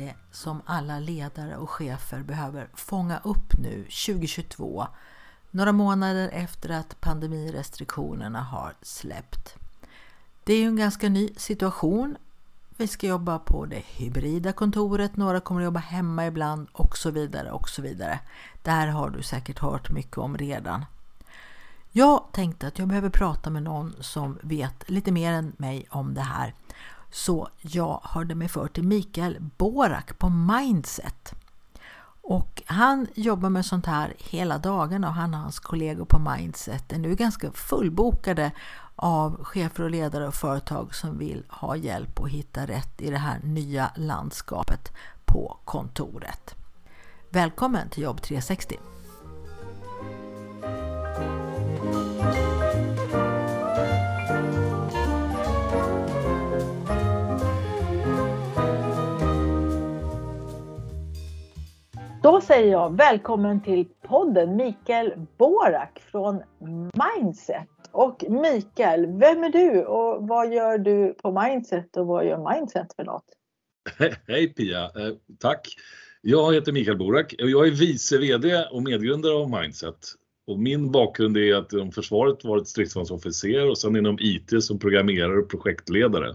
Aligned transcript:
Det 0.00 0.14
som 0.30 0.62
alla 0.66 0.98
ledare 0.98 1.56
och 1.56 1.70
chefer 1.70 2.22
behöver 2.22 2.68
fånga 2.74 3.18
upp 3.24 3.58
nu 3.58 3.84
2022, 3.84 4.86
några 5.50 5.72
månader 5.72 6.28
efter 6.32 6.70
att 6.70 7.00
pandemirestriktionerna 7.00 8.42
har 8.42 8.74
släppt? 8.82 9.54
Det 10.44 10.54
är 10.54 10.58
ju 10.58 10.66
en 10.66 10.76
ganska 10.76 11.08
ny 11.08 11.30
situation. 11.36 12.16
Vi 12.76 12.86
ska 12.86 13.06
jobba 13.06 13.38
på 13.38 13.66
det 13.66 13.82
hybrida 13.86 14.52
kontoret, 14.52 15.16
några 15.16 15.40
kommer 15.40 15.60
att 15.60 15.64
jobba 15.64 15.80
hemma 15.80 16.26
ibland 16.26 16.68
och 16.72 16.98
så 16.98 17.10
vidare 17.10 17.50
och 17.50 17.68
så 17.68 17.82
vidare. 17.82 18.20
Det 18.62 18.70
här 18.70 18.88
har 18.88 19.10
du 19.10 19.22
säkert 19.22 19.58
hört 19.58 19.90
mycket 19.90 20.18
om 20.18 20.38
redan. 20.38 20.84
Jag 21.92 22.24
tänkte 22.32 22.66
att 22.66 22.78
jag 22.78 22.88
behöver 22.88 23.10
prata 23.10 23.50
med 23.50 23.62
någon 23.62 23.94
som 24.00 24.38
vet 24.42 24.90
lite 24.90 25.12
mer 25.12 25.32
än 25.32 25.52
mig 25.56 25.86
om 25.90 26.14
det 26.14 26.20
här 26.20 26.54
så 27.10 27.48
jag 27.60 28.00
hörde 28.04 28.34
mig 28.34 28.48
för 28.48 28.68
till 28.68 28.84
Mikael 28.84 29.36
Borak 29.56 30.18
på 30.18 30.28
Mindset. 30.28 31.34
Och 32.22 32.62
han 32.66 33.06
jobbar 33.14 33.50
med 33.50 33.66
sånt 33.66 33.86
här 33.86 34.14
hela 34.18 34.58
dagarna 34.58 35.08
och 35.08 35.14
han 35.14 35.34
och 35.34 35.40
hans 35.40 35.58
kollegor 35.58 36.04
på 36.04 36.18
Mindset 36.18 36.92
är 36.92 36.98
nu 36.98 37.14
ganska 37.14 37.52
fullbokade 37.52 38.52
av 38.96 39.44
chefer 39.44 39.84
och 39.84 39.90
ledare 39.90 40.26
och 40.26 40.34
företag 40.34 40.94
som 40.94 41.18
vill 41.18 41.44
ha 41.48 41.76
hjälp 41.76 42.20
att 42.20 42.30
hitta 42.30 42.66
rätt 42.66 43.00
i 43.00 43.10
det 43.10 43.18
här 43.18 43.40
nya 43.42 43.90
landskapet 43.96 44.92
på 45.24 45.56
kontoret. 45.64 46.54
Välkommen 47.30 47.88
till 47.88 48.02
Jobb 48.02 48.22
360! 48.22 48.78
Då 62.30 62.40
säger 62.40 62.72
jag 62.72 62.96
välkommen 62.96 63.62
till 63.62 63.84
podden 64.02 64.56
Mikael 64.56 65.12
Borak 65.38 66.02
från 66.10 66.42
Mindset. 66.94 67.68
Och 67.92 68.24
Mikael, 68.28 69.06
vem 69.06 69.44
är 69.44 69.52
du 69.52 69.84
och 69.84 70.28
vad 70.28 70.52
gör 70.52 70.78
du 70.78 71.14
på 71.22 71.40
Mindset 71.42 71.96
och 71.96 72.06
vad 72.06 72.26
gör 72.26 72.54
Mindset 72.54 72.92
för 72.96 73.04
något? 73.04 73.24
Hej 74.28 74.54
Pia, 74.54 74.84
eh, 74.84 75.14
tack. 75.38 75.68
Jag 76.20 76.54
heter 76.54 76.72
Mikael 76.72 76.98
Borak 76.98 77.34
och 77.42 77.50
jag 77.50 77.66
är 77.66 77.70
vice 77.70 78.18
VD 78.18 78.64
och 78.72 78.82
medgrundare 78.82 79.34
av 79.34 79.50
Mindset. 79.50 79.98
Och 80.46 80.58
min 80.58 80.90
bakgrund 80.90 81.36
är 81.36 81.54
att 81.54 81.72
inom 81.72 81.92
försvaret 81.92 82.44
varit 82.44 82.68
stridsvagnsofficer 82.68 83.70
och 83.70 83.78
sen 83.78 83.96
inom 83.96 84.18
IT 84.20 84.62
som 84.64 84.78
programmerare 84.78 85.38
och 85.38 85.50
projektledare. 85.50 86.34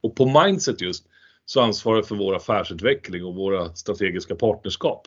Och 0.00 0.16
på 0.16 0.42
Mindset 0.44 0.80
just 0.80 1.06
så 1.44 1.60
ansvarar 1.60 1.96
jag 1.96 2.06
för 2.08 2.16
vår 2.16 2.36
affärsutveckling 2.36 3.24
och 3.24 3.34
våra 3.34 3.74
strategiska 3.74 4.34
partnerskap. 4.34 5.06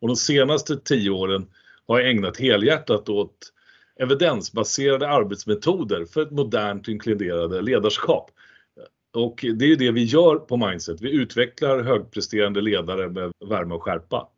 Och 0.00 0.08
de 0.08 0.16
senaste 0.16 0.76
tio 0.76 1.10
åren 1.10 1.46
har 1.86 2.00
jag 2.00 2.10
ägnat 2.10 2.36
helhjärtat 2.36 3.08
åt 3.08 3.52
evidensbaserade 4.00 5.08
arbetsmetoder 5.08 6.04
för 6.04 6.22
ett 6.22 6.30
modernt 6.30 6.88
inkluderande 6.88 7.62
ledarskap. 7.62 8.30
Och 9.14 9.44
det 9.54 9.72
är 9.72 9.76
det 9.76 9.90
vi 9.90 10.04
gör 10.04 10.36
på 10.36 10.56
Mindset. 10.56 11.00
Vi 11.00 11.10
utvecklar 11.10 11.82
högpresterande 11.82 12.60
ledare 12.60 13.08
med 13.08 13.32
värme 13.48 13.74
och 13.74 13.82
skärpa. 13.82 14.28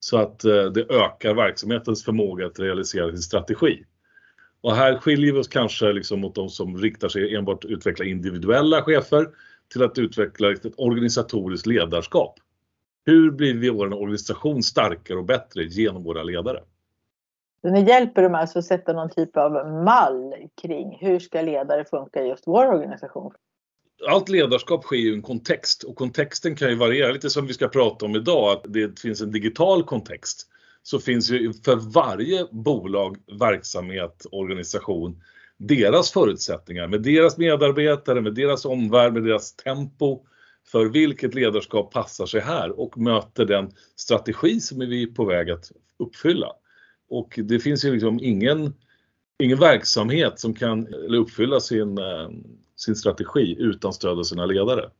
Så 0.00 0.18
att 0.18 0.44
eh, 0.44 0.64
det 0.64 0.90
ökar 0.90 1.34
verksamhetens 1.34 2.04
förmåga 2.04 2.46
att 2.46 2.58
realisera 2.58 3.10
sin 3.10 3.18
strategi. 3.18 3.84
Och 4.60 4.76
här 4.76 4.98
skiljer 4.98 5.32
vi 5.32 5.38
oss 5.38 5.48
kanske 5.48 5.92
liksom 5.92 6.20
mot 6.20 6.34
de 6.34 6.48
som 6.48 6.78
riktar 6.78 7.08
sig 7.08 7.34
enbart 7.34 7.64
att 7.64 7.70
utveckla 7.70 8.04
individuella 8.04 8.82
chefer 8.82 9.28
till 9.72 9.82
att 9.82 9.98
utveckla 9.98 10.52
ett 10.52 10.74
organisatoriskt 10.76 11.66
ledarskap. 11.66 12.34
Hur 13.04 13.30
blir 13.30 13.54
vi 13.54 13.70
vår 13.70 13.94
organisation 13.94 14.62
starkare 14.62 15.18
och 15.18 15.24
bättre 15.24 15.64
genom 15.64 16.02
våra 16.02 16.22
ledare? 16.22 16.62
ni 17.62 17.88
hjälper 17.88 18.22
dem 18.22 18.34
alltså 18.34 18.58
att 18.58 18.64
sätta 18.64 18.92
någon 18.92 19.10
typ 19.10 19.36
av 19.36 19.52
mall 19.84 20.34
kring 20.62 20.98
hur 21.00 21.18
ska 21.18 21.42
ledare 21.42 21.84
funka 21.84 22.22
i 22.22 22.28
just 22.28 22.46
vår 22.46 22.66
organisation? 22.66 23.32
Allt 24.08 24.28
ledarskap 24.28 24.84
sker 24.84 24.96
i 24.96 25.14
en 25.14 25.22
kontext 25.22 25.82
och 25.82 25.96
kontexten 25.96 26.56
kan 26.56 26.68
ju 26.68 26.74
variera 26.74 27.12
lite 27.12 27.30
som 27.30 27.46
vi 27.46 27.54
ska 27.54 27.68
prata 27.68 28.06
om 28.06 28.16
idag 28.16 28.52
att 28.52 28.64
det 28.72 29.00
finns 29.00 29.20
en 29.20 29.30
digital 29.30 29.84
kontext. 29.84 30.48
Så 30.82 30.98
finns 30.98 31.30
ju 31.30 31.52
för 31.52 31.76
varje 31.76 32.46
bolag, 32.50 33.16
verksamhet, 33.38 34.26
organisation 34.32 35.22
deras 35.68 36.12
förutsättningar 36.12 36.86
med 36.86 37.02
deras 37.02 37.38
medarbetare, 37.38 38.20
med 38.20 38.34
deras 38.34 38.64
omvärld, 38.64 39.12
med 39.12 39.22
deras 39.22 39.56
tempo, 39.56 40.20
för 40.72 40.86
vilket 40.86 41.34
ledarskap 41.34 41.92
passar 41.92 42.26
sig 42.26 42.40
här 42.40 42.80
och 42.80 42.98
möter 42.98 43.44
den 43.44 43.72
strategi 43.96 44.60
som 44.60 44.78
vi 44.78 45.02
är 45.02 45.06
på 45.06 45.24
väg 45.24 45.50
att 45.50 45.72
uppfylla. 45.98 46.52
Och 47.08 47.38
det 47.44 47.60
finns 47.60 47.84
ju 47.84 47.92
liksom 47.92 48.18
ingen, 48.22 48.74
ingen 49.38 49.58
verksamhet 49.58 50.40
som 50.40 50.54
kan 50.54 50.94
uppfylla 50.94 51.60
sin, 51.60 51.98
eh, 51.98 52.30
sin 52.76 52.96
strategi 52.96 53.56
utan 53.58 53.92
stöd 53.92 54.18
av 54.18 54.22
sina 54.22 54.46
ledare. 54.46 54.90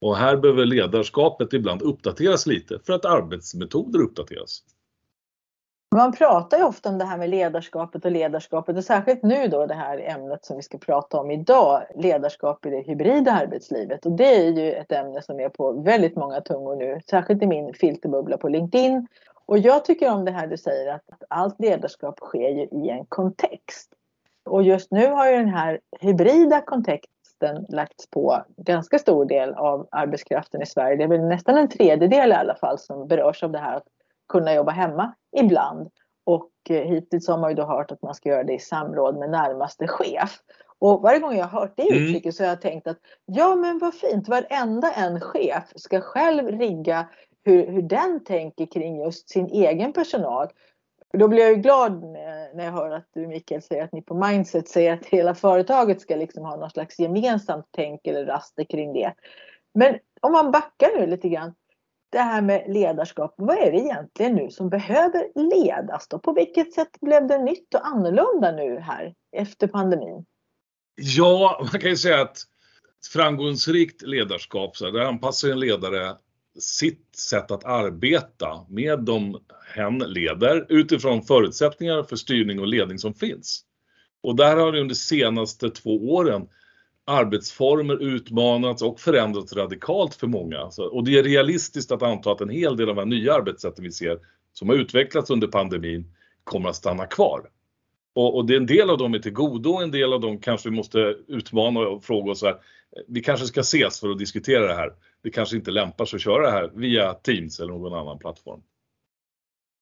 Och 0.00 0.16
här 0.16 0.36
behöver 0.36 0.66
ledarskapet 0.66 1.52
ibland 1.52 1.82
uppdateras 1.82 2.46
lite 2.46 2.78
för 2.86 2.92
att 2.92 3.04
arbetsmetoder 3.04 4.00
uppdateras. 4.00 4.62
Man 5.94 6.12
pratar 6.12 6.58
ju 6.58 6.64
ofta 6.64 6.88
om 6.88 6.98
det 6.98 7.04
här 7.04 7.18
med 7.18 7.30
ledarskapet 7.30 8.04
och 8.04 8.10
ledarskapet 8.10 8.76
och 8.76 8.84
särskilt 8.84 9.22
nu 9.22 9.48
då 9.48 9.66
det 9.66 9.74
här 9.74 9.98
ämnet 9.98 10.44
som 10.44 10.56
vi 10.56 10.62
ska 10.62 10.78
prata 10.78 11.20
om 11.20 11.30
idag, 11.30 11.82
ledarskap 11.94 12.66
i 12.66 12.70
det 12.70 12.80
hybrida 12.80 13.32
arbetslivet. 13.32 14.06
Och 14.06 14.12
det 14.12 14.36
är 14.36 14.50
ju 14.50 14.72
ett 14.72 14.92
ämne 14.92 15.22
som 15.22 15.40
är 15.40 15.48
på 15.48 15.72
väldigt 15.72 16.16
många 16.16 16.40
tungor 16.40 16.76
nu, 16.76 17.00
särskilt 17.10 17.42
i 17.42 17.46
min 17.46 17.74
filterbubbla 17.74 18.36
på 18.36 18.48
LinkedIn. 18.48 19.06
Och 19.46 19.58
jag 19.58 19.84
tycker 19.84 20.12
om 20.12 20.24
det 20.24 20.30
här 20.30 20.46
du 20.46 20.56
säger 20.56 20.94
att 20.94 21.04
allt 21.28 21.60
ledarskap 21.60 22.18
sker 22.18 22.48
ju 22.48 22.62
i 22.62 22.90
en 22.90 23.04
kontext. 23.06 23.92
Och 24.44 24.62
just 24.62 24.90
nu 24.90 25.06
har 25.06 25.30
ju 25.30 25.36
den 25.36 25.48
här 25.48 25.80
hybrida 26.00 26.60
kontexten 26.60 27.66
lagts 27.68 28.10
på 28.10 28.42
ganska 28.56 28.98
stor 28.98 29.24
del 29.24 29.54
av 29.54 29.88
arbetskraften 29.90 30.62
i 30.62 30.66
Sverige. 30.66 30.96
Det 30.96 31.04
är 31.04 31.08
väl 31.08 31.24
nästan 31.24 31.58
en 31.58 31.68
tredjedel 31.68 32.30
i 32.30 32.34
alla 32.34 32.54
fall 32.54 32.78
som 32.78 33.08
berörs 33.08 33.42
av 33.42 33.52
det 33.52 33.58
här 33.58 33.80
kunna 34.28 34.54
jobba 34.54 34.72
hemma 34.72 35.14
ibland. 35.36 35.88
Och 36.26 36.50
eh, 36.70 36.82
hittills 36.82 37.28
har 37.28 37.38
man 37.38 37.50
ju 37.50 37.56
då 37.56 37.64
hört 37.64 37.92
att 37.92 38.02
man 38.02 38.14
ska 38.14 38.28
göra 38.28 38.44
det 38.44 38.54
i 38.54 38.58
samråd 38.58 39.18
med 39.18 39.30
närmaste 39.30 39.88
chef. 39.88 40.38
Och 40.78 41.02
varje 41.02 41.18
gång 41.18 41.36
jag 41.36 41.46
har 41.46 41.60
hört 41.60 41.76
det 41.76 41.90
mm. 41.90 42.02
uttrycket 42.02 42.24
mm. 42.24 42.32
så 42.32 42.42
har 42.42 42.48
jag 42.48 42.60
tänkt 42.60 42.86
att 42.86 42.98
ja 43.26 43.54
men 43.54 43.78
vad 43.78 43.94
fint, 43.94 44.28
varenda 44.28 44.92
en 44.92 45.20
chef 45.20 45.64
ska 45.74 46.00
själv 46.00 46.48
rigga 46.48 47.08
hur, 47.44 47.66
hur 47.66 47.82
den 47.82 48.24
tänker 48.24 48.66
kring 48.66 49.00
just 49.00 49.30
sin 49.30 49.46
egen 49.46 49.92
personal. 49.92 50.48
Då 51.12 51.28
blir 51.28 51.40
jag 51.40 51.50
ju 51.50 51.56
glad 51.56 52.02
när 52.54 52.64
jag 52.64 52.72
hör 52.72 52.90
att 52.90 53.06
du 53.14 53.26
Mikael 53.26 53.62
säger 53.62 53.84
att 53.84 53.92
ni 53.92 54.02
på 54.02 54.14
Mindset 54.14 54.68
säger 54.68 54.92
att 54.92 55.06
hela 55.06 55.34
företaget 55.34 56.00
ska 56.00 56.16
liksom 56.16 56.44
ha 56.44 56.56
någon 56.56 56.70
slags 56.70 56.98
gemensamt 56.98 57.66
tänk 57.70 58.06
eller 58.06 58.26
raster 58.26 58.64
kring 58.64 58.92
det. 58.92 59.14
Men 59.74 59.98
om 60.20 60.32
man 60.32 60.50
backar 60.50 61.00
nu 61.00 61.06
lite 61.06 61.28
grann 61.28 61.54
det 62.10 62.18
här 62.18 62.42
med 62.42 62.64
ledarskap. 62.68 63.34
Vad 63.36 63.56
är 63.56 63.72
det 63.72 63.78
egentligen 63.78 64.34
nu 64.34 64.50
som 64.50 64.68
behöver 64.68 65.50
ledas 65.50 66.08
då? 66.08 66.18
På 66.18 66.32
vilket 66.32 66.72
sätt 66.72 67.00
blev 67.00 67.26
det 67.26 67.38
nytt 67.38 67.74
och 67.74 67.86
annorlunda 67.86 68.52
nu 68.52 68.80
här 68.80 69.14
efter 69.36 69.66
pandemin? 69.66 70.24
Ja, 70.94 71.66
man 71.72 71.80
kan 71.80 71.90
ju 71.90 71.96
säga 71.96 72.20
att 72.20 72.38
framgångsrikt 73.12 74.02
ledarskap, 74.02 74.76
så 74.76 74.90
där 74.90 75.00
anpassar 75.00 75.48
en 75.48 75.60
ledare 75.60 76.16
sitt 76.58 77.16
sätt 77.16 77.50
att 77.50 77.64
arbeta 77.64 78.66
med 78.68 79.00
de 79.00 79.40
hen 79.74 79.98
leder 79.98 80.66
utifrån 80.68 81.22
förutsättningar 81.22 82.02
för 82.02 82.16
styrning 82.16 82.60
och 82.60 82.66
ledning 82.66 82.98
som 82.98 83.14
finns. 83.14 83.64
Och 84.22 84.36
där 84.36 84.56
har 84.56 84.72
det 84.72 84.80
under 84.80 84.94
de 84.94 84.94
senaste 84.94 85.70
två 85.70 86.14
åren 86.14 86.48
arbetsformer 87.08 88.02
utmanats 88.02 88.82
och 88.82 89.00
förändrats 89.00 89.52
radikalt 89.52 90.14
för 90.14 90.26
många. 90.26 90.58
Alltså, 90.58 90.82
och 90.82 91.04
det 91.04 91.18
är 91.18 91.22
realistiskt 91.22 91.92
att 91.92 92.02
anta 92.02 92.32
att 92.32 92.40
en 92.40 92.48
hel 92.48 92.76
del 92.76 92.88
av 92.88 92.96
de 92.96 93.00
här 93.00 93.06
nya 93.06 93.34
arbetssätten 93.34 93.84
vi 93.84 93.92
ser 93.92 94.18
som 94.52 94.68
har 94.68 94.76
utvecklats 94.76 95.30
under 95.30 95.46
pandemin 95.46 96.14
kommer 96.44 96.68
att 96.68 96.76
stanna 96.76 97.06
kvar. 97.06 97.50
Och, 98.14 98.36
och 98.36 98.46
det 98.46 98.54
är 98.54 98.56
en 98.56 98.66
del 98.66 98.90
av 98.90 98.98
dem 98.98 99.14
är 99.14 99.18
till 99.18 99.32
godo, 99.32 99.76
en 99.76 99.90
del 99.90 100.12
av 100.12 100.20
dem 100.20 100.38
kanske 100.38 100.70
vi 100.70 100.76
måste 100.76 100.98
utmana 101.28 101.80
och 101.80 102.04
fråga 102.04 102.32
oss 102.32 102.42
här. 102.42 102.56
Vi 103.08 103.20
kanske 103.20 103.46
ska 103.46 103.60
ses 103.60 104.00
för 104.00 104.10
att 104.10 104.18
diskutera 104.18 104.66
det 104.66 104.74
här. 104.74 104.92
det 105.22 105.30
kanske 105.30 105.56
inte 105.56 105.70
lämpar 105.70 106.04
sig 106.04 106.16
att 106.16 106.22
köra 106.22 106.42
det 106.42 106.50
här 106.50 106.70
via 106.74 107.14
Teams 107.14 107.60
eller 107.60 107.72
någon 107.72 107.94
annan 107.94 108.18
plattform. 108.18 108.62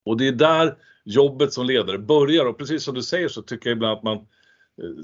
Och 0.05 0.17
det 0.17 0.28
är 0.28 0.32
där 0.32 0.76
jobbet 1.05 1.52
som 1.52 1.67
ledare 1.67 1.99
börjar 1.99 2.46
och 2.46 2.58
precis 2.58 2.84
som 2.84 2.94
du 2.94 3.02
säger 3.02 3.28
så 3.28 3.43
tycker 3.43 3.70
jag 3.70 3.76
ibland 3.76 3.99
att 3.99 4.02
man 4.02 4.26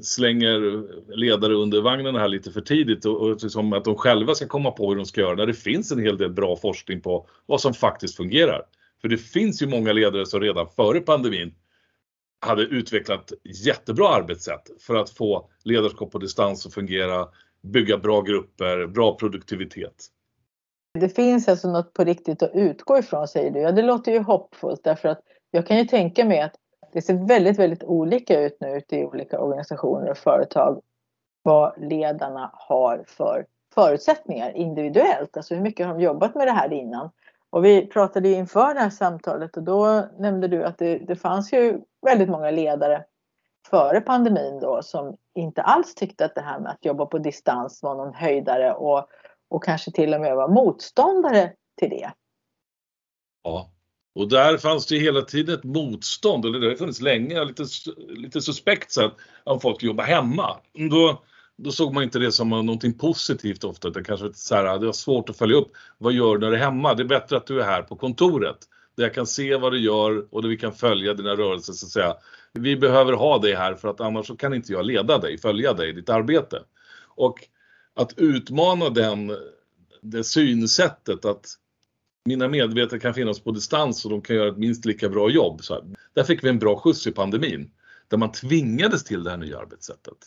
slänger 0.03 0.85
ledare 1.17 1.55
under 1.55 1.81
vagnen 1.81 2.15
här 2.15 2.29
lite 2.29 2.51
för 2.51 2.61
tidigt 2.61 3.05
och, 3.05 3.21
och 3.21 3.43
liksom 3.43 3.73
att 3.73 3.85
de 3.85 3.97
själva 3.97 4.35
ska 4.35 4.47
komma 4.47 4.71
på 4.71 4.89
hur 4.89 4.97
de 4.97 5.07
ska 5.07 5.21
göra 5.21 5.35
när 5.35 5.47
det 5.47 5.55
finns 5.55 5.93
en 5.93 5.99
hel 5.99 6.19
del 6.19 6.31
bra 6.31 6.57
forskning 6.57 7.01
på 7.01 7.27
vad 7.47 7.61
som 7.61 7.75
faktiskt 7.75 8.17
fungerar. 8.17 8.63
För 9.01 9.09
det 9.09 9.19
finns 9.19 9.63
ju 9.63 9.67
många 9.67 9.93
ledare 9.93 10.27
som 10.27 10.41
redan 10.41 10.69
före 10.69 11.01
pandemin 11.01 11.55
hade 12.41 12.63
utvecklat 12.63 13.33
jättebra 13.65 14.09
arbetssätt 14.09 14.71
för 14.81 14.95
att 14.95 15.11
få 15.11 15.51
ledarskap 15.65 16.13
på 16.13 16.19
distans 16.19 16.67
att 16.67 16.75
fungera, 16.75 17.29
bygga 17.63 17.99
bra 17.99 18.21
grupper, 18.21 18.87
bra 18.87 19.17
produktivitet. 19.17 20.07
Det 21.01 21.09
finns 21.09 21.49
alltså 21.49 21.73
något 21.73 21.93
på 21.93 22.05
riktigt 22.05 22.43
att 22.43 22.51
utgå 22.55 22.99
ifrån 22.99 23.29
säger 23.29 23.51
du. 23.51 23.61
Ja, 23.61 23.73
det 23.73 23.83
låter 23.83 24.13
ju 24.13 24.19
hoppfullt 24.19 24.85
därför 24.85 25.09
att 25.09 25.21
jag 25.51 25.67
kan 25.67 25.79
ju 25.79 25.85
tänka 25.85 26.25
mig 26.25 26.41
att 26.41 26.55
det 26.93 27.03
ser 27.03 27.15
väldigt, 27.15 27.59
väldigt 27.59 27.85
olika 27.85 28.41
ut 28.41 28.57
nu 28.61 28.69
ute 28.69 28.97
i 28.97 29.05
olika 29.05 29.41
organisationer 29.41 30.11
och 30.11 30.19
företag 30.19 30.83
vad 31.43 31.75
ledarna 31.77 32.51
har 32.55 33.05
för 33.07 33.47
förutsättningar 33.75 34.57
individuellt. 34.57 35.37
Alltså 35.37 35.55
hur 35.55 35.63
mycket 35.63 35.87
har 35.87 35.95
de 35.95 36.01
jobbat 36.01 36.35
med 36.35 36.47
det 36.47 36.53
här 36.53 36.73
innan? 36.73 37.11
Och 37.51 37.65
vi 37.65 37.87
pratade 37.87 38.29
inför 38.29 38.75
det 38.75 38.81
här 38.81 38.91
samtalet 38.91 39.57
och 39.57 39.63
då 39.63 40.05
nämnde 40.19 40.49
du 40.49 40.65
att 40.65 40.79
det, 40.79 40.99
det 40.99 41.17
fanns 41.17 41.53
ju 41.53 41.81
väldigt 42.07 42.29
många 42.29 42.51
ledare 42.51 43.05
före 43.71 44.01
pandemin 44.01 44.61
då 44.61 44.83
som 44.83 45.17
inte 45.35 45.63
alls 45.63 45.95
tyckte 45.95 46.25
att 46.25 46.35
det 46.35 46.41
här 46.41 46.61
med 46.61 46.71
att 46.71 46.85
jobba 46.85 47.07
på 47.07 47.19
distans 47.19 47.83
var 47.83 47.95
någon 47.95 48.15
höjdare 48.15 48.75
och, 48.75 49.09
och 49.49 49.65
kanske 49.65 49.93
till 49.93 50.15
och 50.15 50.21
med 50.21 50.37
var 50.37 50.49
motståndare 50.49 51.53
till 51.77 51.91
det. 51.91 52.13
Ja, 53.43 53.71
och 54.15 54.29
där 54.29 54.57
fanns 54.57 54.87
det 54.87 54.99
hela 54.99 55.23
tiden 55.23 55.55
ett 55.55 55.65
motstånd, 55.65 56.45
eller 56.45 56.61
det 56.61 56.69
har 56.69 56.75
funnits 56.75 57.01
länge, 57.01 57.45
lite, 57.45 57.65
lite 58.09 58.41
suspekt 58.41 58.93
så 58.93 59.05
att 59.05 59.17
om 59.45 59.61
folk 59.61 59.83
jobbar 59.83 60.05
hemma. 60.05 60.57
Då, 60.91 61.23
då 61.57 61.71
såg 61.71 61.95
man 61.95 62.03
inte 62.03 62.19
det 62.19 62.33
som 62.33 62.49
någonting 62.49 62.99
positivt 62.99 63.65
ofta, 63.65 63.89
utan 63.89 64.05
kanske 64.05 64.33
så 64.35 64.55
här, 64.55 64.79
det 64.79 64.87
var 64.87 64.93
svårt 64.93 65.31
att 65.31 65.37
följa 65.37 65.57
upp. 65.57 65.73
Vad 65.99 66.13
gör 66.13 66.37
du 66.37 66.41
när 66.41 66.51
du 66.51 66.57
är 66.57 66.61
hemma? 66.61 66.95
Det 66.95 67.03
är 67.03 67.09
bättre 67.09 67.37
att 67.37 67.47
du 67.47 67.61
är 67.61 67.65
här 67.65 67.83
på 67.83 67.97
kontoret 67.97 68.59
där 68.97 69.05
jag 69.05 69.15
kan 69.15 69.27
se 69.27 69.57
vad 69.57 69.73
du 69.73 69.79
gör 69.79 70.27
och 70.31 70.43
där 70.43 70.49
vi 70.49 70.57
kan 70.57 70.73
följa 70.73 71.15
dina 71.15 71.37
rörelser 71.37 71.73
så 71.73 71.87
att 71.87 71.93
säga. 71.93 72.17
Vi 72.53 72.77
behöver 72.77 73.13
ha 73.13 73.39
dig 73.39 73.55
här 73.55 73.75
för 73.75 73.89
att 73.89 74.01
annars 74.01 74.27
så 74.27 74.37
kan 74.37 74.55
inte 74.55 74.73
jag 74.73 74.87
leda 74.87 75.19
dig, 75.19 75.39
följa 75.39 75.73
dig 75.73 75.89
i 75.89 75.93
ditt 75.93 76.09
arbete. 76.09 76.63
Och 77.15 77.49
att 77.95 78.19
utmana 78.19 78.91
den, 78.91 79.37
det 80.01 80.25
synsättet 80.25 81.25
att 81.25 81.47
mina 82.25 82.49
medvetare 82.49 83.01
kan 83.01 83.15
finnas 83.15 83.41
på 83.41 83.51
distans 83.51 84.05
och 84.05 84.11
de 84.11 84.23
kan 84.23 84.37
göra 84.37 84.49
ett 84.49 84.59
minst 84.59 84.85
lika 84.85 85.09
bra 85.09 85.31
jobb. 85.31 85.65
Så 85.65 85.75
här. 85.75 85.83
Där 86.15 86.25
fick 86.25 86.45
vi 86.45 86.49
en 86.49 86.59
bra 86.59 86.77
skjuts 86.77 87.07
i 87.07 87.13
pandemin. 87.13 87.71
Där 88.09 88.19
man 88.19 88.33
tvingades 88.33 89.05
till 89.05 89.25
det 89.25 89.31
här 89.31 89.37
nya 89.37 89.59
arbetssättet. 89.59 90.19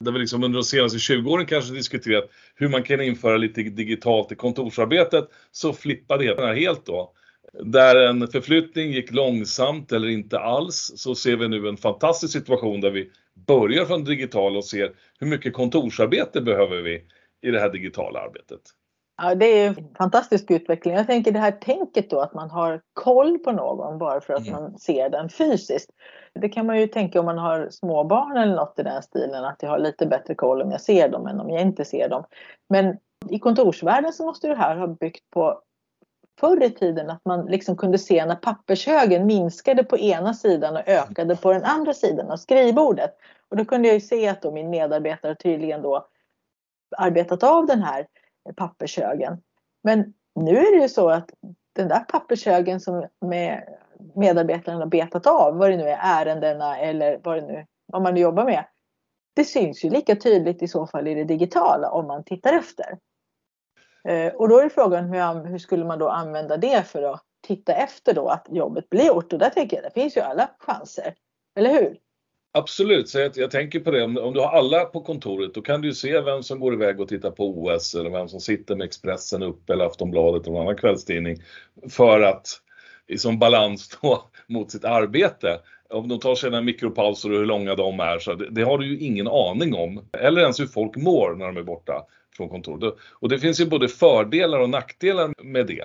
Där 0.00 0.12
vi 0.12 0.18
liksom 0.18 0.44
under 0.44 0.58
de 0.58 0.64
senaste 0.64 0.98
20 0.98 1.30
åren 1.30 1.46
kanske 1.46 1.74
diskuterat 1.74 2.30
hur 2.54 2.68
man 2.68 2.82
kan 2.82 3.00
införa 3.00 3.36
lite 3.36 3.62
digitalt 3.62 4.32
i 4.32 4.34
kontorsarbetet. 4.34 5.28
Så 5.52 5.72
flippade 5.72 6.24
det 6.24 6.46
här 6.46 6.54
helt 6.54 6.86
då. 6.86 7.12
Där 7.64 7.96
en 7.96 8.28
förflyttning 8.28 8.92
gick 8.92 9.12
långsamt 9.12 9.92
eller 9.92 10.08
inte 10.08 10.38
alls 10.38 10.92
så 10.96 11.14
ser 11.14 11.36
vi 11.36 11.48
nu 11.48 11.68
en 11.68 11.76
fantastisk 11.76 12.32
situation 12.32 12.80
där 12.80 12.90
vi 12.90 13.10
börjar 13.46 13.84
från 13.84 14.04
digital 14.04 14.56
och 14.56 14.64
ser 14.64 14.92
hur 15.18 15.26
mycket 15.26 15.54
kontorsarbete 15.54 16.40
behöver 16.40 16.82
vi 16.82 17.04
i 17.42 17.50
det 17.50 17.60
här 17.60 17.72
digitala 17.72 18.20
arbetet. 18.20 18.60
Ja, 19.22 19.34
det 19.34 19.46
är 19.46 19.68
en 19.68 19.94
fantastisk 19.98 20.50
utveckling. 20.50 20.94
Jag 20.94 21.06
tänker 21.06 21.32
det 21.32 21.38
här 21.38 21.52
tänket 21.52 22.10
då 22.10 22.20
att 22.20 22.34
man 22.34 22.50
har 22.50 22.80
koll 22.92 23.38
på 23.38 23.52
någon 23.52 23.98
bara 23.98 24.20
för 24.20 24.34
att 24.34 24.46
mm. 24.46 24.62
man 24.62 24.78
ser 24.78 25.10
den 25.10 25.28
fysiskt. 25.28 25.90
Det 26.34 26.48
kan 26.48 26.66
man 26.66 26.80
ju 26.80 26.86
tänka 26.86 27.20
om 27.20 27.26
man 27.26 27.38
har 27.38 27.68
småbarn 27.70 28.36
eller 28.36 28.54
något 28.54 28.78
i 28.78 28.82
den 28.82 29.02
stilen 29.02 29.44
att 29.44 29.62
jag 29.62 29.70
har 29.70 29.78
lite 29.78 30.06
bättre 30.06 30.34
koll 30.34 30.62
om 30.62 30.70
jag 30.70 30.80
ser 30.80 31.08
dem 31.08 31.26
än 31.26 31.40
om 31.40 31.50
jag 31.50 31.62
inte 31.62 31.84
ser 31.84 32.08
dem. 32.08 32.24
Men 32.68 32.96
i 33.28 33.38
kontorsvärlden 33.38 34.12
så 34.12 34.26
måste 34.26 34.48
det 34.48 34.54
här 34.54 34.76
ha 34.76 34.86
byggt 34.86 35.30
på 35.30 35.60
förr 36.40 36.62
i 36.62 36.70
tiden 36.70 37.10
att 37.10 37.24
man 37.24 37.46
liksom 37.46 37.76
kunde 37.76 37.98
se 37.98 38.26
när 38.26 38.36
pappershögen 38.36 39.26
minskade 39.26 39.84
på 39.84 39.98
ena 39.98 40.34
sidan 40.34 40.76
och 40.76 40.88
ökade 40.88 41.36
på 41.36 41.52
den 41.52 41.64
andra 41.64 41.94
sidan 41.94 42.30
av 42.30 42.36
skrivbordet. 42.36 43.16
Och 43.48 43.56
då 43.56 43.64
kunde 43.64 43.88
jag 43.88 43.94
ju 43.94 44.00
se 44.00 44.28
att 44.28 44.42
då 44.42 44.52
min 44.52 44.70
medarbetare 44.70 45.34
tydligen 45.34 45.82
då 45.82 46.06
arbetat 46.96 47.42
av 47.42 47.66
den 47.66 47.82
här 47.82 48.06
pappershögen. 48.56 49.42
Men 49.82 50.14
nu 50.34 50.56
är 50.56 50.76
det 50.76 50.82
ju 50.82 50.88
så 50.88 51.10
att 51.10 51.30
den 51.72 51.88
där 51.88 52.00
pappershögen 52.00 52.80
som 52.80 53.06
med 53.20 53.76
medarbetarna 54.14 54.78
har 54.78 54.86
betat 54.86 55.26
av, 55.26 55.56
vad 55.56 55.70
det 55.70 55.76
nu 55.76 55.88
är, 55.88 55.98
ärendena 56.02 56.78
eller 56.78 57.20
vad 57.22 57.36
det 57.36 57.46
nu 57.46 57.66
vad 57.90 58.02
man 58.02 58.16
jobbar 58.16 58.44
med. 58.44 58.64
Det 59.34 59.44
syns 59.44 59.84
ju 59.84 59.90
lika 59.90 60.16
tydligt 60.16 60.62
i 60.62 60.68
så 60.68 60.86
fall 60.86 61.08
i 61.08 61.14
det 61.14 61.24
digitala 61.24 61.90
om 61.90 62.06
man 62.06 62.24
tittar 62.24 62.52
efter. 62.52 62.98
Eh, 64.04 64.34
och 64.34 64.48
då 64.48 64.58
är 64.58 64.68
frågan 64.68 65.04
hur, 65.04 65.44
hur 65.44 65.58
skulle 65.58 65.84
man 65.84 65.98
då 65.98 66.08
använda 66.08 66.56
det 66.56 66.82
för 66.82 67.02
att 67.02 67.24
titta 67.46 67.72
efter 67.72 68.14
då 68.14 68.28
att 68.28 68.46
jobbet 68.50 68.90
blir 68.90 69.06
gjort? 69.06 69.32
Och 69.32 69.38
där 69.38 69.50
tänker 69.50 69.76
jag, 69.76 69.84
det 69.84 70.00
finns 70.00 70.16
ju 70.16 70.20
alla 70.20 70.50
chanser. 70.58 71.14
Eller 71.56 71.70
hur? 71.70 71.98
Absolut, 72.52 73.08
så 73.08 73.18
jag, 73.18 73.32
jag, 73.34 73.50
tänker 73.50 73.80
på 73.80 73.90
det. 73.90 74.04
Om, 74.04 74.18
om, 74.18 74.34
du 74.34 74.40
har 74.40 74.48
alla 74.48 74.84
på 74.84 75.00
kontoret 75.00 75.54
då 75.54 75.62
kan 75.62 75.80
du 75.80 75.88
ju 75.88 75.94
se 75.94 76.20
vem 76.20 76.42
som 76.42 76.60
går 76.60 76.74
iväg 76.74 77.00
och 77.00 77.08
tittar 77.08 77.30
på 77.30 77.58
OS 77.58 77.94
eller 77.94 78.10
vem 78.10 78.28
som 78.28 78.40
sitter 78.40 78.76
med 78.76 78.84
Expressen 78.84 79.42
upp 79.42 79.70
eller 79.70 79.84
Aftonbladet 79.84 80.42
eller 80.42 80.52
någon 80.52 80.62
annan 80.62 80.76
kvällstidning 80.76 81.36
för 81.90 82.20
att 82.20 82.46
i 83.06 83.18
som 83.18 83.38
balans 83.38 83.98
då, 84.02 84.24
mot 84.46 84.70
sitt 84.70 84.84
arbete. 84.84 85.60
Om 85.90 86.08
de 86.08 86.20
tar 86.20 86.34
sina 86.34 86.60
mikropauser 86.60 87.32
och 87.32 87.38
hur 87.38 87.46
långa 87.46 87.74
de 87.74 88.00
är, 88.00 88.18
så 88.18 88.34
det, 88.34 88.50
det, 88.50 88.62
har 88.62 88.78
du 88.78 88.86
ju 88.86 88.98
ingen 88.98 89.28
aning 89.28 89.74
om. 89.74 90.08
Eller 90.12 90.40
ens 90.40 90.60
hur 90.60 90.66
folk 90.66 90.96
mår 90.96 91.34
när 91.34 91.46
de 91.46 91.56
är 91.56 91.62
borta 91.62 92.06
från 92.36 92.48
kontoret. 92.48 92.94
Och 93.12 93.28
det 93.28 93.38
finns 93.38 93.60
ju 93.60 93.66
både 93.66 93.88
fördelar 93.88 94.58
och 94.58 94.70
nackdelar 94.70 95.32
med 95.42 95.66
det. 95.66 95.84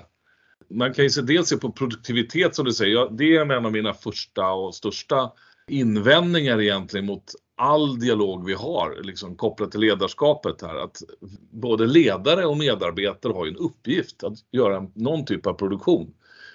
Man 0.70 0.94
kan 0.94 1.04
ju 1.04 1.10
se, 1.10 1.22
dels 1.22 1.48
se 1.48 1.56
på 1.56 1.72
produktivitet 1.72 2.54
som 2.54 2.64
du 2.64 2.72
säger, 2.72 3.08
det 3.10 3.36
är 3.36 3.52
en 3.52 3.66
av 3.66 3.72
mina 3.72 3.94
första 3.94 4.52
och 4.52 4.74
största 4.74 5.30
invändningar 5.70 6.60
egentligen 6.60 7.06
mot 7.06 7.24
all 7.56 7.98
dialog 7.98 8.46
vi 8.46 8.54
har 8.54 9.02
liksom 9.02 9.36
kopplat 9.36 9.70
till 9.70 9.80
ledarskapet 9.80 10.62
här. 10.62 10.76
Att 10.76 11.02
både 11.50 11.86
ledare 11.86 12.46
och 12.46 12.56
medarbetare 12.56 13.32
har 13.32 13.44
ju 13.44 13.50
en 13.50 13.56
uppgift 13.56 14.24
att 14.24 14.34
göra 14.52 14.86
någon 14.94 15.24
typ 15.24 15.46
av 15.46 15.52
produktion. 15.52 16.14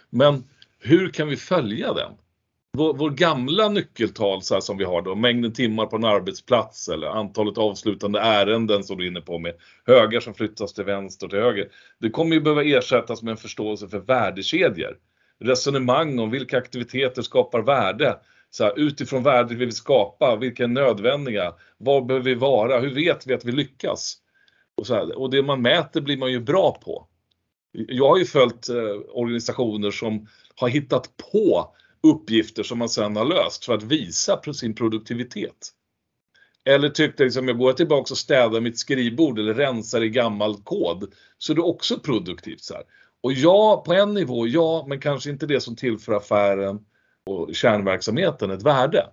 Men 0.09 0.43
hur 0.79 1.09
kan 1.09 1.27
vi 1.27 1.37
följa 1.37 1.93
den? 1.93 2.11
Vår, 2.77 2.93
vår 2.93 3.09
gamla 3.09 3.69
nyckeltal 3.69 4.41
så 4.41 4.61
som 4.61 4.77
vi 4.77 4.83
har 4.83 5.01
då, 5.01 5.15
mängden 5.15 5.53
timmar 5.53 5.85
på 5.85 5.95
en 5.95 6.05
arbetsplats 6.05 6.89
eller 6.89 7.07
antalet 7.07 7.57
avslutande 7.57 8.19
ärenden 8.19 8.83
som 8.83 8.97
du 8.97 9.03
är 9.03 9.07
inne 9.07 9.21
på 9.21 9.39
med 9.39 9.53
högar 9.85 10.19
som 10.19 10.33
flyttas 10.33 10.73
till 10.73 10.83
vänster 10.83 11.25
och 11.25 11.29
till 11.29 11.39
höger. 11.39 11.67
Det 11.99 12.09
kommer 12.09 12.35
ju 12.35 12.41
behöva 12.41 12.63
ersättas 12.63 13.23
med 13.23 13.31
en 13.31 13.37
förståelse 13.37 13.87
för 13.87 13.99
värdekedjor. 13.99 14.97
Resonemang 15.39 16.19
om 16.19 16.29
vilka 16.29 16.57
aktiviteter 16.57 17.21
skapar 17.21 17.61
värde. 17.61 18.17
Så 18.51 18.63
här, 18.63 18.79
utifrån 18.79 19.23
värdet 19.23 19.51
vi 19.51 19.55
vill 19.55 19.75
skapa, 19.75 20.35
vilka 20.35 20.63
är 20.63 20.67
nödvändiga? 20.67 21.53
Var 21.77 22.01
behöver 22.01 22.25
vi 22.25 22.35
vara? 22.35 22.79
Hur 22.79 22.95
vet 22.95 23.27
vi 23.27 23.33
att 23.33 23.45
vi 23.45 23.51
lyckas? 23.51 24.17
Och, 24.75 24.87
så 24.87 24.93
här, 24.93 25.19
och 25.19 25.29
det 25.29 25.43
man 25.43 25.61
mäter 25.61 26.01
blir 26.01 26.17
man 26.17 26.31
ju 26.31 26.39
bra 26.39 26.71
på. 26.71 27.07
Jag 27.71 28.09
har 28.09 28.17
ju 28.17 28.25
följt 28.25 28.69
eh, 28.69 28.75
organisationer 29.09 29.91
som 29.91 30.27
har 30.55 30.69
hittat 30.69 31.09
på 31.31 31.75
uppgifter 32.03 32.63
som 32.63 32.79
man 32.79 32.89
sedan 32.89 33.15
har 33.15 33.25
löst 33.25 33.65
för 33.65 33.73
att 33.73 33.83
visa 33.83 34.37
på 34.37 34.53
sin 34.53 34.75
produktivitet. 34.75 35.71
Eller 36.65 36.89
tyckte 36.89 37.23
liksom, 37.23 37.47
jag 37.47 37.57
går 37.57 37.73
tillbaka 37.73 38.13
och 38.13 38.17
städar 38.17 38.61
mitt 38.61 38.79
skrivbord 38.79 39.39
eller 39.39 39.53
rensar 39.53 40.03
i 40.03 40.09
gammal 40.09 40.55
kod 40.63 41.13
så 41.37 41.53
är 41.53 41.55
det 41.55 41.61
också 41.61 41.99
produktivt. 41.99 42.61
Så 42.61 42.73
här. 42.73 42.83
Och 43.23 43.33
ja, 43.33 43.83
på 43.85 43.93
en 43.93 44.13
nivå, 44.13 44.47
ja, 44.47 44.85
men 44.87 44.99
kanske 44.99 45.29
inte 45.29 45.45
det 45.45 45.61
som 45.61 45.75
tillför 45.75 46.13
affären 46.13 46.85
och 47.25 47.55
kärnverksamheten 47.55 48.51
ett 48.51 48.63
värde. 48.63 49.07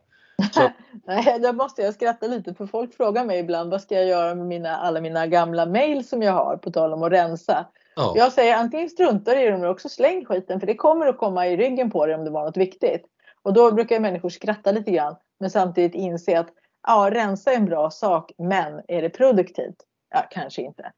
Så... 0.52 0.60
Nej, 1.06 1.38
där 1.38 1.52
måste 1.52 1.82
jag 1.82 1.94
skratta 1.94 2.26
lite 2.26 2.54
för 2.54 2.66
folk 2.66 2.94
frågar 2.94 3.24
mig 3.24 3.38
ibland 3.38 3.70
vad 3.70 3.82
ska 3.82 3.94
jag 3.94 4.06
göra 4.06 4.34
med 4.34 4.46
mina, 4.46 4.76
alla 4.76 5.00
mina 5.00 5.26
gamla 5.26 5.66
mail 5.66 6.08
som 6.08 6.22
jag 6.22 6.32
har 6.32 6.56
på 6.56 6.70
tal 6.70 6.92
om 6.92 7.02
att 7.02 7.12
rensa. 7.12 7.66
Ja. 7.96 8.12
Jag 8.16 8.32
säger 8.32 8.56
antingen 8.56 8.90
struntar 8.90 9.36
i 9.36 9.50
dem 9.50 9.60
eller 9.60 9.70
också 9.70 9.88
släng 9.88 10.24
skiten 10.24 10.60
för 10.60 10.66
det 10.66 10.74
kommer 10.74 11.06
att 11.06 11.18
komma 11.18 11.46
i 11.46 11.56
ryggen 11.56 11.90
på 11.90 12.06
dig 12.06 12.14
om 12.14 12.24
det 12.24 12.30
var 12.30 12.44
något 12.44 12.56
viktigt. 12.56 13.04
Och 13.42 13.52
då 13.52 13.72
brukar 13.72 14.00
människor 14.00 14.28
skratta 14.28 14.72
lite 14.72 14.90
grann 14.90 15.16
men 15.40 15.50
samtidigt 15.50 15.94
inse 15.94 16.38
att 16.38 16.48
ja, 16.86 17.10
rensa 17.12 17.52
är 17.52 17.56
en 17.56 17.64
bra 17.64 17.90
sak 17.90 18.32
men 18.38 18.82
är 18.88 19.02
det 19.02 19.10
produktivt? 19.10 19.76
Ja, 20.10 20.24
kanske 20.30 20.62
inte. 20.62 20.92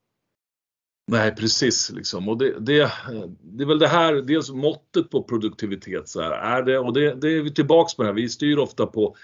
Nej 1.10 1.34
precis 1.34 1.90
liksom. 1.90 2.28
och 2.28 2.38
det, 2.38 2.60
det, 2.60 2.92
det 3.42 3.64
är 3.64 3.66
väl 3.66 3.78
det 3.78 3.88
här, 3.88 4.14
dels 4.14 4.50
måttet 4.50 5.10
på 5.10 5.22
produktivitet 5.22 6.08
så 6.08 6.20
här, 6.20 6.30
är 6.30 6.62
det 6.62 6.78
och 6.78 6.92
det, 6.92 7.14
det 7.14 7.28
är 7.28 7.42
vi 7.42 7.54
tillbaks 7.54 7.94
på 7.94 8.02
det 8.02 8.08
här. 8.08 8.14
Vi 8.14 8.28
styr 8.28 8.58
ofta 8.58 8.86
på, 8.86 9.16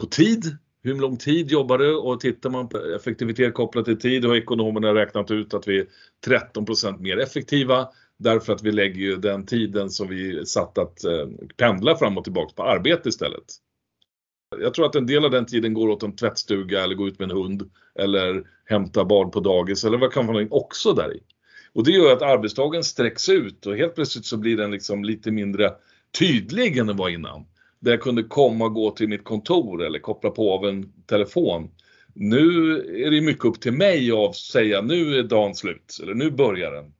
på 0.00 0.06
tid 0.06 0.56
hur 0.84 0.94
lång 0.94 1.16
tid 1.16 1.50
jobbar 1.50 1.78
du? 1.78 1.96
Och 1.96 2.20
tittar 2.20 2.50
man 2.50 2.68
på 2.68 2.78
effektivitet 2.78 3.54
kopplat 3.54 3.84
till 3.84 4.00
tid 4.00 4.24
har 4.24 4.36
ekonomerna 4.36 4.94
räknat 4.94 5.30
ut 5.30 5.54
att 5.54 5.68
vi 5.68 5.78
är 5.78 5.86
13% 6.26 7.00
mer 7.00 7.18
effektiva 7.18 7.88
därför 8.18 8.52
att 8.52 8.62
vi 8.62 8.72
lägger 8.72 9.00
ju 9.00 9.16
den 9.16 9.46
tiden 9.46 9.90
som 9.90 10.08
vi 10.08 10.46
satt 10.46 10.78
att 10.78 11.04
eh, 11.04 11.28
pendla 11.56 11.96
fram 11.96 12.18
och 12.18 12.24
tillbaka 12.24 12.52
på 12.56 12.62
arbete 12.62 13.08
istället. 13.08 13.44
Jag 14.60 14.74
tror 14.74 14.86
att 14.86 14.94
en 14.94 15.06
del 15.06 15.24
av 15.24 15.30
den 15.30 15.46
tiden 15.46 15.74
går 15.74 15.88
åt 15.88 16.02
en 16.02 16.16
tvättstuga 16.16 16.84
eller 16.84 16.94
gå 16.94 17.08
ut 17.08 17.18
med 17.18 17.30
en 17.30 17.36
hund 17.36 17.70
eller 17.98 18.42
hämta 18.64 19.04
barn 19.04 19.30
på 19.30 19.40
dagis 19.40 19.84
eller 19.84 19.98
vad 19.98 20.12
kan 20.12 20.26
man 20.26 20.48
också 20.50 20.92
där 20.92 21.16
i. 21.16 21.20
Och 21.74 21.84
det 21.84 21.90
gör 21.90 22.12
att 22.12 22.22
arbetsdagen 22.22 22.84
sträcks 22.84 23.28
ut 23.28 23.66
och 23.66 23.76
helt 23.76 23.94
plötsligt 23.94 24.24
så 24.24 24.36
blir 24.36 24.56
den 24.56 24.70
liksom 24.70 25.04
lite 25.04 25.30
mindre 25.30 25.70
tydlig 26.18 26.78
än 26.78 26.86
den 26.86 26.96
var 26.96 27.08
innan. 27.08 27.46
Där 27.80 27.90
jag 27.90 28.00
kunde 28.00 28.22
komma 28.22 28.64
och 28.64 28.74
gå 28.74 28.90
till 28.90 29.08
mitt 29.08 29.24
kontor 29.24 29.82
eller 29.82 29.98
koppla 29.98 30.30
på 30.30 30.52
av 30.52 30.66
en 30.66 30.92
telefon. 31.06 31.70
Nu 32.14 32.76
är 33.04 33.10
det 33.10 33.20
mycket 33.20 33.44
upp 33.44 33.60
till 33.60 33.72
mig 33.72 34.12
att 34.12 34.36
säga 34.36 34.82
nu 34.82 35.18
är 35.18 35.22
dagen 35.22 35.54
slut 35.54 35.98
eller 36.02 36.14
nu 36.14 36.30
börjar 36.30 36.72
den. 36.72 36.92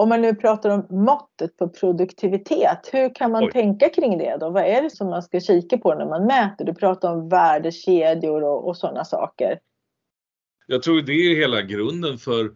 Om 0.00 0.08
man 0.08 0.20
nu 0.20 0.34
pratar 0.34 0.70
om 0.70 0.86
måttet 1.04 1.56
på 1.56 1.68
produktivitet, 1.68 2.88
hur 2.92 3.14
kan 3.14 3.30
man 3.30 3.44
Oj. 3.44 3.50
tänka 3.50 3.88
kring 3.88 4.18
det 4.18 4.36
då? 4.40 4.50
Vad 4.50 4.64
är 4.64 4.82
det 4.82 4.90
som 4.90 5.06
man 5.06 5.22
ska 5.22 5.40
kika 5.40 5.78
på 5.78 5.94
när 5.94 6.06
man 6.06 6.26
mäter? 6.26 6.64
Du 6.64 6.74
pratar 6.74 7.12
om 7.12 7.28
värdekedjor 7.28 8.44
och, 8.44 8.68
och 8.68 8.76
sådana 8.76 9.04
saker. 9.04 9.58
Jag 10.66 10.82
tror 10.82 11.02
det 11.02 11.12
är 11.12 11.36
hela 11.36 11.62
grunden 11.62 12.18
för 12.18 12.50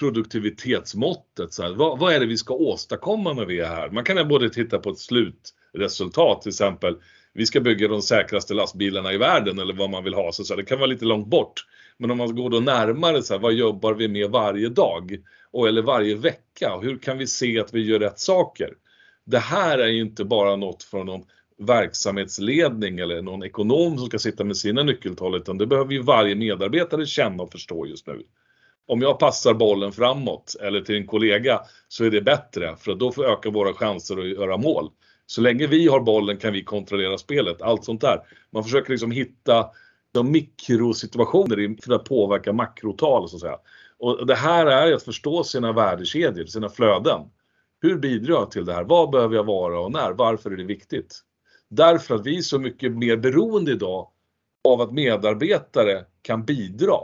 produktivitetsmåttet. 0.00 1.52
Så 1.52 1.62
här, 1.62 1.74
vad, 1.74 1.98
vad, 1.98 2.12
är 2.12 2.20
det 2.20 2.26
vi 2.26 2.36
ska 2.36 2.54
åstadkomma 2.54 3.32
när 3.32 3.44
vi 3.44 3.60
är 3.60 3.66
här? 3.66 3.90
Man 3.90 4.04
kan 4.04 4.28
både 4.28 4.50
titta 4.50 4.78
på 4.78 4.90
ett 4.90 4.98
slutresultat, 4.98 6.42
till 6.42 6.48
exempel 6.48 6.96
vi 7.32 7.46
ska 7.46 7.60
bygga 7.60 7.88
de 7.88 8.02
säkraste 8.02 8.54
lastbilarna 8.54 9.12
i 9.12 9.18
världen 9.18 9.58
eller 9.58 9.74
vad 9.74 9.90
man 9.90 10.04
vill 10.04 10.14
ha. 10.14 10.32
Så, 10.32 10.44
så 10.44 10.56
det 10.56 10.64
kan 10.64 10.78
vara 10.78 10.86
lite 10.86 11.04
långt 11.04 11.26
bort. 11.26 11.66
Men 11.96 12.10
om 12.10 12.18
man 12.18 12.36
går 12.36 12.50
då 12.50 12.60
närmare, 12.60 13.22
så 13.22 13.34
här, 13.34 13.40
vad 13.40 13.52
jobbar 13.52 13.94
vi 13.94 14.08
med 14.08 14.30
varje 14.30 14.68
dag? 14.68 15.18
Och, 15.52 15.68
eller 15.68 15.82
varje 15.82 16.14
vecka? 16.14 16.78
Hur 16.82 16.98
kan 16.98 17.18
vi 17.18 17.26
se 17.26 17.60
att 17.60 17.74
vi 17.74 17.80
gör 17.80 17.98
rätt 17.98 18.18
saker? 18.18 18.74
Det 19.24 19.38
här 19.38 19.78
är 19.78 19.88
ju 19.88 20.00
inte 20.00 20.24
bara 20.24 20.56
något 20.56 20.82
från 20.82 21.06
någon 21.06 21.24
verksamhetsledning 21.58 22.98
eller 22.98 23.22
någon 23.22 23.42
ekonom 23.42 23.98
som 23.98 24.06
ska 24.06 24.18
sitta 24.18 24.44
med 24.44 24.56
sina 24.56 24.82
nyckeltal 24.82 25.34
utan 25.34 25.58
det 25.58 25.66
behöver 25.66 25.92
ju 25.92 26.02
varje 26.02 26.34
medarbetare 26.34 27.06
känna 27.06 27.42
och 27.42 27.52
förstå 27.52 27.86
just 27.86 28.06
nu 28.06 28.22
om 28.90 29.02
jag 29.02 29.18
passar 29.18 29.54
bollen 29.54 29.92
framåt 29.92 30.56
eller 30.60 30.80
till 30.80 30.96
en 30.96 31.06
kollega 31.06 31.60
så 31.88 32.04
är 32.04 32.10
det 32.10 32.20
bättre 32.20 32.76
för 32.76 32.94
då 32.94 33.12
får 33.12 33.24
öka 33.32 33.50
våra 33.50 33.74
chanser 33.74 34.18
att 34.18 34.28
göra 34.28 34.56
mål. 34.56 34.90
Så 35.26 35.40
länge 35.40 35.66
vi 35.66 35.88
har 35.88 36.00
bollen 36.00 36.36
kan 36.36 36.52
vi 36.52 36.64
kontrollera 36.64 37.18
spelet, 37.18 37.62
allt 37.62 37.84
sånt 37.84 38.00
där. 38.00 38.20
Man 38.52 38.64
försöker 38.64 38.90
liksom 38.90 39.10
hitta 39.10 39.66
de 40.12 40.30
mikrosituationer 40.30 41.82
för 41.82 41.94
att 41.94 42.04
påverka 42.04 42.52
makrotal 42.52 43.28
så 43.28 43.36
att 43.36 43.40
säga. 43.40 43.58
Och 44.00 44.26
det 44.26 44.34
här 44.34 44.66
är 44.66 44.92
att 44.92 45.02
förstå 45.02 45.44
sina 45.44 45.72
värdekedjor, 45.72 46.44
sina 46.44 46.68
flöden. 46.68 47.20
Hur 47.82 47.98
bidrar 47.98 48.34
jag 48.34 48.50
till 48.50 48.64
det 48.64 48.72
här? 48.72 48.84
Vad 48.84 49.10
behöver 49.10 49.36
jag 49.36 49.44
vara 49.44 49.80
och 49.80 49.92
när? 49.92 50.12
Varför 50.12 50.50
är 50.50 50.56
det 50.56 50.64
viktigt? 50.64 51.20
Därför 51.68 52.14
att 52.14 52.26
vi 52.26 52.38
är 52.38 52.42
så 52.42 52.58
mycket 52.58 52.92
mer 52.92 53.16
beroende 53.16 53.72
idag 53.72 54.08
av 54.68 54.80
att 54.80 54.92
medarbetare 54.92 56.04
kan 56.22 56.44
bidra. 56.44 56.96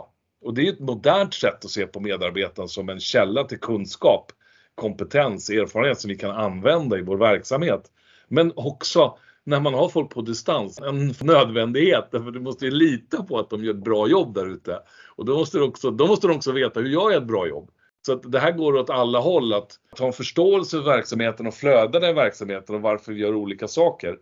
Och 0.42 0.54
det 0.54 0.68
är 0.68 0.72
ett 0.72 0.80
modernt 0.80 1.34
sätt 1.34 1.64
att 1.64 1.70
se 1.70 1.86
på 1.86 2.00
medarbetaren 2.00 2.68
som 2.68 2.88
en 2.88 3.00
källa 3.00 3.44
till 3.44 3.60
kunskap, 3.60 4.32
kompetens, 4.74 5.50
erfarenhet 5.50 6.00
som 6.00 6.08
vi 6.08 6.16
kan 6.16 6.30
använda 6.30 6.98
i 6.98 7.02
vår 7.02 7.16
verksamhet. 7.16 7.90
Men 8.28 8.52
också 8.56 9.18
när 9.46 9.60
man 9.60 9.74
har 9.74 9.88
folk 9.88 10.10
på 10.10 10.22
distans, 10.22 10.80
en 10.80 11.14
nödvändighet 11.22 12.08
därför 12.10 12.30
du 12.30 12.40
måste 12.40 12.64
ju 12.64 12.70
lita 12.70 13.22
på 13.22 13.38
att 13.38 13.50
de 13.50 13.64
gör 13.64 13.74
ett 13.74 13.84
bra 13.84 14.08
jobb 14.08 14.34
där 14.34 14.46
ute. 14.46 14.78
Och 15.16 15.24
då 15.24 15.38
måste, 15.38 15.60
också, 15.60 15.90
då 15.90 16.06
måste 16.06 16.26
de 16.26 16.36
också 16.36 16.52
veta 16.52 16.80
hur 16.80 16.88
jag 16.88 17.12
gör 17.12 17.18
ett 17.18 17.26
bra 17.26 17.48
jobb. 17.48 17.70
Så 18.06 18.12
att 18.12 18.32
det 18.32 18.38
här 18.38 18.52
går 18.52 18.76
åt 18.76 18.90
alla 18.90 19.18
håll, 19.18 19.52
att 19.52 19.72
ha 19.98 20.06
en 20.06 20.12
förståelse 20.12 20.76
för 20.76 20.84
verksamheten 20.84 21.46
och 21.46 21.54
flödena 21.54 22.10
i 22.10 22.12
verksamheten 22.12 22.74
och 22.74 22.82
varför 22.82 23.12
vi 23.12 23.20
gör 23.20 23.34
olika 23.34 23.68
saker. 23.68 24.18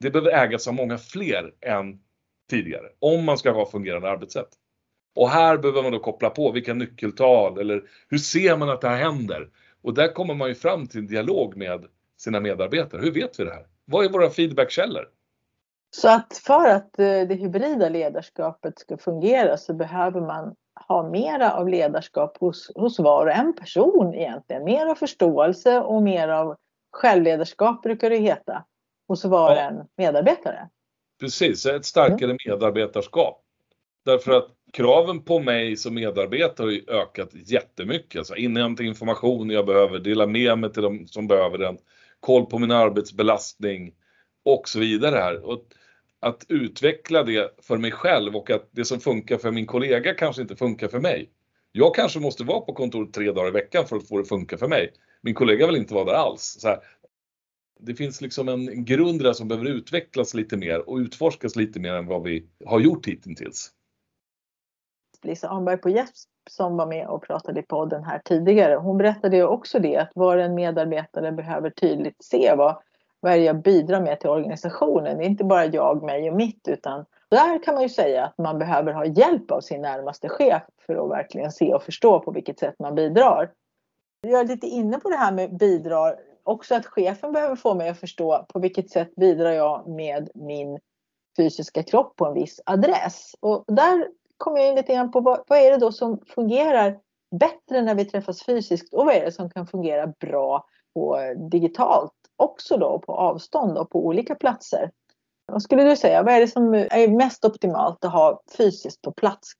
Det 0.00 0.10
behöver 0.10 0.32
ägas 0.32 0.68
av 0.68 0.74
många 0.74 0.98
fler 0.98 1.52
än 1.60 1.98
tidigare, 2.50 2.86
om 2.98 3.24
man 3.24 3.38
ska 3.38 3.50
ha 3.50 3.66
fungerande 3.66 4.10
arbetssätt. 4.10 4.48
Och 5.14 5.28
här 5.28 5.58
behöver 5.58 5.82
man 5.82 5.92
då 5.92 5.98
koppla 5.98 6.30
på 6.30 6.52
vilka 6.52 6.74
nyckeltal 6.74 7.58
eller 7.58 7.82
hur 8.08 8.18
ser 8.18 8.56
man 8.56 8.70
att 8.70 8.80
det 8.80 8.88
här 8.88 9.02
händer? 9.02 9.48
Och 9.82 9.94
där 9.94 10.12
kommer 10.12 10.34
man 10.34 10.48
ju 10.48 10.54
fram 10.54 10.86
till 10.86 11.00
en 11.00 11.06
dialog 11.06 11.56
med 11.56 11.84
sina 12.16 12.40
medarbetare. 12.40 13.00
Hur 13.02 13.12
vet 13.12 13.40
vi 13.40 13.44
det 13.44 13.50
här? 13.50 13.66
Vad 13.84 14.04
är 14.04 14.08
våra 14.08 14.30
feedbackkällor? 14.30 15.08
Så 15.90 16.08
att 16.08 16.40
för 16.44 16.68
att 16.68 16.98
eh, 16.98 17.06
det 17.28 17.34
hybrida 17.34 17.88
ledarskapet 17.88 18.78
ska 18.78 18.96
fungera 18.96 19.56
så 19.56 19.74
behöver 19.74 20.20
man 20.20 20.54
ha 20.88 21.10
mera 21.10 21.52
av 21.52 21.68
ledarskap 21.68 22.36
hos, 22.40 22.72
hos 22.74 22.98
var 22.98 23.26
och 23.26 23.32
en 23.32 23.52
person 23.52 24.14
egentligen. 24.14 24.64
Mer 24.64 24.86
av 24.86 24.94
förståelse 24.94 25.80
och 25.80 26.02
mer 26.02 26.28
av 26.28 26.56
självledarskap 26.92 27.82
brukar 27.82 28.10
det 28.10 28.16
heta 28.16 28.64
hos 29.08 29.24
var 29.24 29.50
och 29.50 29.56
ja. 29.56 29.60
en 29.60 29.86
medarbetare. 29.96 30.68
Precis, 31.20 31.66
ett 31.66 31.84
starkare 31.84 32.24
mm. 32.24 32.36
medarbetarskap. 32.46 33.40
Därför 34.04 34.32
att 34.32 34.48
kraven 34.72 35.22
på 35.22 35.38
mig 35.40 35.76
som 35.76 35.94
medarbetare 35.94 36.66
har 36.66 36.72
ju 36.72 36.84
ökat 36.88 37.30
jättemycket. 37.32 38.18
Alltså 38.18 38.36
inhämta 38.36 38.82
information 38.82 39.50
jag 39.50 39.66
behöver, 39.66 39.98
dela 39.98 40.26
med 40.26 40.58
mig 40.58 40.72
till 40.72 40.82
de 40.82 41.06
som 41.06 41.26
behöver 41.26 41.58
den, 41.58 41.78
koll 42.24 42.46
på 42.46 42.58
min 42.58 42.70
arbetsbelastning 42.70 43.94
och 44.44 44.68
så 44.68 44.80
vidare 44.80 45.16
här. 45.16 45.44
Och 45.44 45.64
att 46.20 46.46
utveckla 46.48 47.22
det 47.22 47.54
för 47.62 47.78
mig 47.78 47.90
själv 47.90 48.36
och 48.36 48.50
att 48.50 48.68
det 48.70 48.84
som 48.84 49.00
funkar 49.00 49.38
för 49.38 49.50
min 49.50 49.66
kollega 49.66 50.14
kanske 50.14 50.42
inte 50.42 50.56
funkar 50.56 50.88
för 50.88 51.00
mig. 51.00 51.30
Jag 51.72 51.94
kanske 51.94 52.20
måste 52.20 52.44
vara 52.44 52.60
på 52.60 52.72
kontoret 52.72 53.12
tre 53.12 53.32
dagar 53.32 53.48
i 53.48 53.50
veckan 53.50 53.86
för 53.86 53.96
att 53.96 54.08
få 54.08 54.16
det 54.16 54.22
att 54.22 54.28
funka 54.28 54.58
för 54.58 54.68
mig. 54.68 54.92
Min 55.22 55.34
kollega 55.34 55.66
vill 55.66 55.76
inte 55.76 55.94
vara 55.94 56.04
där 56.04 56.12
alls. 56.12 56.56
Så 56.60 56.68
här, 56.68 56.78
det 57.80 57.94
finns 57.94 58.20
liksom 58.20 58.48
en 58.48 58.84
grund 58.84 59.22
där 59.22 59.32
som 59.32 59.48
behöver 59.48 59.70
utvecklas 59.70 60.34
lite 60.34 60.56
mer 60.56 60.88
och 60.88 60.96
utforskas 60.96 61.56
lite 61.56 61.80
mer 61.80 61.92
än 61.92 62.06
vad 62.06 62.22
vi 62.22 62.46
har 62.64 62.80
gjort 62.80 63.06
hittills. 63.06 63.70
Lisa 65.22 65.48
Arnberg 65.48 65.76
på 65.76 65.90
Jeps 65.90 66.28
som 66.50 66.76
var 66.76 66.86
med 66.86 67.06
och 67.06 67.22
pratade 67.22 67.60
i 67.60 67.62
podden 67.62 68.04
här 68.04 68.20
tidigare. 68.24 68.74
Hon 68.74 68.98
berättade 68.98 69.36
ju 69.36 69.44
också 69.44 69.78
det 69.78 69.96
att 69.96 70.10
var 70.14 70.36
en 70.36 70.54
medarbetare 70.54 71.32
behöver 71.32 71.70
tydligt 71.70 72.24
se 72.24 72.54
vad, 72.54 72.76
vad 73.20 73.32
är 73.32 73.36
det 73.36 73.44
jag 73.44 73.62
bidrar 73.62 74.00
med 74.00 74.20
till 74.20 74.30
organisationen. 74.30 75.18
Det 75.18 75.24
är 75.24 75.28
inte 75.28 75.44
bara 75.44 75.66
jag, 75.66 76.02
mig 76.02 76.30
och 76.30 76.36
mitt 76.36 76.68
utan 76.68 77.04
där 77.30 77.62
kan 77.62 77.74
man 77.74 77.82
ju 77.82 77.88
säga 77.88 78.24
att 78.24 78.38
man 78.38 78.58
behöver 78.58 78.92
ha 78.92 79.04
hjälp 79.04 79.50
av 79.50 79.60
sin 79.60 79.82
närmaste 79.82 80.28
chef 80.28 80.62
för 80.86 81.04
att 81.04 81.10
verkligen 81.10 81.52
se 81.52 81.74
och 81.74 81.82
förstå 81.82 82.20
på 82.20 82.30
vilket 82.30 82.58
sätt 82.58 82.74
man 82.78 82.94
bidrar. 82.94 83.50
Jag 84.20 84.40
är 84.40 84.44
lite 84.44 84.66
inne 84.66 84.98
på 84.98 85.08
det 85.08 85.16
här 85.16 85.32
med 85.32 85.56
bidrar. 85.56 86.16
Också 86.42 86.74
att 86.74 86.86
chefen 86.86 87.32
behöver 87.32 87.56
få 87.56 87.74
mig 87.74 87.88
att 87.88 88.00
förstå 88.00 88.46
på 88.48 88.58
vilket 88.58 88.90
sätt 88.90 89.14
bidrar 89.16 89.50
jag 89.50 89.88
med 89.88 90.28
min 90.34 90.78
fysiska 91.36 91.82
kropp 91.82 92.16
på 92.16 92.26
en 92.26 92.34
viss 92.34 92.60
adress. 92.66 93.34
Och 93.40 93.64
där 93.66 94.08
kommer 94.36 94.58
jag 94.58 94.68
in 94.68 94.74
lite 94.74 94.94
grann 94.94 95.10
på 95.10 95.20
vad, 95.20 95.44
vad 95.46 95.58
är 95.58 95.70
det 95.70 95.76
då 95.76 95.92
som 95.92 96.20
fungerar 96.26 96.98
bättre 97.40 97.82
när 97.82 97.94
vi 97.94 98.04
träffas 98.04 98.42
fysiskt 98.42 98.94
och 98.94 99.06
vad 99.06 99.14
är 99.14 99.24
det 99.24 99.32
som 99.32 99.50
kan 99.50 99.66
fungera 99.66 100.06
bra 100.06 100.66
på 100.94 101.18
digitalt 101.50 102.12
också 102.36 102.76
då 102.76 102.98
på 102.98 103.12
avstånd 103.12 103.78
och 103.78 103.90
på 103.90 104.06
olika 104.06 104.34
platser. 104.34 104.90
Vad 105.46 105.62
skulle 105.62 105.84
du 105.84 105.96
säga, 105.96 106.22
vad 106.22 106.34
är 106.34 106.40
det 106.40 106.48
som 106.48 106.74
är 106.74 107.16
mest 107.16 107.44
optimalt 107.44 108.04
att 108.04 108.12
ha 108.12 108.42
fysiskt 108.56 109.02
på 109.02 109.12
plats? 109.12 109.52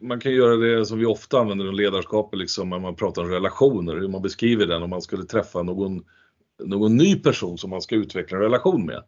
Man 0.00 0.20
kan 0.20 0.32
göra 0.32 0.56
det 0.56 0.86
som 0.86 0.98
vi 0.98 1.06
ofta 1.06 1.38
använder 1.38 1.72
i 1.72 1.76
ledarskapet, 1.76 2.38
liksom, 2.38 2.70
när 2.70 2.78
man 2.78 2.96
pratar 2.96 3.22
om 3.22 3.28
relationer, 3.28 3.96
hur 3.96 4.08
man 4.08 4.22
beskriver 4.22 4.66
den 4.66 4.82
om 4.82 4.90
man 4.90 5.02
skulle 5.02 5.24
träffa 5.24 5.62
någon, 5.62 6.04
någon 6.64 6.96
ny 6.96 7.16
person 7.16 7.58
som 7.58 7.70
man 7.70 7.82
ska 7.82 7.94
utveckla 7.94 8.36
en 8.36 8.42
relation 8.42 8.86
med 8.86 9.02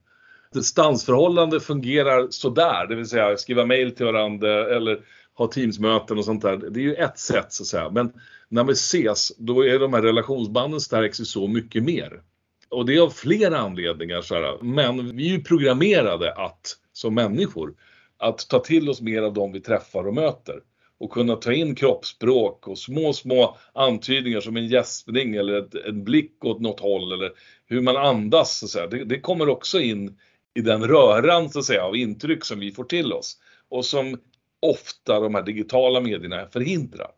distansförhållande 0.55 1.61
fungerar 1.61 2.27
sådär, 2.31 2.87
det 2.89 2.95
vill 2.95 3.09
säga 3.09 3.37
skriva 3.37 3.67
mail 3.67 3.95
till 3.95 4.07
varandra 4.07 4.77
eller 4.77 5.01
ha 5.35 5.47
teamsmöten 5.47 6.19
och 6.19 6.25
sånt 6.25 6.43
där. 6.43 6.57
Det 6.57 6.81
är 6.81 6.85
ju 6.85 6.95
ett 6.95 7.19
sätt 7.19 7.53
så 7.53 7.63
att 7.63 7.67
säga. 7.67 7.91
Men 7.91 8.13
när 8.49 8.65
vi 8.65 8.73
ses, 8.73 9.37
då 9.39 9.67
är 9.67 9.79
de 9.79 9.93
här 9.93 10.03
relationsbanden 10.03 10.81
stärks 10.81 11.21
ju 11.21 11.25
så 11.25 11.49
mycket 11.49 11.85
mer. 11.85 12.21
Och 12.69 12.87
det 12.87 12.97
är 12.97 13.01
av 13.01 13.11
flera 13.11 13.59
anledningar. 13.59 14.23
Så 14.23 14.35
här. 14.35 14.63
Men 14.63 15.17
vi 15.17 15.27
är 15.27 15.33
ju 15.33 15.43
programmerade 15.43 16.35
att, 16.35 16.77
som 16.93 17.15
människor, 17.15 17.75
att 18.19 18.49
ta 18.49 18.59
till 18.59 18.89
oss 18.89 19.01
mer 19.01 19.23
av 19.23 19.35
de 19.35 19.53
vi 19.53 19.61
träffar 19.61 20.07
och 20.07 20.15
möter. 20.15 20.61
Och 20.99 21.11
kunna 21.11 21.37
ta 21.37 21.53
in 21.53 21.75
kroppsspråk 21.75 22.69
och 22.69 22.79
små, 22.79 23.13
små 23.13 23.57
antydningar 23.73 24.41
som 24.41 24.57
en 24.57 24.67
gäspning 24.67 25.35
eller 25.35 25.59
ett, 25.59 25.75
en 25.75 26.05
blick 26.05 26.45
åt 26.45 26.61
något 26.61 26.81
håll 26.81 27.13
eller 27.13 27.31
hur 27.67 27.81
man 27.81 27.97
andas. 27.97 28.59
Så 28.59 28.67
att 28.67 28.71
säga. 28.71 28.87
Det, 28.87 29.05
det 29.05 29.21
kommer 29.21 29.49
också 29.49 29.81
in 29.81 30.19
i 30.55 30.61
den 30.61 30.85
röran 30.85 31.51
så 31.51 31.59
att 31.59 31.65
säga 31.65 31.85
av 31.85 31.97
intryck 31.97 32.45
som 32.45 32.61
vi 32.61 32.73
får 32.73 32.85
till 32.85 33.13
oss 33.13 33.39
och 33.69 33.85
som 33.85 34.21
ofta 34.61 35.21
de 35.21 35.35
här 35.35 35.43
digitala 35.43 36.01
medierna 36.01 36.47
förhindrar. 36.53 37.11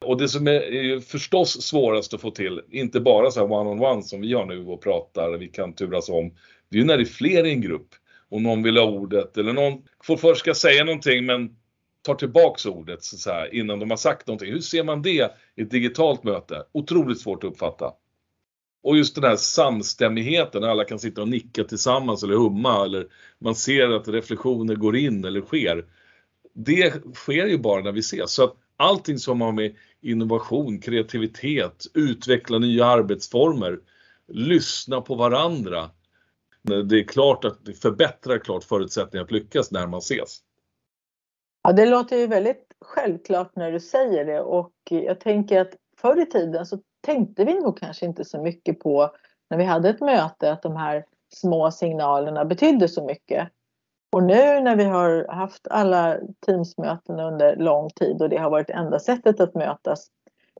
Och 0.00 0.18
det 0.18 0.28
som 0.28 0.48
är 0.48 1.00
förstås 1.00 1.62
svårast 1.62 2.14
att 2.14 2.20
få 2.20 2.30
till, 2.30 2.60
inte 2.70 3.00
bara 3.00 3.30
så 3.30 3.40
här 3.40 3.52
one-on-one 3.52 4.02
som 4.02 4.20
vi 4.20 4.32
har 4.32 4.46
nu 4.46 4.66
och 4.66 4.82
pratar, 4.82 5.38
vi 5.38 5.48
kan 5.48 5.74
turas 5.74 6.08
om, 6.08 6.34
det 6.68 6.76
är 6.76 6.80
ju 6.80 6.86
när 6.86 6.96
det 6.96 7.02
är 7.02 7.04
fler 7.04 7.46
i 7.46 7.52
en 7.52 7.60
grupp. 7.60 7.88
och 8.28 8.42
någon 8.42 8.62
vill 8.62 8.76
ha 8.76 8.84
ordet 8.84 9.36
eller 9.36 9.52
någon 9.52 9.82
får 10.04 10.16
först 10.16 10.40
ska 10.40 10.54
säga 10.54 10.84
någonting 10.84 11.26
men 11.26 11.56
tar 12.02 12.14
tillbaks 12.14 12.66
ordet 12.66 13.04
så 13.04 13.30
här, 13.30 13.54
innan 13.54 13.78
de 13.78 13.90
har 13.90 13.96
sagt 13.96 14.26
någonting. 14.26 14.52
Hur 14.52 14.60
ser 14.60 14.84
man 14.84 15.02
det 15.02 15.32
i 15.56 15.62
ett 15.62 15.70
digitalt 15.70 16.24
möte? 16.24 16.62
Otroligt 16.72 17.20
svårt 17.20 17.44
att 17.44 17.50
uppfatta. 17.50 17.92
Och 18.82 18.96
just 18.96 19.14
den 19.14 19.24
här 19.24 19.36
samstämmigheten, 19.36 20.64
alla 20.64 20.84
kan 20.84 20.98
sitta 20.98 21.22
och 21.22 21.28
nicka 21.28 21.64
tillsammans 21.64 22.22
eller 22.22 22.34
humma 22.34 22.84
eller 22.84 23.06
man 23.38 23.54
ser 23.54 23.88
att 23.88 24.08
reflektioner 24.08 24.74
går 24.74 24.96
in 24.96 25.24
eller 25.24 25.40
sker. 25.40 25.84
Det 26.54 27.14
sker 27.14 27.46
ju 27.46 27.58
bara 27.58 27.82
när 27.82 27.92
vi 27.92 28.00
ses. 28.00 28.32
Så 28.32 28.44
att 28.44 28.56
allting 28.76 29.18
som 29.18 29.40
har 29.40 29.52
med 29.52 29.76
innovation, 30.00 30.80
kreativitet, 30.80 31.86
utveckla 31.94 32.58
nya 32.58 32.86
arbetsformer, 32.86 33.78
lyssna 34.28 35.00
på 35.00 35.14
varandra. 35.14 35.90
Det 36.62 37.00
är 37.00 37.04
klart 37.04 37.44
att 37.44 37.64
det 37.64 37.72
förbättrar 37.74 38.38
klart 38.38 38.64
förutsättningarna 38.64 39.24
att 39.24 39.32
lyckas 39.32 39.70
när 39.70 39.86
man 39.86 39.98
ses. 39.98 40.38
Ja, 41.62 41.72
det 41.72 41.86
låter 41.86 42.16
ju 42.16 42.26
väldigt 42.26 42.66
självklart 42.80 43.56
när 43.56 43.72
du 43.72 43.80
säger 43.80 44.24
det 44.24 44.40
och 44.40 44.72
jag 44.88 45.20
tänker 45.20 45.60
att 45.60 45.72
förr 45.96 46.22
i 46.22 46.26
tiden 46.26 46.66
så 46.66 46.78
tänkte 47.02 47.44
vi 47.44 47.54
nog 47.54 47.78
kanske 47.78 48.06
inte 48.06 48.24
så 48.24 48.42
mycket 48.42 48.80
på 48.80 49.10
när 49.50 49.58
vi 49.58 49.64
hade 49.64 49.88
ett 49.88 50.00
möte 50.00 50.52
att 50.52 50.62
de 50.62 50.76
här 50.76 51.04
små 51.34 51.70
signalerna 51.70 52.44
betydde 52.44 52.88
så 52.88 53.04
mycket. 53.04 53.48
Och 54.12 54.22
nu 54.22 54.60
när 54.60 54.76
vi 54.76 54.84
har 54.84 55.26
haft 55.28 55.66
alla 55.70 56.16
Teamsmöten 56.46 57.20
under 57.20 57.56
lång 57.56 57.90
tid 57.90 58.22
och 58.22 58.28
det 58.28 58.36
har 58.36 58.50
varit 58.50 58.70
enda 58.70 58.98
sättet 58.98 59.40
att 59.40 59.54
mötas. 59.54 60.06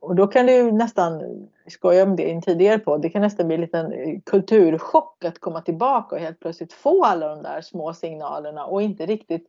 Och 0.01 0.15
då 0.15 0.27
kan 0.27 0.45
det 0.45 0.51
ju 0.55 0.71
nästan, 0.71 1.21
skoja 1.67 2.03
om 2.03 2.15
det 2.15 2.23
i 2.23 2.31
en 2.31 2.41
tidigare 2.41 2.79
på, 2.79 2.97
det 2.97 3.09
kan 3.09 3.21
nästan 3.21 3.47
bli 3.47 3.55
en 3.55 3.61
liten 3.61 4.21
kulturchock 4.21 5.25
att 5.25 5.39
komma 5.39 5.61
tillbaka 5.61 6.15
och 6.15 6.21
helt 6.21 6.39
plötsligt 6.39 6.73
få 6.73 7.03
alla 7.03 7.27
de 7.27 7.43
där 7.43 7.61
små 7.61 7.93
signalerna 7.93 8.65
och 8.65 8.81
inte 8.81 9.05
riktigt 9.05 9.47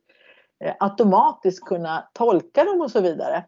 eh, 0.63 0.73
automatiskt 0.79 1.65
kunna 1.65 2.09
tolka 2.13 2.63
dem 2.63 2.81
och 2.81 2.91
så 2.91 3.01
vidare. 3.01 3.45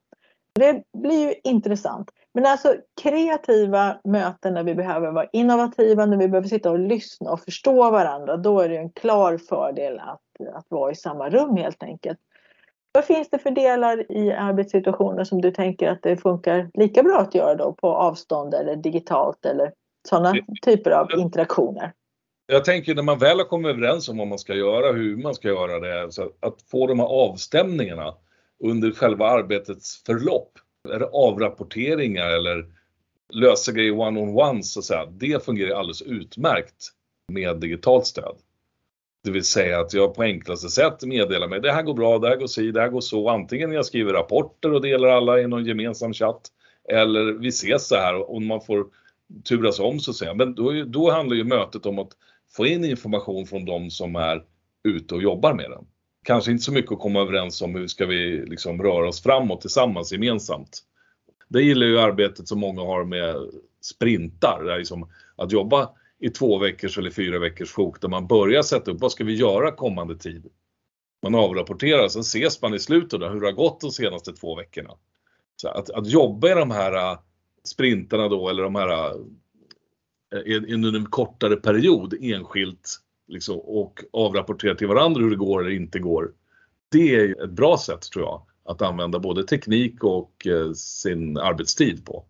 Det 0.56 0.84
blir 0.98 1.28
ju 1.28 1.34
intressant. 1.44 2.12
Men 2.38 2.46
alltså 2.46 2.76
kreativa 3.02 3.98
möten 4.04 4.54
när 4.54 4.64
vi 4.64 4.76
behöver 4.76 5.12
vara 5.12 5.28
innovativa, 5.32 6.06
när 6.06 6.18
vi 6.18 6.28
behöver 6.28 6.48
sitta 6.48 6.72
och 6.72 6.80
lyssna 6.80 7.32
och 7.32 7.40
förstå 7.40 7.92
varandra, 7.92 8.38
då 8.38 8.60
är 8.60 8.70
det 8.70 8.78
en 8.78 8.90
klar 8.90 9.38
fördel 9.38 10.00
att, 10.00 10.48
att 10.54 10.66
vara 10.70 10.92
i 10.92 10.96
samma 10.96 11.30
rum 11.30 11.58
helt 11.58 11.84
enkelt. 11.84 12.20
Vad 12.92 13.06
finns 13.06 13.30
det 13.30 13.40
för 13.40 13.52
delar 13.52 14.12
i 14.12 14.32
arbetssituationer 14.32 15.24
som 15.24 15.42
du 15.42 15.52
tänker 15.52 15.90
att 15.90 16.04
det 16.04 16.18
funkar 16.18 16.70
lika 16.74 17.04
bra 17.04 17.20
att 17.20 17.36
göra 17.36 17.56
då 17.56 17.74
på 17.74 17.88
avstånd 17.88 18.54
eller 18.54 18.76
digitalt 18.76 19.46
eller 19.46 19.74
sådana 20.10 20.34
typer 20.62 20.92
av 20.92 21.08
interaktioner? 21.20 21.94
Jag 22.48 22.66
tänker 22.66 22.96
när 22.96 23.04
man 23.04 23.20
väl 23.20 23.38
har 23.38 23.46
kommit 23.46 23.70
överens 23.70 24.10
om 24.10 24.18
vad 24.18 24.28
man 24.28 24.40
ska 24.40 24.54
göra, 24.54 24.92
hur 24.94 25.18
man 25.18 25.34
ska 25.34 25.48
göra 25.48 25.80
det, 25.80 26.12
så 26.12 26.22
att 26.22 26.62
få 26.72 26.88
de 26.88 27.00
här 27.00 27.08
avstämningarna 27.08 28.14
under 28.64 28.92
själva 28.92 29.30
arbetets 29.30 30.04
förlopp 30.06 30.52
avrapporteringar 31.12 32.28
eller 32.28 32.66
lösa 33.34 33.72
grejer 33.72 33.92
one-on-one 33.92 34.64
så 34.64 34.80
att 34.80 34.86
säga, 34.86 35.06
det 35.06 35.46
fungerar 35.46 35.76
alldeles 35.76 36.02
utmärkt 36.02 36.92
med 37.28 37.60
digitalt 37.60 38.06
stöd. 38.06 38.36
Det 39.24 39.32
vill 39.32 39.44
säga 39.44 39.80
att 39.80 39.94
jag 39.94 40.16
på 40.16 40.24
enklaste 40.24 40.70
sätt 40.70 41.04
meddelar 41.04 41.48
mig, 41.48 41.62
det 41.62 41.72
här 41.72 41.84
går 41.84 41.94
bra, 41.94 42.20
det 42.20 42.28
här 42.28 42.36
går 42.36 42.48
si, 42.48 42.72
det 42.72 42.82
här 42.82 42.90
går 42.90 43.02
så. 43.02 43.30
Antingen 43.30 43.72
jag 43.72 43.86
skriver 43.86 44.14
rapporter 44.14 44.74
och 44.74 44.82
delar 44.82 45.08
alla 45.08 45.40
i 45.40 45.48
någon 45.48 45.66
gemensam 45.66 46.14
chatt 46.14 46.42
eller 46.90 47.34
vi 47.34 47.48
ses 47.48 47.88
så 47.88 47.96
här 47.96 48.32
och 48.32 48.42
man 48.42 48.62
får 48.62 48.86
turas 49.44 49.80
om 49.80 50.00
så 50.00 50.12
att 50.12 50.18
säga. 50.18 50.34
Men 50.34 50.56
då, 50.56 50.84
då 50.84 51.12
handlar 51.12 51.36
ju 51.36 51.44
mötet 51.44 51.86
om 51.86 52.00
att 52.00 52.12
få 52.56 52.66
in 52.66 52.86
information 52.86 53.46
från 53.46 53.66
de 53.66 53.90
som 53.90 54.16
är 54.16 54.44
ute 54.84 55.16
och 55.16 55.22
jobbar 55.22 55.54
med 55.54 55.72
den 55.72 55.86
kanske 56.28 56.52
inte 56.52 56.64
så 56.64 56.72
mycket 56.72 56.92
att 56.92 57.00
komma 57.00 57.20
överens 57.22 57.62
om 57.62 57.76
hur 57.76 57.88
ska 57.88 58.06
vi 58.06 58.46
liksom 58.46 58.84
röra 58.84 59.08
oss 59.08 59.24
framåt 59.24 59.62
tillsammans 59.62 60.12
gemensamt. 60.12 60.84
Det 61.48 61.62
gillar 61.62 61.88
ju 61.88 62.00
arbetet 62.00 62.48
som 62.48 62.60
många 62.60 62.82
har 62.82 63.04
med 63.04 63.36
sprintar, 63.82 64.64
där 64.64 64.78
liksom 64.78 65.10
att 65.36 65.52
jobba 65.52 65.90
i 66.20 66.30
två 66.30 66.58
veckors 66.58 66.98
eller 66.98 67.12
fyra 67.12 67.40
veckors 67.40 67.72
sjok 67.72 68.02
där 68.02 68.08
man 68.08 68.28
börjar 68.28 68.62
sätta 68.62 68.92
upp 68.92 69.02
vad 69.02 69.12
ska 69.12 69.24
vi 69.24 69.36
göra 69.36 69.72
kommande 69.72 70.18
tid. 70.18 70.48
Man 71.24 71.36
avrapporterar, 71.36 72.08
sen 72.08 72.22
ses 72.22 72.62
man 72.62 72.74
i 72.74 72.80
slutet 72.80 73.20
då, 73.20 73.30
hur 73.30 73.42
det 73.42 73.48
har 73.48 73.54
gått 73.54 73.82
de 73.82 73.92
senaste 73.92 74.34
två 74.34 74.56
veckorna. 74.56 74.92
Så 75.56 75.68
att, 75.68 75.90
att 75.90 76.08
jobba 76.08 76.52
i 76.52 76.54
de 76.54 76.72
här 76.72 77.12
äh, 77.12 77.20
sprintarna 77.64 78.28
då 78.28 78.50
eller 78.50 78.64
de 78.64 78.76
här 78.76 79.10
äh, 79.10 80.74
under 80.74 80.96
en 80.96 81.06
kortare 81.06 81.56
period 81.56 82.14
enskilt 82.22 83.02
liksom, 83.28 83.60
och 83.60 84.04
avrapportera 84.14 84.76
till 84.76 84.88
varandra 84.88 85.22
hur 85.22 85.30
det 85.30 85.36
går 85.36 85.62
eller 85.62 85.76
inte 85.76 86.00
går. 86.00 86.32
Det 86.92 87.16
är 87.16 87.44
ett 87.44 87.50
bra 87.50 87.78
sätt 87.78 88.02
tror 88.02 88.26
jag 88.26 88.42
att 88.64 88.82
använda 88.82 89.20
både 89.20 89.44
teknik 89.44 90.04
och 90.04 90.48
eh, 90.48 90.72
sin 90.74 91.38
arbetstid 91.38 92.06
på. 92.06 92.24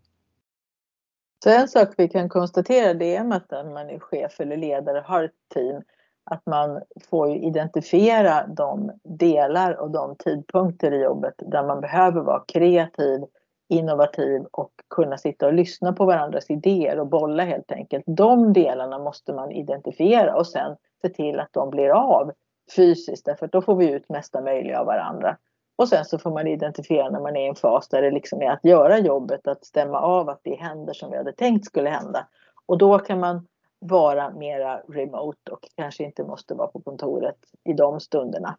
Så 1.44 1.50
en 1.50 1.68
sak 1.68 1.90
vi 1.98 2.08
kan 2.10 2.30
konstatera 2.30 2.94
det 2.94 3.16
är 3.16 3.34
att 3.34 3.52
när 3.52 3.74
man 3.74 3.90
är 3.90 4.00
chef 4.00 4.40
eller 4.40 4.58
ledare 4.58 5.04
har 5.06 5.24
ett 5.24 5.32
team 5.54 5.82
att 6.24 6.46
man 6.46 6.82
får 7.10 7.36
identifiera 7.36 8.48
de 8.48 8.92
delar 9.04 9.74
och 9.74 9.92
de 9.92 10.16
tidpunkter 10.16 10.92
i 10.92 11.04
jobbet 11.04 11.34
där 11.38 11.64
man 11.64 11.82
behöver 11.82 12.22
vara 12.22 12.44
kreativ, 12.48 13.22
innovativ 13.70 14.42
och 14.52 14.72
kunna 14.90 15.18
sitta 15.18 15.48
och 15.48 15.54
lyssna 15.54 15.94
på 15.94 16.06
varandras 16.06 16.50
idéer 16.50 17.00
och 17.00 17.08
bolla 17.08 17.44
helt 17.44 17.72
enkelt. 17.72 18.04
De 18.08 18.54
delarna 18.54 19.00
måste 19.00 19.34
man 19.34 19.52
identifiera 19.52 20.36
och 20.36 20.48
sen 20.48 20.76
se 21.02 21.10
till 21.10 21.40
att 21.40 21.54
de 21.54 21.70
blir 21.70 21.90
av 21.90 22.32
fysiskt 22.76 23.26
därför 23.26 23.46
att 23.46 23.52
då 23.52 23.62
får 23.62 23.76
vi 23.76 23.92
ut 23.92 24.10
mesta 24.10 24.42
möjliga 24.42 24.80
av 24.80 24.86
varandra. 24.86 25.38
Och 25.76 25.90
sen 25.90 26.06
så 26.06 26.20
får 26.20 26.32
man 26.32 26.48
identifiera 26.48 27.10
när 27.10 27.20
man 27.20 27.36
är 27.36 27.46
i 27.46 27.48
en 27.48 27.56
fas 27.56 27.90
där 27.90 28.02
det 28.02 28.12
liksom 28.12 28.42
är 28.42 28.52
att 28.52 28.66
göra 28.66 29.00
jobbet, 29.00 29.48
att 29.48 29.66
stämma 29.66 30.00
av 30.00 30.30
att 30.30 30.42
det 30.44 30.56
händer 30.56 30.94
som 30.94 31.12
vi 31.12 31.18
hade 31.18 31.34
tänkt 31.34 31.66
skulle 31.66 31.90
hända. 31.90 32.28
Och 32.66 32.78
då 32.78 33.00
kan 33.00 33.20
man 33.20 33.48
vara 33.80 34.34
mera 34.34 34.78
remote 34.78 35.52
och 35.52 35.60
kanske 35.76 36.04
inte 36.04 36.24
måste 36.24 36.54
vara 36.54 36.68
på 36.68 36.82
kontoret 36.82 37.38
i 37.70 37.74
de 37.74 38.00
stunderna. 38.00 38.58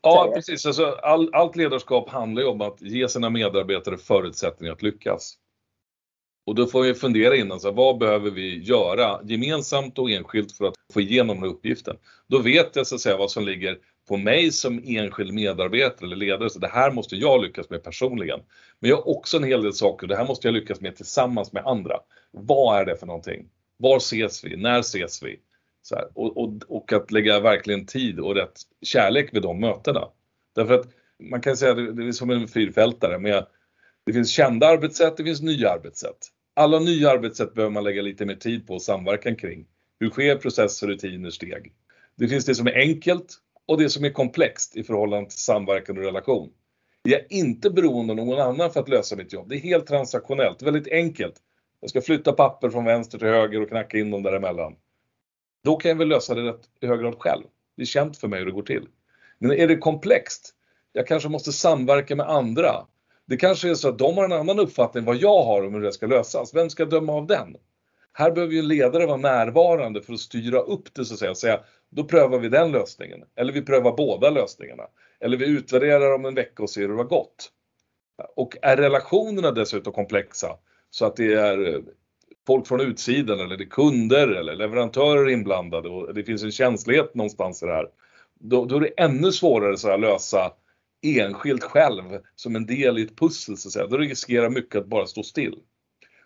Ja, 0.00 0.30
precis. 0.34 0.66
Alltså, 0.66 0.86
all, 1.02 1.30
allt 1.34 1.56
ledarskap 1.56 2.10
handlar 2.10 2.42
ju 2.42 2.48
om 2.48 2.60
att 2.60 2.82
ge 2.82 3.08
sina 3.08 3.30
medarbetare 3.30 3.96
förutsättningar 3.96 4.72
att 4.72 4.82
lyckas. 4.82 5.34
Och 6.46 6.54
då 6.54 6.66
får 6.66 6.82
vi 6.82 6.94
fundera 6.94 7.36
innan, 7.36 7.48
så 7.48 7.54
alltså, 7.54 7.68
här, 7.68 7.76
vad 7.76 7.98
behöver 7.98 8.30
vi 8.30 8.62
göra 8.62 9.20
gemensamt 9.24 9.98
och 9.98 10.10
enskilt 10.10 10.52
för 10.52 10.64
att 10.64 10.74
få 10.92 11.00
igenom 11.00 11.40
den 11.40 11.50
uppgiften? 11.50 11.96
Då 12.26 12.38
vet 12.38 12.76
jag 12.76 12.86
så 12.86 12.94
att 12.94 13.00
säga 13.00 13.16
vad 13.16 13.30
som 13.30 13.44
ligger 13.44 13.78
på 14.08 14.16
mig 14.16 14.52
som 14.52 14.82
enskild 14.86 15.34
medarbetare 15.34 16.06
eller 16.06 16.16
ledare, 16.16 16.50
så 16.50 16.58
det 16.58 16.68
här 16.68 16.90
måste 16.90 17.16
jag 17.16 17.42
lyckas 17.42 17.70
med 17.70 17.82
personligen. 17.82 18.40
Men 18.80 18.90
jag 18.90 18.96
har 18.96 19.08
också 19.08 19.36
en 19.36 19.44
hel 19.44 19.62
del 19.62 19.72
saker, 19.72 20.06
det 20.06 20.16
här 20.16 20.26
måste 20.26 20.48
jag 20.48 20.54
lyckas 20.54 20.80
med 20.80 20.96
tillsammans 20.96 21.52
med 21.52 21.66
andra. 21.66 21.96
Vad 22.30 22.80
är 22.80 22.84
det 22.84 22.96
för 22.96 23.06
någonting? 23.06 23.48
Var 23.76 23.96
ses 23.96 24.44
vi? 24.44 24.56
När 24.56 24.80
ses 24.80 25.22
vi? 25.22 25.40
Här, 25.94 26.08
och, 26.14 26.36
och, 26.36 26.52
och, 26.68 26.92
att 26.92 27.10
lägga 27.10 27.40
verkligen 27.40 27.86
tid 27.86 28.20
och 28.20 28.34
rätt 28.34 28.60
kärlek 28.82 29.34
vid 29.34 29.42
de 29.42 29.60
mötena. 29.60 30.08
Därför 30.54 30.74
att 30.74 30.86
man 31.18 31.40
kan 31.40 31.56
säga 31.56 31.74
det 31.74 32.06
är 32.06 32.12
som 32.12 32.30
en 32.30 32.48
fyrfältare 32.48 33.18
med 33.18 33.46
det 34.06 34.12
finns 34.12 34.30
kända 34.30 34.66
arbetssätt, 34.66 35.16
det 35.16 35.24
finns 35.24 35.42
nya 35.42 35.70
arbetssätt. 35.70 36.18
Alla 36.54 36.78
nya 36.78 37.10
arbetssätt 37.10 37.54
behöver 37.54 37.72
man 37.72 37.84
lägga 37.84 38.02
lite 38.02 38.26
mer 38.26 38.34
tid 38.34 38.66
på 38.66 38.74
och 38.74 38.82
samverkan 38.82 39.36
kring. 39.36 39.66
Hur 40.00 40.10
sker 40.10 40.36
processer, 40.36 40.86
rutiner, 40.86 41.30
steg? 41.30 41.72
Det 42.16 42.28
finns 42.28 42.44
det 42.44 42.54
som 42.54 42.66
är 42.66 42.74
enkelt 42.74 43.38
och 43.66 43.78
det 43.78 43.90
som 43.90 44.04
är 44.04 44.10
komplext 44.10 44.76
i 44.76 44.82
förhållande 44.82 45.30
till 45.30 45.38
samverkan 45.38 45.98
och 45.98 46.04
relation. 46.04 46.50
Jag 47.02 47.20
är 47.20 47.32
inte 47.32 47.70
beroende 47.70 48.12
av 48.12 48.16
någon 48.16 48.40
annan 48.40 48.72
för 48.72 48.80
att 48.80 48.88
lösa 48.88 49.16
mitt 49.16 49.32
jobb. 49.32 49.48
Det 49.48 49.56
är 49.56 49.60
helt 49.60 49.86
transaktionellt, 49.86 50.62
väldigt 50.62 50.88
enkelt. 50.88 51.34
Jag 51.80 51.90
ska 51.90 52.00
flytta 52.00 52.32
papper 52.32 52.70
från 52.70 52.84
vänster 52.84 53.18
till 53.18 53.28
höger 53.28 53.62
och 53.62 53.68
knacka 53.68 53.98
in 53.98 54.10
dem 54.10 54.22
däremellan. 54.22 54.76
Då 55.64 55.76
kan 55.76 55.88
jag 55.88 55.96
väl 55.96 56.08
lösa 56.08 56.34
det 56.34 56.42
rätt 56.42 56.60
i 56.80 56.86
hög 56.86 57.00
grad 57.00 57.14
själv. 57.18 57.44
Det 57.76 57.82
är 57.82 57.86
känt 57.86 58.18
för 58.18 58.28
mig 58.28 58.38
hur 58.38 58.46
det 58.46 58.52
går 58.52 58.62
till. 58.62 58.86
Men 59.38 59.52
är 59.52 59.68
det 59.68 59.76
komplext, 59.76 60.54
jag 60.92 61.06
kanske 61.06 61.28
måste 61.28 61.52
samverka 61.52 62.16
med 62.16 62.28
andra. 62.30 62.86
Det 63.26 63.36
kanske 63.36 63.70
är 63.70 63.74
så 63.74 63.88
att 63.88 63.98
de 63.98 64.16
har 64.16 64.24
en 64.24 64.32
annan 64.32 64.58
uppfattning 64.58 65.00
än 65.00 65.06
vad 65.06 65.16
jag 65.16 65.42
har 65.44 65.66
om 65.66 65.74
hur 65.74 65.80
det 65.80 65.92
ska 65.92 66.06
lösas. 66.06 66.54
Vem 66.54 66.70
ska 66.70 66.84
döma 66.84 67.12
av 67.12 67.26
den? 67.26 67.56
Här 68.12 68.30
behöver 68.30 68.52
ju 68.52 68.58
en 68.58 68.68
ledare 68.68 69.06
vara 69.06 69.16
närvarande 69.16 70.02
för 70.02 70.12
att 70.12 70.20
styra 70.20 70.60
upp 70.60 70.94
det 70.94 71.04
så 71.04 71.14
att 71.14 71.18
säga 71.18 71.30
och 71.30 71.38
säga 71.38 71.60
då 71.90 72.04
prövar 72.04 72.38
vi 72.38 72.48
den 72.48 72.72
lösningen. 72.72 73.24
Eller 73.36 73.52
vi 73.52 73.62
prövar 73.62 73.92
båda 73.96 74.30
lösningarna. 74.30 74.82
Eller 75.20 75.36
vi 75.36 75.46
utvärderar 75.46 76.14
om 76.14 76.24
en 76.24 76.34
vecka 76.34 76.62
och 76.62 76.70
ser 76.70 76.80
hur 76.80 76.88
det 76.88 76.94
har 76.94 77.04
gått. 77.04 77.50
Och 78.36 78.56
är 78.62 78.76
relationerna 78.76 79.50
dessutom 79.50 79.92
komplexa 79.92 80.48
så 80.90 81.06
att 81.06 81.16
det 81.16 81.34
är 81.34 81.74
eh, 81.74 81.80
folk 82.46 82.66
från 82.66 82.80
utsidan 82.80 83.40
eller 83.40 83.56
det 83.56 83.64
är 83.64 83.68
kunder 83.68 84.28
eller 84.28 84.54
leverantörer 84.54 85.28
inblandade 85.28 85.88
och 85.88 86.14
det 86.14 86.24
finns 86.24 86.42
en 86.42 86.52
känslighet 86.52 87.14
någonstans 87.14 87.62
i 87.62 87.66
det 87.66 87.72
här. 87.72 87.88
Då, 88.40 88.64
då 88.64 88.76
är 88.76 88.80
det 88.80 89.02
ännu 89.02 89.32
svårare 89.32 89.76
så 89.76 89.90
att 89.90 90.00
lösa 90.00 90.52
enskilt 91.04 91.64
själv 91.64 92.02
som 92.34 92.56
en 92.56 92.66
del 92.66 92.98
i 92.98 93.02
ett 93.02 93.16
pussel 93.16 93.56
så 93.56 93.68
att 93.68 93.72
säga. 93.72 93.86
Då 93.86 93.98
riskerar 93.98 94.50
mycket 94.50 94.76
att 94.76 94.86
bara 94.86 95.06
stå 95.06 95.22
still. 95.22 95.58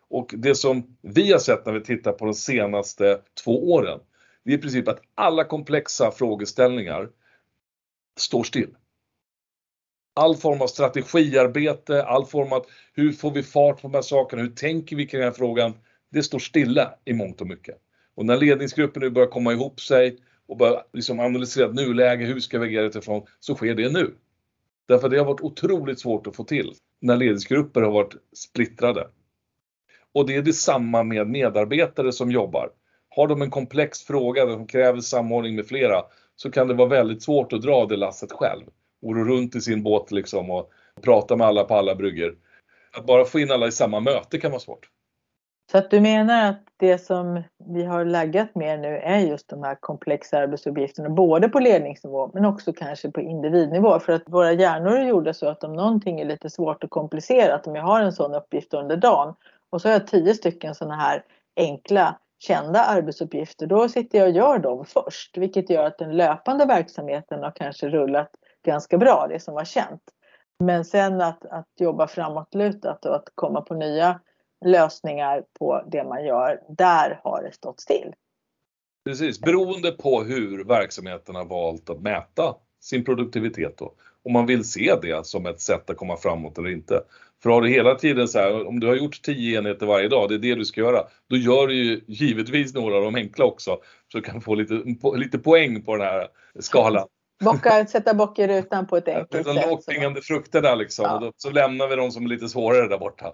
Och 0.08 0.34
det 0.36 0.54
som 0.54 0.96
vi 1.02 1.32
har 1.32 1.38
sett 1.38 1.66
när 1.66 1.72
vi 1.72 1.80
tittar 1.80 2.12
på 2.12 2.24
de 2.24 2.34
senaste 2.34 3.20
två 3.44 3.72
åren, 3.72 4.00
det 4.44 4.52
är 4.52 4.58
i 4.58 4.60
princip 4.60 4.88
att 4.88 5.02
alla 5.14 5.44
komplexa 5.44 6.10
frågeställningar 6.10 7.08
står 8.18 8.44
still. 8.44 8.76
All 10.14 10.36
form 10.36 10.62
av 10.62 10.66
strategiarbete, 10.66 12.04
all 12.04 12.26
form 12.26 12.52
av 12.52 12.66
hur 12.92 13.12
får 13.12 13.30
vi 13.30 13.42
fart 13.42 13.82
på 13.82 13.88
de 13.88 13.94
här 13.94 14.02
sakerna, 14.02 14.42
hur 14.42 14.50
tänker 14.50 14.96
vi 14.96 15.06
kring 15.06 15.20
den 15.20 15.28
här 15.28 15.36
frågan, 15.36 15.74
det 16.10 16.22
står 16.22 16.38
stilla 16.38 16.94
i 17.04 17.12
mångt 17.12 17.40
och 17.40 17.46
mycket. 17.46 17.76
Och 18.14 18.26
när 18.26 18.36
ledningsgruppen 18.36 19.02
nu 19.02 19.10
börjar 19.10 19.28
komma 19.28 19.52
ihop 19.52 19.80
sig 19.80 20.16
och 20.46 20.56
börjar 20.56 20.84
liksom 20.92 21.20
analysera 21.20 21.68
nuläge, 21.68 22.24
hur 22.24 22.40
ska 22.40 22.58
vi 22.58 22.66
agera 22.66 22.86
utifrån, 22.86 23.26
så 23.40 23.54
sker 23.54 23.74
det 23.74 23.92
nu. 23.92 24.14
Därför 24.88 25.08
det 25.08 25.18
har 25.18 25.24
varit 25.24 25.40
otroligt 25.40 26.00
svårt 26.00 26.26
att 26.26 26.36
få 26.36 26.44
till 26.44 26.74
när 27.00 27.16
ledningsgrupper 27.16 27.82
har 27.82 27.90
varit 27.90 28.14
splittrade. 28.32 29.08
Och 30.14 30.26
det 30.26 30.36
är 30.36 30.42
detsamma 30.42 31.02
med 31.02 31.26
medarbetare 31.26 32.12
som 32.12 32.30
jobbar. 32.30 32.70
Har 33.08 33.28
de 33.28 33.42
en 33.42 33.50
komplex 33.50 34.02
fråga 34.02 34.52
som 34.52 34.66
kräver 34.66 35.00
samordning 35.00 35.56
med 35.56 35.66
flera 35.66 36.02
så 36.36 36.50
kan 36.50 36.68
det 36.68 36.74
vara 36.74 36.88
väldigt 36.88 37.22
svårt 37.22 37.52
att 37.52 37.62
dra 37.62 37.86
det 37.86 37.96
lasset 37.96 38.32
själv. 38.32 38.62
Och 39.02 39.16
ro 39.16 39.24
runt 39.24 39.56
i 39.56 39.60
sin 39.60 39.82
båt 39.82 40.10
liksom 40.10 40.50
och 40.50 40.70
prata 41.02 41.36
med 41.36 41.46
alla 41.46 41.64
på 41.64 41.74
alla 41.74 41.94
brygger. 41.94 42.34
Att 42.96 43.06
bara 43.06 43.24
få 43.24 43.40
in 43.40 43.50
alla 43.50 43.66
i 43.66 43.72
samma 43.72 44.00
möte 44.00 44.38
kan 44.38 44.50
vara 44.50 44.60
svårt. 44.60 44.88
Så 45.70 45.78
att 45.78 45.90
du 45.90 46.00
menar 46.00 46.48
att 46.48 46.60
det 46.76 46.98
som 46.98 47.42
vi 47.66 47.84
har 47.84 48.04
laggat 48.04 48.54
mer 48.54 48.78
nu 48.78 48.98
är 48.98 49.18
just 49.18 49.48
de 49.48 49.62
här 49.62 49.74
komplexa 49.74 50.38
arbetsuppgifterna, 50.38 51.08
både 51.08 51.48
på 51.48 51.58
ledningsnivå 51.58 52.30
men 52.34 52.44
också 52.44 52.72
kanske 52.72 53.10
på 53.10 53.20
individnivå. 53.20 54.00
För 54.00 54.12
att 54.12 54.22
våra 54.26 54.52
hjärnor 54.52 54.92
är 54.92 55.04
gjorda 55.04 55.34
så 55.34 55.48
att 55.48 55.64
om 55.64 55.72
någonting 55.72 56.20
är 56.20 56.24
lite 56.24 56.50
svårt 56.50 56.84
och 56.84 56.90
komplicerat, 56.90 57.66
om 57.66 57.76
jag 57.76 57.82
har 57.82 58.00
en 58.00 58.12
sån 58.12 58.34
uppgift 58.34 58.74
under 58.74 58.96
dagen 58.96 59.34
och 59.70 59.82
så 59.82 59.88
har 59.88 59.92
jag 59.92 60.06
tio 60.06 60.34
stycken 60.34 60.74
sådana 60.74 60.96
här 60.96 61.24
enkla 61.56 62.18
kända 62.38 62.80
arbetsuppgifter, 62.84 63.66
då 63.66 63.88
sitter 63.88 64.18
jag 64.18 64.28
och 64.28 64.34
gör 64.34 64.58
dem 64.58 64.84
först, 64.84 65.38
vilket 65.38 65.70
gör 65.70 65.84
att 65.84 65.98
den 65.98 66.16
löpande 66.16 66.64
verksamheten 66.64 67.42
har 67.42 67.50
kanske 67.50 67.88
rullat 67.88 68.30
ganska 68.64 68.98
bra, 68.98 69.26
det 69.30 69.40
som 69.40 69.54
var 69.54 69.64
känt. 69.64 70.02
Men 70.58 70.84
sen 70.84 71.20
att, 71.20 71.46
att 71.46 71.68
jobba 71.78 72.06
framåtlutat 72.06 73.04
och 73.04 73.14
att 73.14 73.28
komma 73.34 73.60
på 73.60 73.74
nya 73.74 74.20
lösningar 74.64 75.44
på 75.58 75.82
det 75.86 76.04
man 76.04 76.24
gör, 76.24 76.60
där 76.68 77.20
har 77.24 77.42
det 77.42 77.52
stått 77.52 77.80
still. 77.80 78.12
Precis, 79.04 79.40
beroende 79.40 79.90
på 79.90 80.22
hur 80.22 80.64
verksamheten 80.64 81.34
har 81.34 81.44
valt 81.44 81.90
att 81.90 82.00
mäta 82.00 82.54
sin 82.80 83.04
produktivitet 83.04 83.78
då. 83.78 83.94
Om 84.24 84.32
man 84.32 84.46
vill 84.46 84.64
se 84.64 84.94
det 85.02 85.26
som 85.26 85.46
ett 85.46 85.60
sätt 85.60 85.90
att 85.90 85.96
komma 85.96 86.16
framåt 86.16 86.58
eller 86.58 86.70
inte. 86.70 87.02
För 87.42 87.50
har 87.50 87.62
du 87.62 87.68
hela 87.68 87.94
tiden 87.94 88.28
så 88.28 88.38
här, 88.38 88.66
om 88.66 88.80
du 88.80 88.86
har 88.86 88.94
gjort 88.94 89.22
10 89.22 89.58
enheter 89.58 89.86
varje 89.86 90.08
dag, 90.08 90.28
det 90.28 90.34
är 90.34 90.38
det 90.38 90.54
du 90.54 90.64
ska 90.64 90.80
göra, 90.80 91.02
då 91.30 91.36
gör 91.36 91.66
du 91.66 91.74
ju 91.74 92.00
givetvis 92.06 92.74
några 92.74 92.96
av 92.96 93.02
de 93.02 93.14
enkla 93.14 93.44
också. 93.44 93.78
Så 94.12 94.18
du 94.18 94.22
kan 94.22 94.40
få 94.40 94.54
lite, 94.54 94.82
lite 95.14 95.38
poäng 95.38 95.82
på 95.82 95.96
den 95.96 96.06
här 96.06 96.28
skalan. 96.60 97.08
Bocka, 97.44 97.86
sätta 97.86 98.14
bock 98.14 98.38
i 98.38 98.46
rutan 98.46 98.86
på 98.86 98.96
ett 98.96 99.08
enkelt 99.08 99.46
sätt. 99.46 99.68
Lågt 99.68 99.92
hängande 99.92 100.22
frukter 100.22 100.62
där 100.62 100.76
liksom. 100.76 101.04
Ja. 101.04 101.14
Och 101.14 101.20
då, 101.20 101.32
så 101.36 101.50
lämnar 101.50 101.88
vi 101.88 101.96
de 101.96 102.10
som 102.10 102.24
är 102.24 102.28
lite 102.28 102.48
svårare 102.48 102.88
där 102.88 102.98
borta 102.98 103.32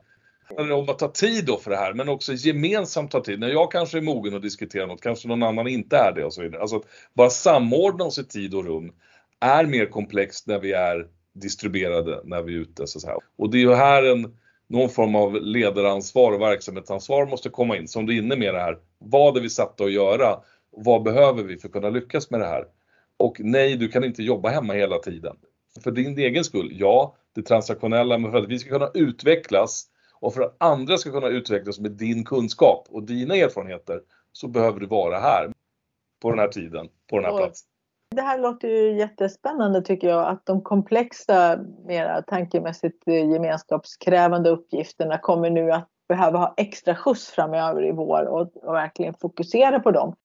om 0.51 0.89
att 0.89 0.99
ta 0.99 1.09
tid 1.09 1.45
då 1.47 1.57
för 1.57 1.71
det 1.71 1.77
här, 1.77 1.95
men 1.95 2.09
också 2.09 2.33
gemensamt 2.33 3.11
ta 3.11 3.21
tid. 3.21 3.41
När 3.41 3.49
jag 3.49 3.73
kanske 3.73 3.99
är 3.99 4.03
mogen 4.03 4.35
att 4.35 4.43
diskutera 4.43 4.87
något, 4.87 5.01
kanske 5.01 5.29
någon 5.29 5.43
annan 5.43 5.69
inte 5.69 5.97
är 5.97 6.13
det 6.13 6.25
och 6.25 6.33
så 6.33 6.43
vidare. 6.43 6.61
Alltså 6.61 6.77
att 6.77 6.85
bara 7.15 7.31
samordna 7.31 8.05
oss 8.05 8.19
i 8.19 8.25
tid 8.25 8.55
och 8.55 8.65
rum 8.65 8.93
är 9.41 9.67
mer 9.67 9.87
komplext 9.87 10.47
när 10.47 10.59
vi 10.59 10.73
är 10.73 11.07
distribuerade, 11.35 12.21
när 12.25 12.43
vi 12.43 12.55
är 12.55 12.59
ute 12.59 12.87
så 12.87 12.99
att 12.99 13.03
säga. 13.03 13.17
Och 13.37 13.51
det 13.51 13.59
är 13.59 13.61
ju 13.61 13.75
här 13.75 14.03
en, 14.03 14.37
någon 14.67 14.89
form 14.89 15.15
av 15.15 15.35
ledaransvar 15.35 16.33
och 16.33 16.41
verksamhetsansvar 16.41 17.27
måste 17.27 17.49
komma 17.49 17.77
in, 17.77 17.89
som 17.89 18.07
du 18.07 18.15
är 18.15 18.23
inne 18.23 18.37
med 18.37 18.55
det 18.55 18.61
här. 18.61 18.79
Vad 18.99 19.37
är 19.37 19.41
vi 19.41 19.51
satta 19.51 19.85
att 19.85 19.93
göra? 19.93 20.41
Vad 20.71 21.03
behöver 21.03 21.43
vi 21.43 21.59
för 21.59 21.69
att 21.69 21.73
kunna 21.73 21.91
lyckas 21.91 22.31
med 22.31 22.41
det 22.41 22.47
här? 22.47 22.65
Och 23.17 23.37
nej, 23.39 23.77
du 23.77 23.89
kan 23.89 24.05
inte 24.05 24.23
jobba 24.23 24.49
hemma 24.49 24.73
hela 24.73 24.99
tiden. 24.99 25.37
För 25.85 25.91
din 25.91 26.19
egen 26.19 26.45
skull, 26.45 26.71
ja, 26.73 27.17
det 27.35 27.43
transaktionella, 27.43 28.19
men 28.19 28.31
för 28.31 28.39
att 28.39 28.49
vi 28.49 28.59
ska 28.59 28.71
kunna 28.71 28.91
utvecklas 28.95 29.89
och 30.25 30.35
för 30.35 30.43
att 30.43 30.57
andra 30.59 30.97
ska 30.97 31.11
kunna 31.11 31.29
utvecklas 31.29 31.81
med 31.81 31.91
din 31.91 32.25
kunskap 32.25 32.87
och 32.91 33.03
dina 33.03 33.35
erfarenheter 33.37 34.01
så 34.33 34.49
behöver 34.49 34.81
du 34.81 34.87
vara 34.87 35.19
här 35.19 35.53
på 36.23 36.31
den 36.31 36.39
här 36.39 36.49
tiden, 36.49 36.89
på 37.11 37.17
den 37.17 37.25
här 37.25 37.37
platsen. 37.37 37.69
Det 38.15 38.23
här 38.23 38.39
låter 38.39 38.69
ju 38.69 38.99
jättespännande 38.99 39.83
tycker 39.83 40.09
jag, 40.09 40.29
att 40.29 40.47
de 40.47 40.63
komplexa, 40.63 41.59
mera 41.87 42.23
tankemässigt 42.23 43.07
gemenskapskrävande 43.07 44.51
uppgifterna 44.51 45.19
kommer 45.19 45.51
nu 45.51 45.71
att 45.71 45.89
behöva 46.09 46.39
ha 46.39 46.55
extra 46.57 46.95
skjuts 46.95 47.31
framöver 47.31 47.87
i 47.87 47.93
vår 47.93 48.25
och, 48.25 48.57
och 48.57 48.75
verkligen 48.75 49.15
fokusera 49.15 49.81
på 49.81 49.91
dem. 49.91 50.17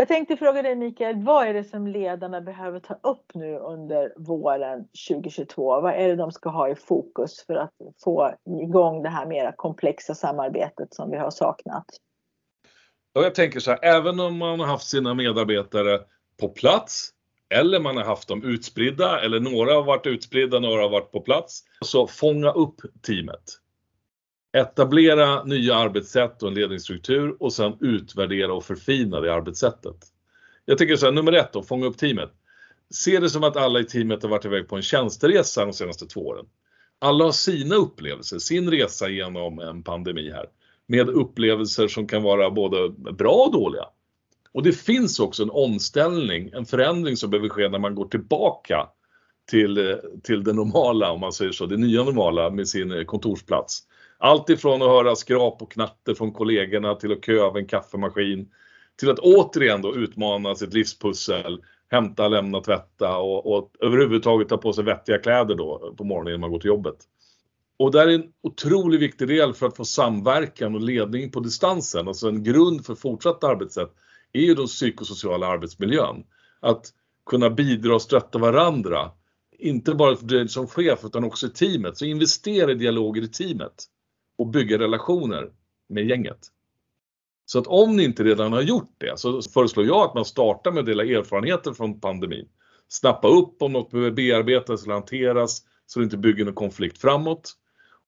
Jag 0.00 0.08
tänkte 0.08 0.36
fråga 0.36 0.62
dig 0.62 0.76
Mikael, 0.76 1.22
vad 1.22 1.46
är 1.46 1.54
det 1.54 1.64
som 1.64 1.86
ledarna 1.86 2.40
behöver 2.40 2.80
ta 2.80 2.94
upp 3.02 3.34
nu 3.34 3.58
under 3.58 4.12
våren 4.16 4.88
2022? 5.08 5.80
Vad 5.80 5.94
är 5.94 6.08
det 6.08 6.16
de 6.16 6.32
ska 6.32 6.48
ha 6.48 6.68
i 6.68 6.74
fokus 6.74 7.44
för 7.46 7.54
att 7.54 7.74
få 8.04 8.34
igång 8.62 9.02
det 9.02 9.08
här 9.08 9.26
mera 9.26 9.52
komplexa 9.52 10.14
samarbetet 10.14 10.94
som 10.94 11.10
vi 11.10 11.16
har 11.16 11.30
saknat? 11.30 11.84
Ja, 13.12 13.22
jag 13.22 13.34
tänker 13.34 13.60
så 13.60 13.70
här, 13.70 13.78
även 13.82 14.20
om 14.20 14.38
man 14.38 14.60
har 14.60 14.66
haft 14.66 14.88
sina 14.88 15.14
medarbetare 15.14 16.00
på 16.40 16.48
plats 16.48 17.10
eller 17.54 17.80
man 17.80 17.96
har 17.96 18.04
haft 18.04 18.28
dem 18.28 18.44
utspridda 18.44 19.20
eller 19.20 19.40
några 19.40 19.74
har 19.74 19.82
varit 19.82 20.06
utspridda, 20.06 20.58
några 20.58 20.82
har 20.82 20.90
varit 20.90 21.12
på 21.12 21.20
plats. 21.20 21.62
Så 21.84 22.06
fånga 22.06 22.50
upp 22.50 22.76
teamet. 23.06 23.44
Etablera 24.52 25.44
nya 25.44 25.74
arbetssätt 25.74 26.42
och 26.42 26.48
en 26.48 26.54
ledningsstruktur 26.54 27.36
och 27.40 27.52
sen 27.52 27.76
utvärdera 27.80 28.52
och 28.52 28.64
förfina 28.64 29.20
det 29.20 29.34
arbetssättet. 29.34 29.96
Jag 30.64 30.78
tycker 30.78 30.96
så 30.96 31.06
här, 31.06 31.12
nummer 31.12 31.32
ett 31.32 31.52
då, 31.52 31.62
fånga 31.62 31.86
upp 31.86 31.98
teamet. 31.98 32.30
Se 32.90 33.20
det 33.20 33.30
som 33.30 33.44
att 33.44 33.56
alla 33.56 33.80
i 33.80 33.84
teamet 33.84 34.22
har 34.22 34.30
varit 34.30 34.44
iväg 34.44 34.68
på 34.68 34.76
en 34.76 34.82
tjänsteresa 34.82 35.64
de 35.64 35.72
senaste 35.72 36.06
två 36.06 36.26
åren. 36.26 36.46
Alla 36.98 37.24
har 37.24 37.32
sina 37.32 37.74
upplevelser, 37.74 38.38
sin 38.38 38.70
resa 38.70 39.08
genom 39.08 39.58
en 39.58 39.82
pandemi 39.82 40.30
här. 40.30 40.46
Med 40.86 41.08
upplevelser 41.08 41.88
som 41.88 42.06
kan 42.06 42.22
vara 42.22 42.50
både 42.50 42.88
bra 43.12 43.34
och 43.34 43.52
dåliga. 43.52 43.84
Och 44.52 44.62
det 44.62 44.72
finns 44.72 45.20
också 45.20 45.42
en 45.42 45.50
omställning, 45.50 46.50
en 46.52 46.66
förändring 46.66 47.16
som 47.16 47.30
behöver 47.30 47.48
ske 47.48 47.68
när 47.68 47.78
man 47.78 47.94
går 47.94 48.08
tillbaka 48.08 48.88
till, 49.50 49.78
eh, 49.90 49.96
till 50.22 50.44
det 50.44 50.52
normala, 50.52 51.12
om 51.12 51.20
man 51.20 51.32
säger 51.32 51.52
så, 51.52 51.66
det 51.66 51.76
nya 51.76 52.04
normala 52.04 52.50
med 52.50 52.68
sin 52.68 52.92
eh, 52.92 53.04
kontorsplats. 53.04 53.82
Allt 54.18 54.50
ifrån 54.50 54.82
att 54.82 54.88
höra 54.88 55.16
skrap 55.16 55.62
och 55.62 55.72
knatter 55.72 56.14
från 56.14 56.32
kollegorna 56.32 56.94
till 56.94 57.12
att 57.12 57.24
köa 57.24 57.46
över 57.46 57.58
en 57.58 57.66
kaffemaskin 57.66 58.48
till 58.96 59.10
att 59.10 59.18
återigen 59.18 59.82
då 59.82 59.96
utmana 59.96 60.54
sitt 60.54 60.74
livspussel, 60.74 61.62
hämta, 61.90 62.28
lämna, 62.28 62.60
tvätta 62.60 63.18
och, 63.18 63.46
och 63.46 63.72
överhuvudtaget 63.80 64.48
ta 64.48 64.56
på 64.56 64.72
sig 64.72 64.84
vettiga 64.84 65.18
kläder 65.18 65.54
då 65.54 65.94
på 65.98 66.04
morgonen 66.04 66.32
när 66.32 66.38
man 66.38 66.50
går 66.50 66.58
till 66.58 66.68
jobbet. 66.68 66.96
Och 67.76 67.92
det 67.92 68.00
är 68.00 68.08
en 68.08 68.32
otroligt 68.42 69.00
viktig 69.00 69.28
del 69.28 69.54
för 69.54 69.66
att 69.66 69.76
få 69.76 69.84
samverkan 69.84 70.74
och 70.74 70.80
ledning 70.80 71.30
på 71.30 71.40
distansen, 71.40 72.08
alltså 72.08 72.28
en 72.28 72.42
grund 72.42 72.86
för 72.86 72.94
fortsatt 72.94 73.44
arbetssätt, 73.44 73.90
är 74.32 74.40
ju 74.40 74.54
den 74.54 74.66
psykosociala 74.66 75.46
arbetsmiljön. 75.46 76.24
Att 76.60 76.86
kunna 77.26 77.50
bidra 77.50 77.94
och 77.94 78.02
stötta 78.02 78.38
varandra, 78.38 79.10
inte 79.58 79.94
bara 79.94 80.16
för 80.16 80.26
dig 80.26 80.48
som 80.48 80.66
chef 80.66 81.04
utan 81.04 81.24
också 81.24 81.46
i 81.46 81.50
teamet. 81.50 81.98
Så 81.98 82.04
investera 82.04 82.70
i 82.70 82.74
dialoger 82.74 83.22
i 83.22 83.28
teamet 83.28 83.74
och 84.38 84.46
bygga 84.46 84.78
relationer 84.78 85.52
med 85.88 86.08
gänget. 86.08 86.38
Så 87.46 87.58
att 87.58 87.66
om 87.66 87.96
ni 87.96 88.04
inte 88.04 88.24
redan 88.24 88.52
har 88.52 88.62
gjort 88.62 88.94
det 88.98 89.18
så 89.18 89.42
föreslår 89.42 89.86
jag 89.86 90.08
att 90.08 90.14
man 90.14 90.24
startar 90.24 90.72
med 90.72 90.80
att 90.80 90.86
dela 90.86 91.04
erfarenheter 91.04 91.72
från 91.72 92.00
pandemin. 92.00 92.48
Snappa 92.88 93.28
upp 93.28 93.62
om 93.62 93.72
något 93.72 93.90
behöver 93.90 94.10
bearbetas 94.10 94.84
eller 94.84 94.94
hanteras 94.94 95.62
så 95.86 95.98
det 96.00 96.04
inte 96.04 96.16
bygger 96.16 96.44
någon 96.44 96.54
konflikt 96.54 96.98
framåt. 96.98 97.52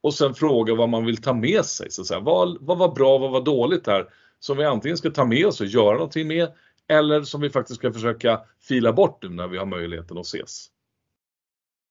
Och 0.02 0.14
sen 0.14 0.34
fråga 0.34 0.74
vad 0.74 0.88
man 0.88 1.04
vill 1.04 1.22
ta 1.22 1.32
med 1.32 1.64
sig. 1.64 1.90
Så 1.90 2.00
att 2.00 2.06
säga. 2.06 2.20
Vad, 2.20 2.58
vad 2.60 2.78
var 2.78 2.94
bra, 2.94 3.18
vad 3.18 3.30
var 3.30 3.40
dåligt 3.40 3.86
här? 3.86 4.08
Som 4.38 4.56
vi 4.56 4.64
antingen 4.64 4.96
ska 4.96 5.10
ta 5.10 5.24
med 5.24 5.46
oss 5.46 5.60
och 5.60 5.66
göra 5.66 5.94
någonting 5.94 6.28
med 6.28 6.48
eller 6.88 7.22
som 7.22 7.40
vi 7.40 7.50
faktiskt 7.50 7.78
ska 7.78 7.92
försöka 7.92 8.40
fila 8.60 8.92
bort 8.92 9.22
nu 9.22 9.28
när 9.28 9.48
vi 9.48 9.58
har 9.58 9.66
möjligheten 9.66 10.18
att 10.18 10.26
ses. 10.26 10.66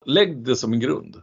Lägg 0.05 0.45
det 0.45 0.55
som 0.55 0.73
en 0.73 0.79
grund 0.79 1.21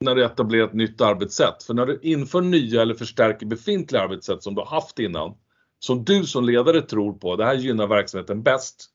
när 0.00 0.14
du 0.14 0.24
etablerar 0.24 0.64
ett 0.64 0.74
nytt 0.74 1.00
arbetssätt. 1.00 1.62
För 1.62 1.74
när 1.74 1.86
du 1.86 1.98
inför 2.02 2.40
nya 2.40 2.82
eller 2.82 2.94
förstärker 2.94 3.46
befintliga 3.46 4.02
arbetssätt 4.02 4.42
som 4.42 4.54
du 4.54 4.60
har 4.60 4.66
haft 4.66 4.98
innan, 4.98 5.34
som 5.78 6.04
du 6.04 6.24
som 6.24 6.44
ledare 6.44 6.82
tror 6.82 7.12
på, 7.12 7.36
det 7.36 7.44
här 7.44 7.54
gynnar 7.54 7.86
verksamheten 7.86 8.42
bäst. 8.42 8.90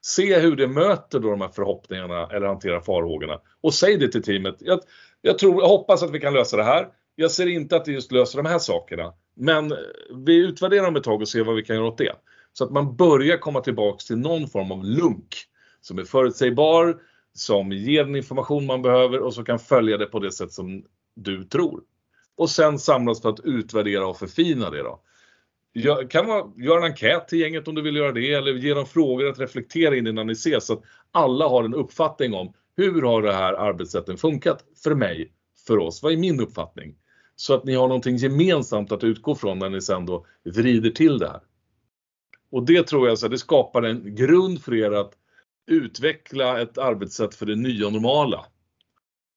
Se 0.00 0.38
hur 0.38 0.56
det 0.56 0.68
möter 0.68 1.20
då 1.20 1.30
de 1.30 1.40
här 1.40 1.48
förhoppningarna 1.48 2.26
eller 2.26 2.46
hanterar 2.46 2.80
farhågorna 2.80 3.40
och 3.60 3.74
säg 3.74 3.96
det 3.96 4.08
till 4.08 4.22
teamet. 4.22 4.56
Jag, 4.58 4.80
jag, 5.22 5.38
tror, 5.38 5.62
jag 5.62 5.68
hoppas 5.68 6.02
att 6.02 6.10
vi 6.10 6.20
kan 6.20 6.32
lösa 6.32 6.56
det 6.56 6.64
här. 6.64 6.88
Jag 7.14 7.30
ser 7.30 7.46
inte 7.46 7.76
att 7.76 7.84
det 7.84 7.92
just 7.92 8.12
löser 8.12 8.42
de 8.42 8.48
här 8.48 8.58
sakerna, 8.58 9.12
men 9.36 9.72
eh, 9.72 9.78
vi 10.26 10.36
utvärderar 10.36 10.88
om 10.88 10.96
ett 10.96 11.04
tag 11.04 11.20
och 11.20 11.28
ser 11.28 11.44
vad 11.44 11.56
vi 11.56 11.62
kan 11.62 11.76
göra 11.76 11.86
åt 11.86 11.98
det. 11.98 12.12
Så 12.52 12.64
att 12.64 12.70
man 12.70 12.96
börjar 12.96 13.36
komma 13.36 13.60
tillbaks 13.60 14.04
till 14.04 14.18
någon 14.18 14.48
form 14.48 14.72
av 14.72 14.84
lunk 14.84 15.36
som 15.80 15.98
är 15.98 16.04
förutsägbar, 16.04 17.00
som 17.38 17.72
ger 17.72 18.04
den 18.04 18.16
information 18.16 18.66
man 18.66 18.82
behöver 18.82 19.18
och 19.18 19.34
som 19.34 19.44
kan 19.44 19.58
följa 19.58 19.96
det 19.96 20.06
på 20.06 20.18
det 20.18 20.32
sätt 20.32 20.52
som 20.52 20.84
du 21.14 21.44
tror. 21.44 21.82
Och 22.36 22.50
sen 22.50 22.78
samlas 22.78 23.22
för 23.22 23.28
att 23.28 23.40
utvärdera 23.40 24.06
och 24.06 24.18
förfina 24.18 24.70
det 24.70 24.82
då. 24.82 25.00
Jag 25.72 26.10
kan 26.10 26.26
man 26.26 26.54
göra 26.56 26.78
en 26.78 26.84
enkät 26.84 27.28
till 27.28 27.38
gänget 27.38 27.68
om 27.68 27.74
du 27.74 27.82
vill 27.82 27.96
göra 27.96 28.12
det 28.12 28.32
eller 28.32 28.52
ge 28.52 28.74
dem 28.74 28.86
frågor 28.86 29.28
att 29.28 29.38
reflektera 29.38 29.96
in 29.96 30.06
innan 30.06 30.26
ni 30.26 30.32
ses 30.32 30.66
så 30.66 30.72
att 30.72 30.82
alla 31.12 31.48
har 31.48 31.64
en 31.64 31.74
uppfattning 31.74 32.34
om 32.34 32.52
hur 32.76 33.02
har 33.02 33.22
det 33.22 33.32
här 33.32 33.54
arbetssätten 33.54 34.16
funkat 34.16 34.64
för 34.82 34.94
mig, 34.94 35.32
för 35.66 35.78
oss? 35.78 36.02
Vad 36.02 36.12
är 36.12 36.16
min 36.16 36.40
uppfattning? 36.40 36.94
Så 37.36 37.54
att 37.54 37.64
ni 37.64 37.74
har 37.74 37.88
någonting 37.88 38.16
gemensamt 38.16 38.92
att 38.92 39.04
utgå 39.04 39.34
från 39.34 39.58
när 39.58 39.68
ni 39.68 39.80
sen 39.80 40.06
då 40.06 40.26
vrider 40.44 40.90
till 40.90 41.18
det 41.18 41.28
här. 41.28 41.40
Och 42.50 42.66
det 42.66 42.86
tror 42.86 43.08
jag 43.08 43.18
så 43.18 43.28
det 43.28 43.38
skapar 43.38 43.82
en 43.82 44.14
grund 44.14 44.62
för 44.62 44.74
er 44.74 44.90
att 44.90 45.12
utveckla 45.68 46.62
ett 46.62 46.78
arbetssätt 46.78 47.34
för 47.34 47.46
det 47.46 47.56
nya 47.56 47.90
normala. 47.90 48.44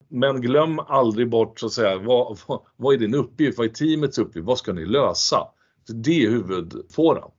Men 0.08 0.42
glöm 0.42 0.80
aldrig 0.80 1.30
bort 1.30 1.60
så 1.60 1.66
att 1.66 1.72
säga, 1.72 1.98
vad, 1.98 2.40
vad, 2.48 2.62
vad 2.76 2.94
är 2.94 2.98
din 2.98 3.16
uppgift? 3.16 3.58
Vad 3.58 3.68
är 3.68 3.72
teamets 3.72 4.18
uppgift? 4.18 4.48
Vad 4.48 4.58
ska 4.58 4.74
ni 4.74 4.86
lösa? 4.86 5.48
Så 5.88 5.94
det 5.94 6.26
är 6.26 6.30
huvudfåran. 6.30 7.32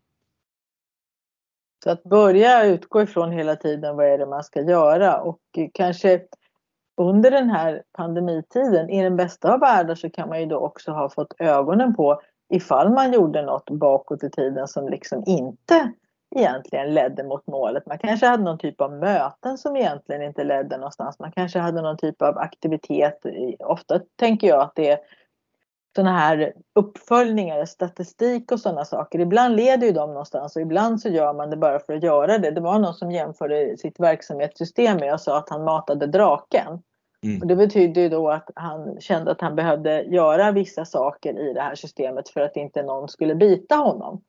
Så 1.84 1.90
att 1.90 2.02
börja 2.02 2.64
utgå 2.64 3.02
ifrån 3.02 3.32
hela 3.32 3.56
tiden 3.56 3.96
vad 3.96 4.06
är 4.06 4.18
det 4.18 4.26
man 4.26 4.44
ska 4.44 4.60
göra 4.60 5.20
och 5.20 5.40
kanske 5.74 6.22
under 6.96 7.30
den 7.30 7.50
här 7.50 7.82
pandemitiden, 7.92 8.90
i 8.90 9.02
den 9.02 9.16
bästa 9.16 9.54
av 9.54 9.60
världar 9.60 9.94
så 9.94 10.10
kan 10.10 10.28
man 10.28 10.40
ju 10.40 10.46
då 10.46 10.56
också 10.56 10.90
ha 10.92 11.10
fått 11.10 11.34
ögonen 11.38 11.94
på 11.94 12.22
ifall 12.48 12.92
man 12.92 13.12
gjorde 13.12 13.42
något 13.42 13.70
bakåt 13.70 14.24
i 14.24 14.30
tiden 14.30 14.68
som 14.68 14.88
liksom 14.88 15.22
inte 15.26 15.92
egentligen 16.34 16.94
ledde 16.94 17.24
mot 17.24 17.46
målet. 17.46 17.86
Man 17.86 17.98
kanske 17.98 18.26
hade 18.26 18.42
någon 18.42 18.58
typ 18.58 18.80
av 18.80 18.92
möten 18.92 19.58
som 19.58 19.76
egentligen 19.76 20.22
inte 20.22 20.44
ledde 20.44 20.76
någonstans. 20.76 21.18
Man 21.18 21.32
kanske 21.32 21.58
hade 21.58 21.82
någon 21.82 21.96
typ 21.96 22.22
av 22.22 22.38
aktivitet. 22.38 23.20
Ofta 23.58 24.00
tänker 24.16 24.48
jag 24.48 24.60
att 24.60 24.74
det 24.74 24.88
är 24.88 24.98
sådana 25.96 26.18
här 26.18 26.52
uppföljningar, 26.74 27.64
statistik 27.64 28.52
och 28.52 28.60
sådana 28.60 28.84
saker. 28.84 29.18
Ibland 29.18 29.56
leder 29.56 29.86
ju 29.86 29.92
de 29.92 30.10
någonstans 30.10 30.56
och 30.56 30.62
ibland 30.62 31.00
så 31.00 31.08
gör 31.08 31.34
man 31.34 31.50
det 31.50 31.56
bara 31.56 31.78
för 31.78 31.92
att 31.92 32.02
göra 32.02 32.38
det. 32.38 32.50
Det 32.50 32.60
var 32.60 32.78
någon 32.78 32.94
som 32.94 33.10
jämförde 33.10 33.76
sitt 33.76 34.00
verksamhetssystem 34.00 34.96
med 34.96 35.14
och 35.14 35.20
sa 35.20 35.38
att 35.38 35.50
han 35.50 35.64
matade 35.64 36.06
draken. 36.06 36.82
Mm. 37.24 37.40
Och 37.40 37.46
det 37.46 37.56
betyder 37.56 38.02
ju 38.02 38.08
då 38.08 38.30
att 38.30 38.50
han 38.54 39.00
kände 39.00 39.30
att 39.30 39.40
han 39.40 39.56
behövde 39.56 40.02
göra 40.02 40.52
vissa 40.52 40.84
saker 40.84 41.50
i 41.50 41.52
det 41.52 41.60
här 41.60 41.74
systemet 41.74 42.28
för 42.28 42.40
att 42.40 42.56
inte 42.56 42.82
någon 42.82 43.08
skulle 43.08 43.34
bita 43.34 43.74
honom. 43.74 44.22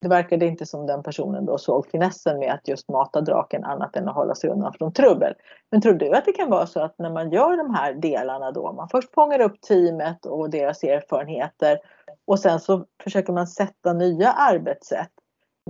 Det 0.00 0.08
verkade 0.08 0.46
inte 0.46 0.66
som 0.66 0.86
den 0.86 1.02
personen 1.02 1.46
då 1.46 1.58
såg 1.58 1.86
finessen 1.86 2.38
med 2.38 2.52
att 2.52 2.68
just 2.68 2.88
mata 2.88 3.20
draken 3.20 3.64
annat 3.64 3.96
än 3.96 4.08
att 4.08 4.14
hålla 4.14 4.34
sig 4.34 4.50
undan 4.50 4.72
från 4.72 4.92
trubbel. 4.92 5.34
Men 5.70 5.80
tror 5.80 5.92
du 5.92 6.14
att 6.14 6.24
det 6.24 6.32
kan 6.32 6.50
vara 6.50 6.66
så 6.66 6.80
att 6.80 6.98
när 6.98 7.10
man 7.10 7.30
gör 7.30 7.56
de 7.56 7.74
här 7.74 7.94
delarna 7.94 8.50
då, 8.50 8.72
man 8.72 8.88
först 8.88 9.14
fångar 9.14 9.40
upp 9.40 9.60
teamet 9.60 10.26
och 10.26 10.50
deras 10.50 10.84
erfarenheter 10.84 11.78
och 12.26 12.40
sen 12.40 12.60
så 12.60 12.84
försöker 13.02 13.32
man 13.32 13.46
sätta 13.46 13.92
nya 13.92 14.32
arbetssätt. 14.32 15.10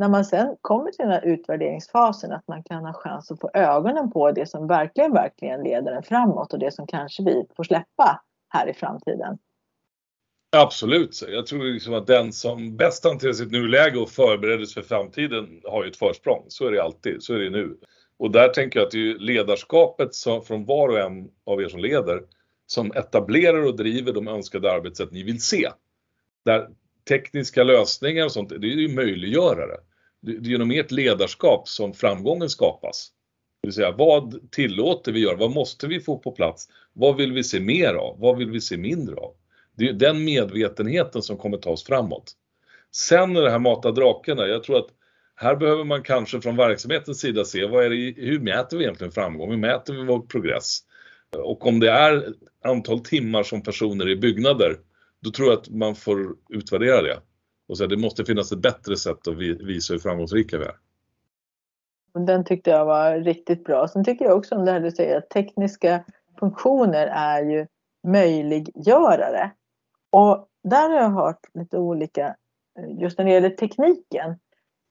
När 0.01 0.09
man 0.09 0.25
sen 0.25 0.57
kommer 0.61 0.91
till 0.91 1.05
den 1.05 1.11
här 1.11 1.25
utvärderingsfasen 1.25 2.33
att 2.33 2.49
man 2.49 2.63
kan 2.63 2.85
ha 2.85 2.93
chans 2.93 3.31
att 3.31 3.41
få 3.41 3.51
ögonen 3.55 4.11
på 4.11 4.31
det 4.33 4.47
som 4.47 4.67
verkligen, 4.67 5.13
verkligen 5.13 5.63
leder 5.63 5.93
en 5.93 6.03
framåt 6.03 6.53
och 6.53 6.59
det 6.59 6.75
som 6.75 6.87
kanske 6.87 7.23
vi 7.23 7.47
får 7.57 7.65
släppa 7.65 8.23
här 8.49 8.69
i 8.69 8.75
framtiden. 8.75 9.39
Absolut. 10.57 11.23
Jag 11.29 11.47
tror 11.47 11.65
liksom 11.65 11.95
att 11.95 12.07
den 12.07 12.33
som 12.33 12.77
bäst 12.77 13.05
hanterar 13.05 13.33
sitt 13.33 13.51
nuläge 13.51 13.99
och 13.99 14.11
förbereder 14.11 14.65
sig 14.65 14.83
för 14.83 14.89
framtiden 14.89 15.61
har 15.65 15.85
ju 15.85 15.91
ett 15.91 15.97
försprång. 15.97 16.45
Så 16.49 16.67
är 16.67 16.73
det 16.73 16.83
alltid. 16.83 17.23
Så 17.23 17.35
är 17.35 17.39
det 17.39 17.51
nu. 17.51 17.77
Och 18.19 18.31
där 18.31 18.49
tänker 18.49 18.79
jag 18.79 18.87
att 18.87 18.93
det 18.93 19.11
är 19.11 19.19
ledarskapet 19.19 20.15
som, 20.15 20.43
från 20.43 20.65
var 20.65 20.89
och 20.89 20.99
en 20.99 21.29
av 21.47 21.63
er 21.63 21.69
som 21.69 21.81
leder 21.81 22.23
som 22.67 22.93
etablerar 22.93 23.67
och 23.67 23.77
driver 23.77 24.13
de 24.13 24.29
önskade 24.29 24.73
arbetssätt 24.73 25.13
ni 25.13 25.23
vill 25.23 25.43
se. 25.43 25.69
Där 26.45 26.69
tekniska 27.09 27.65
lösningar 27.65 28.25
och 28.25 28.33
sånt, 28.33 28.49
det 28.49 28.67
är 28.67 28.77
ju 28.77 28.95
möjliggörare. 28.95 29.77
Det 30.21 30.33
är 30.33 30.41
genom 30.41 30.71
ert 30.71 30.91
ledarskap 30.91 31.69
som 31.69 31.95
framgången 31.95 32.49
skapas. 32.49 33.13
Det 33.61 33.69
vill 33.69 33.75
säga, 33.75 33.93
vad 33.93 34.51
tillåter 34.51 35.13
vi 35.13 35.21
göra? 35.21 35.37
Vad 35.37 35.51
måste 35.51 35.87
vi 35.87 36.01
få 36.01 36.19
på 36.19 36.33
plats? 36.33 36.69
Vad 36.93 37.17
vill 37.17 37.33
vi 37.33 37.45
se 37.45 37.61
mer 37.61 37.95
av? 37.95 38.21
Vad 38.21 38.39
vill 38.39 38.51
vi 38.51 38.61
se 38.61 38.77
mindre 38.77 39.17
av? 39.17 39.35
Det 39.77 39.89
är 39.89 39.93
den 39.93 40.25
medvetenheten 40.25 41.23
som 41.23 41.37
kommer 41.37 41.57
ta 41.57 41.71
oss 41.71 41.85
framåt. 41.85 42.33
Sen 42.91 43.37
är 43.37 43.43
det 43.43 43.51
här 43.51 43.59
mata 43.59 43.93
drakarna, 43.93 44.47
jag 44.47 44.63
tror 44.63 44.79
att 44.79 44.89
här 45.35 45.57
behöver 45.57 45.85
man 45.85 46.03
kanske 46.03 46.41
från 46.41 46.57
verksamhetens 46.57 47.21
sida 47.21 47.45
se 47.45 47.67
vad 47.67 47.85
är 47.85 47.91
det, 47.91 48.15
hur 48.17 48.41
mäter 48.41 48.77
vi 48.77 48.85
egentligen 48.85 49.13
framgång? 49.13 49.51
Hur 49.51 49.59
mäter 49.59 49.95
vi 49.95 50.05
vår 50.05 50.21
progress? 50.21 50.79
Och 51.37 51.67
om 51.67 51.81
det 51.81 51.91
är 51.91 52.35
antal 52.65 53.01
timmar 53.01 53.43
som 53.43 53.63
personer 53.63 54.09
i 54.09 54.17
byggnader, 54.17 54.77
då 55.21 55.31
tror 55.31 55.49
jag 55.49 55.59
att 55.59 55.69
man 55.69 55.95
får 55.95 56.37
utvärdera 56.51 57.03
det. 57.03 57.19
Och 57.69 57.79
säga 57.79 57.89
det 57.89 57.97
måste 57.97 58.25
finnas 58.25 58.53
ett 58.53 58.63
bättre 58.63 58.97
sätt 58.97 59.29
att 59.29 59.37
visa 59.39 59.93
hur 59.95 59.99
framgångsrika 59.99 60.59
vi 60.59 60.65
är. 60.65 60.77
Den 62.27 62.45
tyckte 62.45 62.71
jag 62.71 62.85
var 62.85 63.21
riktigt 63.21 63.65
bra. 63.65 63.89
Sen 63.89 64.05
tycker 64.05 64.25
jag 64.25 64.37
också 64.37 64.55
om 64.55 64.65
det 64.65 64.73
här 64.73 64.81
du 64.81 64.91
säger 64.91 65.19
att 65.19 65.31
tekniska 65.31 66.05
funktioner 66.39 67.07
är 67.07 67.43
ju 67.43 67.67
möjliggörare. 68.09 69.51
Och 70.11 70.47
där 70.65 70.89
har 70.89 70.97
jag 70.97 71.11
hört 71.11 71.41
lite 71.55 71.79
olika, 71.79 72.27
eh, 72.79 72.99
just 72.99 73.19
när 73.19 73.25
det 73.25 73.31
gäller 73.31 73.51
tekniken. 73.51 74.39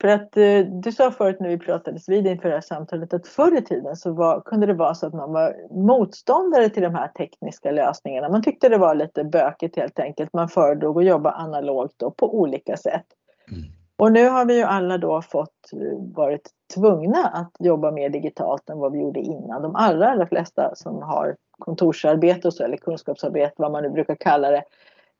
För 0.02 0.08
att 0.08 0.38
eh, 0.38 0.60
du 0.60 0.92
sa 0.92 1.12
förut 1.12 1.40
när 1.40 1.50
vi 1.50 1.58
pratades 1.58 2.10
vid 2.10 2.28
inför 2.28 2.50
det 2.50 2.56
här 2.56 2.62
samtalet 2.62 3.14
att 3.14 3.28
förr 3.28 3.58
i 3.58 3.62
tiden 3.62 3.96
så 3.96 4.14
var, 4.14 4.42
kunde 4.42 4.68
det 4.68 4.74
vara 4.74 4.96
så 4.96 5.08
att 5.08 5.14
man 5.14 5.34
var 5.34 5.56
motståndare 5.72 6.70
till 6.70 6.84
de 6.84 6.96
här 6.96 7.08
tekniska 7.08 7.72
lösningarna. 7.72 8.30
Man 8.30 8.44
tyckte 8.44 8.70
det 8.70 8.78
var 8.78 8.96
lite 8.96 9.24
bökigt 9.24 9.76
helt 9.76 10.00
enkelt. 10.00 10.34
Man 10.34 10.50
föredrog 10.50 11.00
att 11.00 11.06
jobba 11.06 11.32
analogt 11.32 12.02
och 12.02 12.18
på 12.18 12.40
olika 12.40 12.78
sätt. 12.78 13.06
Mm. 13.52 13.64
Och 13.98 14.12
nu 14.12 14.30
har 14.30 14.46
vi 14.46 14.58
ju 14.58 14.64
alla 14.64 14.98
då 14.98 15.22
fått 15.22 15.74
eh, 15.74 16.16
varit 16.16 16.50
tvungna 16.76 17.28
att 17.28 17.52
jobba 17.60 17.92
mer 17.92 18.10
digitalt 18.10 18.70
än 18.70 18.80
vad 18.80 18.92
vi 18.92 19.00
gjorde 19.00 19.20
innan. 19.20 19.62
De 19.62 19.76
allra, 19.76 20.10
allra 20.10 20.28
flesta 20.28 20.76
som 20.76 21.02
har 21.02 21.36
kontorsarbete 21.60 22.48
och 22.48 22.54
så, 22.54 22.64
eller 22.64 22.78
kunskapsarbete, 22.78 23.54
vad 23.58 23.72
man 23.72 23.84
nu 23.84 23.90
brukar 23.90 24.16
kalla 24.16 24.52
det, 24.52 24.64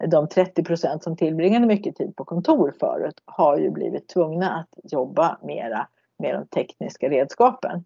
de 0.08 0.28
30 0.28 0.64
procent 0.64 1.04
som 1.04 1.18
tillbringade 1.18 1.66
mycket 1.66 1.96
tid 1.96 2.16
på 2.16 2.26
kontor 2.26 2.74
förut 2.80 3.22
har 3.26 3.58
ju 3.58 3.72
blivit 3.72 4.08
tvungna 4.08 4.50
att 4.50 4.92
jobba 4.92 5.38
mera 5.42 5.88
med 6.20 6.36
de 6.36 6.48
tekniska 6.48 7.10
redskapen. 7.10 7.86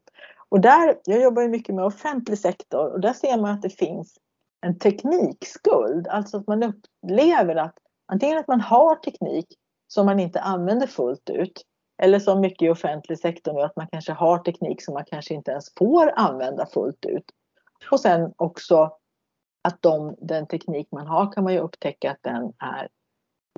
Och 0.50 0.62
där, 0.62 0.98
jag 1.06 1.22
jobbar 1.22 1.41
ju 1.41 1.50
mycket 1.50 1.76
med 1.76 1.86
offentlig 1.86 2.39
sektor 2.39 2.91
och 2.91 3.00
där 3.00 3.13
ser 3.13 3.41
man 3.41 3.52
att 3.52 3.62
det 3.62 3.69
finns 3.69 4.17
en 4.62 4.80
teknikskuld, 4.80 6.08
alltså 6.08 6.38
att 6.38 6.48
man 6.48 6.63
upplever 6.63 7.56
att 7.56 7.78
antingen 8.06 8.38
att 8.38 8.48
man 8.48 8.62
har 8.62 8.95
teknik 8.95 9.48
som 9.88 10.06
man 10.06 10.19
inte 10.19 10.39
använder 10.39 10.88
fullt 10.88 11.30
ut 11.30 11.65
eller 12.02 12.19
som 12.19 12.41
mycket 12.41 12.62
i 12.62 12.69
offentlig 12.69 13.19
sektor 13.19 13.54
nu 13.54 13.62
att 13.62 13.76
man 13.76 13.88
kanske 13.88 14.12
har 14.12 14.38
teknik 14.38 14.84
som 14.84 14.93
man 14.93 15.06
kanske 15.08 15.34
inte 15.34 15.52
ens 15.52 15.74
får 15.78 16.12
använda 16.15 16.65
fullt 16.65 17.06
ut. 17.06 17.26
Och 17.91 18.00
sen 18.00 18.34
också 18.38 18.91
att 19.62 19.82
de, 19.82 20.15
den 20.22 20.48
teknik 20.48 20.88
man 20.91 21.08
har 21.08 21.32
kan 21.32 21.43
man 21.43 21.54
ju 21.54 21.60
upptäcka 21.60 22.12
att 22.12 22.24
den 22.24 22.54
är 22.60 22.88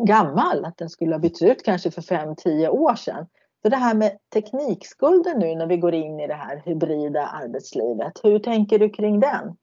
gammal, 0.01 0.65
att 0.65 0.77
den 0.77 0.89
skulle 0.89 1.13
ha 1.13 1.19
bytts 1.19 1.41
ut 1.41 1.63
kanske 1.65 1.91
för 1.91 2.01
5-10 2.01 2.67
år 2.67 2.95
sedan. 2.95 3.27
Så 3.61 3.69
det 3.69 3.77
här 3.77 3.95
med 3.95 4.17
teknikskulden 4.33 5.39
nu 5.39 5.55
när 5.55 5.67
vi 5.67 5.77
går 5.77 5.93
in 5.93 6.19
i 6.19 6.27
det 6.27 6.33
här 6.33 6.61
hybrida 6.65 7.25
arbetslivet, 7.27 8.13
hur 8.23 8.39
tänker 8.39 8.79
du 8.79 8.89
kring 8.89 9.19
den? 9.19 9.55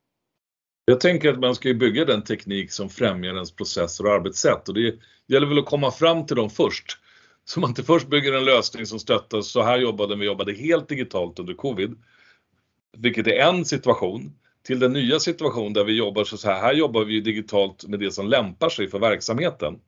Jag 0.84 1.00
tänker 1.00 1.32
att 1.32 1.38
man 1.38 1.54
ska 1.54 1.74
bygga 1.74 2.04
den 2.04 2.24
teknik 2.24 2.72
som 2.72 2.88
främjar 2.88 3.34
ens 3.34 3.56
processer 3.56 4.06
och 4.06 4.12
arbetssätt 4.12 4.68
och 4.68 4.74
det 4.74 4.94
gäller 5.26 5.46
väl 5.46 5.58
att 5.58 5.66
komma 5.66 5.90
fram 5.90 6.26
till 6.26 6.36
dem 6.36 6.50
först. 6.50 6.98
Så 7.44 7.60
man 7.60 7.70
inte 7.70 7.82
först 7.82 8.08
bygger 8.08 8.32
en 8.32 8.44
lösning 8.44 8.86
som 8.86 8.98
stöttar, 8.98 9.40
så 9.40 9.62
här 9.62 9.78
jobbade 9.78 10.16
vi 10.16 10.26
jobbade 10.26 10.52
helt 10.52 10.88
digitalt 10.88 11.38
under 11.38 11.54
covid. 11.54 11.96
Vilket 12.96 13.26
är 13.26 13.40
en 13.40 13.64
situation 13.64 14.32
till 14.68 14.78
den 14.78 14.92
nya 14.92 15.20
situation 15.20 15.72
där 15.72 15.84
vi 15.84 15.92
jobbar 15.92 16.24
så 16.24 16.48
här, 16.48 16.60
här 16.60 16.74
jobbar 16.74 17.04
vi 17.04 17.20
digitalt 17.20 17.86
med 17.86 18.00
det 18.00 18.10
som 18.10 18.28
lämpar 18.28 18.68
sig 18.68 18.88
för 18.88 18.98
verksamheten. 18.98 19.78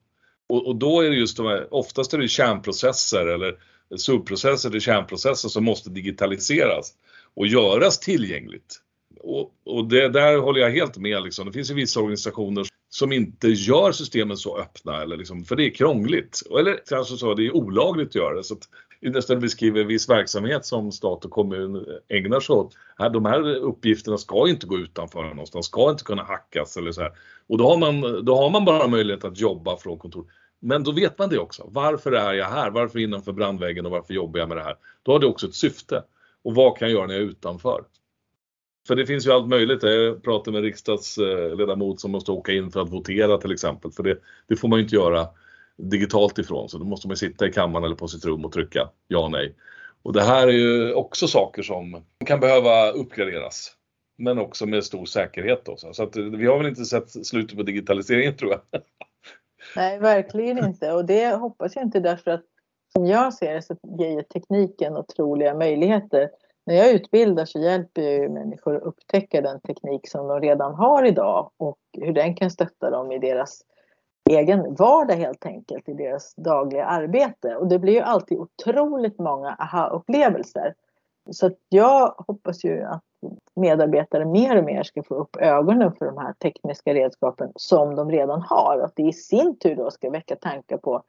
Och, 0.49 0.67
och 0.67 0.75
då 0.75 1.01
är 1.01 1.09
det 1.09 1.15
just 1.15 1.37
de 1.37 1.45
här, 1.45 1.73
oftast 1.73 2.13
är 2.13 2.17
det 2.17 2.27
kärnprocesser 2.27 3.27
eller 3.27 3.55
subprocesser 3.97 4.69
eller 4.69 4.79
kärnprocesser 4.79 5.49
som 5.49 5.63
måste 5.63 5.89
digitaliseras 5.89 6.93
och 7.35 7.47
göras 7.47 7.99
tillgängligt. 7.99 8.81
Och, 9.19 9.51
och 9.65 9.87
det 9.87 10.09
där 10.09 10.37
håller 10.37 10.61
jag 10.61 10.71
helt 10.71 10.97
med 10.97 11.23
liksom. 11.23 11.47
Det 11.47 11.53
finns 11.53 11.71
ju 11.71 11.75
vissa 11.75 11.99
organisationer 11.99 12.65
som 12.89 13.11
inte 13.11 13.47
gör 13.47 13.91
systemen 13.91 14.37
så 14.37 14.57
öppna 14.57 15.01
eller 15.01 15.17
liksom, 15.17 15.45
för 15.45 15.55
det 15.55 15.65
är 15.65 15.73
krångligt. 15.73 16.41
Eller 16.59 16.79
kanske 16.89 17.17
så, 17.17 17.33
det 17.33 17.45
är 17.45 17.55
olagligt 17.55 18.07
att 18.07 18.15
göra 18.15 18.35
det. 18.35 18.43
Så 18.43 18.53
att 18.53 18.69
nästan 19.09 19.39
beskriver 19.39 19.83
viss 19.83 20.09
verksamhet 20.09 20.65
som 20.65 20.91
stat 20.91 21.25
och 21.25 21.31
kommun 21.31 21.85
ägnar 22.07 22.39
sig 22.39 22.55
åt. 22.55 22.73
de 22.97 23.25
här 23.25 23.55
uppgifterna 23.55 24.17
ska 24.17 24.49
inte 24.49 24.67
gå 24.67 24.77
utanför 24.77 25.23
någonstans, 25.23 25.65
ska 25.65 25.89
inte 25.89 26.03
kunna 26.03 26.23
hackas 26.23 26.77
eller 26.77 26.91
så 26.91 27.01
här. 27.01 27.11
Och 27.47 27.57
då 27.57 27.69
har, 27.69 27.77
man, 27.77 28.25
då 28.25 28.35
har 28.35 28.49
man 28.49 28.65
bara 28.65 28.87
möjlighet 28.87 29.23
att 29.23 29.39
jobba 29.39 29.77
från 29.77 29.99
kontor. 29.99 30.25
Men 30.59 30.83
då 30.83 30.91
vet 30.91 31.17
man 31.17 31.29
det 31.29 31.39
också. 31.39 31.69
Varför 31.71 32.11
är 32.11 32.33
jag 32.33 32.45
här? 32.45 32.71
Varför 32.71 32.99
innanför 32.99 33.31
brandväggen 33.31 33.85
och 33.85 33.91
varför 33.91 34.13
jobbar 34.13 34.39
jag 34.39 34.49
med 34.49 34.57
det 34.57 34.63
här? 34.63 34.75
Då 35.03 35.11
har 35.11 35.19
det 35.19 35.27
också 35.27 35.47
ett 35.47 35.55
syfte. 35.55 36.03
Och 36.43 36.55
vad 36.55 36.77
kan 36.77 36.87
jag 36.87 36.95
göra 36.95 37.07
när 37.07 37.13
jag 37.13 37.23
är 37.23 37.27
utanför? 37.27 37.83
För 38.87 38.95
det 38.95 39.05
finns 39.05 39.27
ju 39.27 39.31
allt 39.31 39.47
möjligt. 39.47 39.83
Jag 39.83 40.23
pratade 40.23 40.51
med 40.51 40.63
riksdagsledamot 40.63 41.99
som 41.99 42.11
måste 42.11 42.31
åka 42.31 42.51
in 42.51 42.71
för 42.71 42.81
att 42.81 42.89
votera 42.89 43.37
till 43.37 43.51
exempel. 43.51 43.91
För 43.91 44.03
det, 44.03 44.17
det 44.47 44.55
får 44.55 44.67
man 44.67 44.79
ju 44.79 44.83
inte 44.83 44.95
göra 44.95 45.27
digitalt 45.77 46.37
ifrån. 46.37 46.69
Så 46.69 46.77
då 46.77 46.85
måste 46.85 47.07
man 47.07 47.17
sitta 47.17 47.47
i 47.47 47.51
kammaren 47.51 47.85
eller 47.85 47.95
på 47.95 48.07
sitt 48.07 48.25
rum 48.25 48.45
och 48.45 48.51
trycka 48.51 48.89
ja 49.07 49.19
och 49.19 49.31
nej. 49.31 49.55
Och 50.03 50.13
det 50.13 50.21
här 50.21 50.47
är 50.47 50.51
ju 50.51 50.93
också 50.93 51.27
saker 51.27 51.61
som 51.61 52.05
kan 52.25 52.39
behöva 52.39 52.91
uppgraderas. 52.91 53.71
Men 54.17 54.39
också 54.39 54.65
med 54.65 54.83
stor 54.83 55.05
säkerhet. 55.05 55.65
Då. 55.65 55.77
Så 55.77 56.03
att 56.03 56.15
eh, 56.15 56.23
vi 56.23 56.47
har 56.47 56.57
väl 56.57 56.67
inte 56.67 56.85
sett 56.85 57.25
slutet 57.25 57.57
på 57.57 57.63
digitaliseringen 57.63 58.37
tror 58.37 58.51
jag. 58.51 58.61
Nej, 59.75 59.99
verkligen 59.99 60.65
inte. 60.65 60.91
Och 60.91 61.05
det 61.05 61.35
hoppas 61.35 61.75
jag 61.75 61.85
inte 61.85 61.99
därför 61.99 62.31
att 62.31 62.43
som 62.93 63.05
jag 63.05 63.33
ser 63.33 63.53
det 63.53 63.61
så 63.61 63.75
ger 63.99 64.21
tekniken 64.21 64.97
otroliga 64.97 65.53
möjligheter. 65.53 66.29
När 66.65 66.75
jag 66.75 66.91
utbildar 66.91 67.45
så 67.45 67.59
hjälper 67.59 68.01
jag 68.01 68.31
människor 68.31 68.75
att 68.75 68.83
upptäcka 68.83 69.41
den 69.41 69.59
teknik 69.59 70.09
som 70.09 70.27
de 70.27 70.41
redan 70.41 70.75
har 70.75 71.05
idag 71.05 71.51
och 71.57 71.79
hur 71.97 72.13
den 72.13 72.35
kan 72.35 72.51
stötta 72.51 72.89
dem 72.89 73.11
i 73.11 73.19
deras 73.19 73.61
egen 74.37 74.75
vardag 74.75 75.15
helt 75.15 75.45
enkelt, 75.45 75.89
i 75.89 75.93
deras 75.93 76.35
dagliga 76.35 76.85
arbete. 76.85 77.55
Och 77.55 77.67
det 77.67 77.79
blir 77.79 77.93
ju 77.93 77.99
alltid 77.99 78.37
otroligt 78.37 79.19
många 79.19 79.49
aha-upplevelser. 79.59 80.73
Så 81.31 81.51
jag 81.69 82.15
hoppas 82.27 82.63
ju 82.63 82.83
att 82.83 83.03
medarbetare 83.55 84.25
mer 84.25 84.57
och 84.57 84.63
mer 84.63 84.83
ska 84.83 85.03
få 85.03 85.15
upp 85.15 85.35
ögonen 85.35 85.93
för 85.93 86.05
de 86.05 86.17
här 86.17 86.33
tekniska 86.33 86.93
redskapen 86.93 87.51
som 87.55 87.95
de 87.95 88.11
redan 88.11 88.41
har. 88.41 88.77
Och 88.77 88.85
att 88.85 88.95
det 88.95 89.03
i 89.03 89.13
sin 89.13 89.57
tur 89.57 89.75
då 89.75 89.91
ska 89.91 90.09
väcka 90.09 90.35
tankar 90.35 90.77
på 90.77 91.03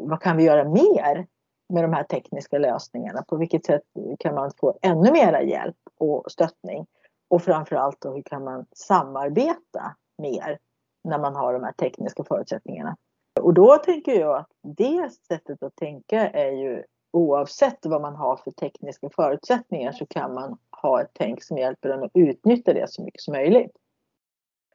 vad 0.00 0.20
kan 0.20 0.36
vi 0.36 0.44
göra 0.44 0.64
mer 0.64 1.26
med 1.68 1.84
de 1.84 1.92
här 1.92 2.02
tekniska 2.02 2.58
lösningarna? 2.58 3.22
På 3.28 3.36
vilket 3.36 3.64
sätt 3.64 3.82
kan 4.18 4.34
man 4.34 4.50
få 4.60 4.78
ännu 4.82 5.12
mera 5.12 5.42
hjälp 5.42 5.76
och 5.98 6.24
stöttning? 6.32 6.86
Och 7.30 7.42
framförallt 7.42 8.00
då 8.00 8.14
hur 8.14 8.22
kan 8.22 8.44
man 8.44 8.66
samarbeta 8.76 9.96
mer 10.18 10.58
när 11.04 11.18
man 11.18 11.36
har 11.36 11.52
de 11.52 11.64
här 11.64 11.72
tekniska 11.72 12.24
förutsättningarna? 12.24 12.96
Och 13.40 13.54
då 13.54 13.76
tänker 13.76 14.20
jag 14.20 14.36
att 14.36 14.50
det 14.62 15.12
sättet 15.28 15.62
att 15.62 15.76
tänka 15.76 16.28
är 16.30 16.50
ju 16.50 16.82
oavsett 17.12 17.86
vad 17.86 18.02
man 18.02 18.16
har 18.16 18.36
för 18.36 18.50
tekniska 18.50 19.10
förutsättningar 19.10 19.92
så 19.92 20.06
kan 20.06 20.34
man 20.34 20.58
ha 20.82 21.02
ett 21.02 21.10
tänk 21.12 21.42
som 21.42 21.58
hjälper 21.58 21.88
en 21.88 22.02
att 22.02 22.10
utnyttja 22.14 22.72
det 22.72 22.90
så 22.90 23.02
mycket 23.02 23.20
som 23.20 23.32
möjligt. 23.32 23.76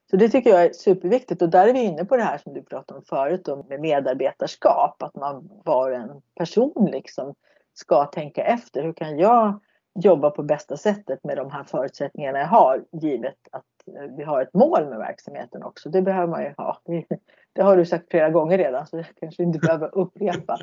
Så 0.10 0.18
det 0.18 0.30
tycker 0.30 0.50
jag 0.50 0.66
är 0.66 0.74
superviktigt 0.74 1.42
och 1.42 1.50
där 1.50 1.68
är 1.68 1.74
vi 1.74 1.84
inne 1.84 2.06
på 2.06 2.18
det 2.18 2.24
här 2.24 2.38
som 2.38 2.54
du 2.54 2.64
pratade 2.64 2.98
om 2.98 3.04
förut 3.06 3.46
då, 3.46 3.66
med 3.70 3.80
medarbetarskap. 3.80 5.04
Att 5.04 5.16
man 5.16 5.50
var 5.66 5.92
en 5.92 6.22
person 6.36 6.90
liksom 6.92 7.36
ska 7.74 8.06
tänka 8.06 8.44
efter. 8.44 8.84
Hur 8.84 8.94
kan 8.94 9.18
jag 9.18 9.60
jobba 10.00 10.30
på 10.30 10.44
bästa 10.44 10.78
sättet 10.78 11.24
med 11.24 11.38
de 11.38 11.52
här 11.52 11.64
förutsättningarna 11.64 12.40
jag 12.40 12.48
har 12.48 12.86
givet 12.92 13.38
att 13.52 13.66
vi 14.18 14.24
har 14.24 14.42
ett 14.42 14.54
mål 14.54 14.90
med 14.90 14.98
verksamheten 14.98 15.64
också. 15.64 15.90
Det 15.90 16.02
behöver 16.02 16.28
man 16.28 16.44
ju 16.44 16.54
ha. 16.58 16.82
Det 17.54 17.62
har 17.62 17.78
du 17.78 17.86
sagt 17.86 18.10
flera 18.12 18.30
gånger 18.30 18.58
redan 18.58 18.88
så 18.88 18.98
jag 18.98 19.06
kanske 19.20 19.44
inte 19.44 19.60
behöver 19.60 19.98
upprepa. 19.98 20.60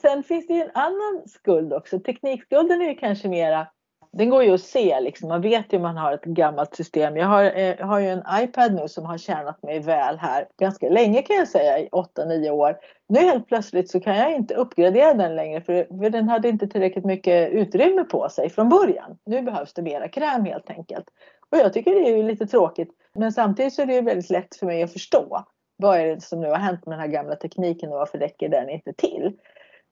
Sen 0.00 0.22
finns 0.22 0.46
det 0.46 0.54
ju 0.54 0.62
en 0.62 0.70
annan 0.74 1.22
skuld 1.26 1.72
också. 1.72 2.00
Teknikskulden 2.00 2.80
är 2.80 2.88
ju 2.88 2.94
kanske 2.94 3.28
mera 3.28 3.66
den 4.12 4.30
går 4.30 4.44
ju 4.44 4.54
att 4.54 4.60
se 4.60 5.00
liksom. 5.00 5.28
Man 5.28 5.40
vet 5.40 5.72
ju 5.72 5.76
om 5.76 5.82
man 5.82 5.96
har 5.96 6.12
ett 6.12 6.24
gammalt 6.24 6.74
system. 6.74 7.16
Jag 7.16 7.26
har, 7.26 7.44
eh, 7.44 7.74
jag 7.78 7.86
har 7.86 7.98
ju 7.98 8.08
en 8.08 8.22
iPad 8.42 8.74
nu 8.74 8.88
som 8.88 9.04
har 9.04 9.18
tjänat 9.18 9.62
mig 9.62 9.80
väl 9.80 10.18
här 10.18 10.48
ganska 10.58 10.88
länge 10.88 11.22
kan 11.22 11.36
jag 11.36 11.48
säga, 11.48 11.78
i 11.78 11.88
8-9 11.92 12.50
år. 12.50 12.76
Nu 13.08 13.18
helt 13.18 13.46
plötsligt 13.46 13.90
så 13.90 14.00
kan 14.00 14.16
jag 14.16 14.32
inte 14.32 14.54
uppgradera 14.54 15.14
den 15.14 15.36
längre 15.36 15.60
för, 15.60 15.84
för 15.84 16.10
den 16.10 16.28
hade 16.28 16.48
inte 16.48 16.68
tillräckligt 16.68 17.04
mycket 17.04 17.50
utrymme 17.50 18.04
på 18.04 18.28
sig 18.28 18.50
från 18.50 18.68
början. 18.68 19.18
Nu 19.26 19.42
behövs 19.42 19.74
det 19.74 19.82
mera 19.82 20.08
kräm 20.08 20.44
helt 20.44 20.70
enkelt. 20.70 21.04
Och 21.50 21.58
jag 21.58 21.72
tycker 21.72 21.90
det 21.94 22.10
är 22.10 22.16
ju 22.16 22.22
lite 22.22 22.46
tråkigt. 22.46 22.90
Men 23.12 23.32
samtidigt 23.32 23.74
så 23.74 23.82
är 23.82 23.86
det 23.86 23.94
ju 23.94 24.00
väldigt 24.00 24.30
lätt 24.30 24.56
för 24.56 24.66
mig 24.66 24.82
att 24.82 24.92
förstå. 24.92 25.44
Vad 25.76 25.98
är 25.98 26.14
det 26.14 26.20
som 26.20 26.40
nu 26.40 26.48
har 26.48 26.56
hänt 26.56 26.86
med 26.86 26.92
den 26.92 27.00
här 27.00 27.08
gamla 27.08 27.36
tekniken 27.36 27.92
och 27.92 27.98
varför 27.98 28.18
räcker 28.18 28.48
den 28.48 28.70
inte 28.70 28.92
till? 28.92 29.32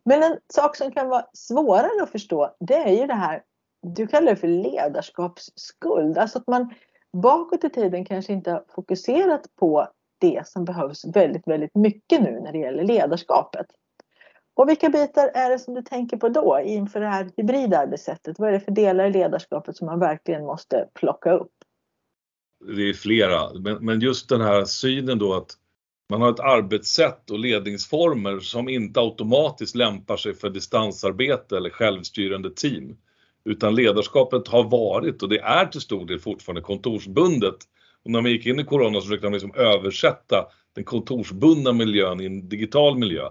Men 0.04 0.22
en 0.22 0.38
sak 0.54 0.76
som 0.76 0.92
kan 0.92 1.08
vara 1.08 1.26
svårare 1.32 2.02
att 2.02 2.10
förstå 2.10 2.54
det 2.60 2.74
är 2.74 3.00
ju 3.00 3.06
det 3.06 3.14
här 3.14 3.42
du 3.82 4.06
kallar 4.06 4.30
det 4.30 4.36
för 4.36 4.48
ledarskapsskuld. 4.48 6.18
Alltså 6.18 6.38
att 6.38 6.46
man 6.46 6.74
bakåt 7.12 7.64
i 7.64 7.70
tiden 7.70 8.04
kanske 8.04 8.32
inte 8.32 8.50
har 8.50 8.64
fokuserat 8.68 9.56
på 9.56 9.88
det 10.18 10.48
som 10.48 10.64
behövs 10.64 11.04
väldigt, 11.04 11.48
väldigt 11.48 11.74
mycket 11.74 12.20
nu 12.20 12.40
när 12.40 12.52
det 12.52 12.58
gäller 12.58 12.84
ledarskapet. 12.84 13.66
Och 14.58 14.68
vilka 14.68 14.88
bitar 14.88 15.30
är 15.34 15.50
det 15.50 15.58
som 15.58 15.74
du 15.74 15.82
tänker 15.82 16.16
på 16.16 16.28
då 16.28 16.60
inför 16.64 17.00
det 17.00 17.06
här 17.06 17.30
hybrida 17.36 17.78
arbetssättet? 17.78 18.38
Vad 18.38 18.48
är 18.48 18.52
det 18.52 18.60
för 18.60 18.72
delar 18.72 19.04
i 19.04 19.10
ledarskapet 19.10 19.76
som 19.76 19.86
man 19.86 20.00
verkligen 20.00 20.44
måste 20.44 20.88
plocka 20.94 21.32
upp? 21.32 21.52
Det 22.76 22.88
är 22.88 22.92
flera, 22.92 23.52
men 23.80 24.00
just 24.00 24.28
den 24.28 24.40
här 24.40 24.64
synen 24.64 25.18
då 25.18 25.34
att 25.34 25.50
man 26.10 26.22
har 26.22 26.30
ett 26.30 26.40
arbetssätt 26.40 27.30
och 27.30 27.38
ledningsformer 27.38 28.40
som 28.40 28.68
inte 28.68 29.00
automatiskt 29.00 29.74
lämpar 29.74 30.16
sig 30.16 30.34
för 30.34 30.50
distansarbete 30.50 31.56
eller 31.56 31.70
självstyrande 31.70 32.50
team. 32.50 32.96
Utan 33.44 33.74
ledarskapet 33.74 34.48
har 34.48 34.64
varit 34.64 35.22
och 35.22 35.28
det 35.28 35.38
är 35.38 35.66
till 35.66 35.80
stor 35.80 36.06
del 36.06 36.18
fortfarande 36.18 36.62
kontorsbundet. 36.62 37.56
Och 38.04 38.10
när 38.10 38.22
vi 38.22 38.30
gick 38.30 38.46
in 38.46 38.60
i 38.60 38.64
Corona 38.64 39.00
så 39.00 39.06
försökte 39.06 39.26
man 39.26 39.32
liksom 39.32 39.54
översätta 39.54 40.46
den 40.74 40.84
kontorsbundna 40.84 41.72
miljön 41.72 42.20
i 42.20 42.26
en 42.26 42.48
digital 42.48 42.98
miljö. 42.98 43.28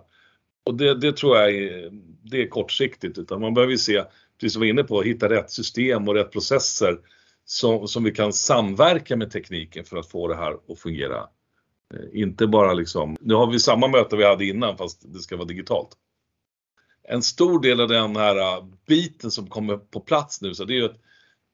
Och 0.68 0.76
det, 0.76 0.96
det 0.96 1.18
tror 1.18 1.38
jag 1.38 1.56
är, 1.56 1.90
det 2.22 2.42
är 2.42 2.48
kortsiktigt 2.48 3.18
utan 3.18 3.42
man 3.42 3.54
behöver 3.54 3.76
se, 3.76 4.04
precis 4.40 4.54
som 4.54 4.62
vi 4.62 4.68
var 4.68 4.74
inne 4.74 4.84
på, 4.84 5.02
hitta 5.02 5.30
rätt 5.30 5.52
system 5.52 6.08
och 6.08 6.16
rätt 6.16 6.32
processer 6.32 7.00
som, 7.46 7.88
som 7.88 8.04
vi 8.04 8.12
kan 8.12 8.34
samverka 8.34 9.16
med 9.16 9.32
tekniken 9.32 9.86
för 9.86 9.98
att 9.98 10.12
få 10.12 10.28
det 10.28 10.36
här 10.36 10.58
att 10.68 10.80
fungera. 10.80 11.28
Eh, 11.94 12.22
inte 12.22 12.48
bara 12.48 12.74
liksom, 12.74 13.18
nu 13.20 13.34
har 13.34 13.52
vi 13.52 13.60
samma 13.60 13.88
möte 13.88 14.16
vi 14.16 14.26
hade 14.26 14.46
innan 14.46 14.78
fast 14.78 15.14
det 15.14 15.20
ska 15.20 15.36
vara 15.36 15.48
digitalt 15.48 15.98
en 17.08 17.22
stor 17.22 17.62
del 17.62 17.82
av 17.82 17.88
den 17.88 18.16
här 18.16 18.38
eh, 18.38 18.66
biten 18.88 19.32
som 19.32 19.48
kommer 19.48 19.78
på 19.78 20.00
plats 20.00 20.42
nu 20.42 20.54
så 20.54 20.66
det 20.66 20.74
är 20.74 20.82
ju 20.82 20.90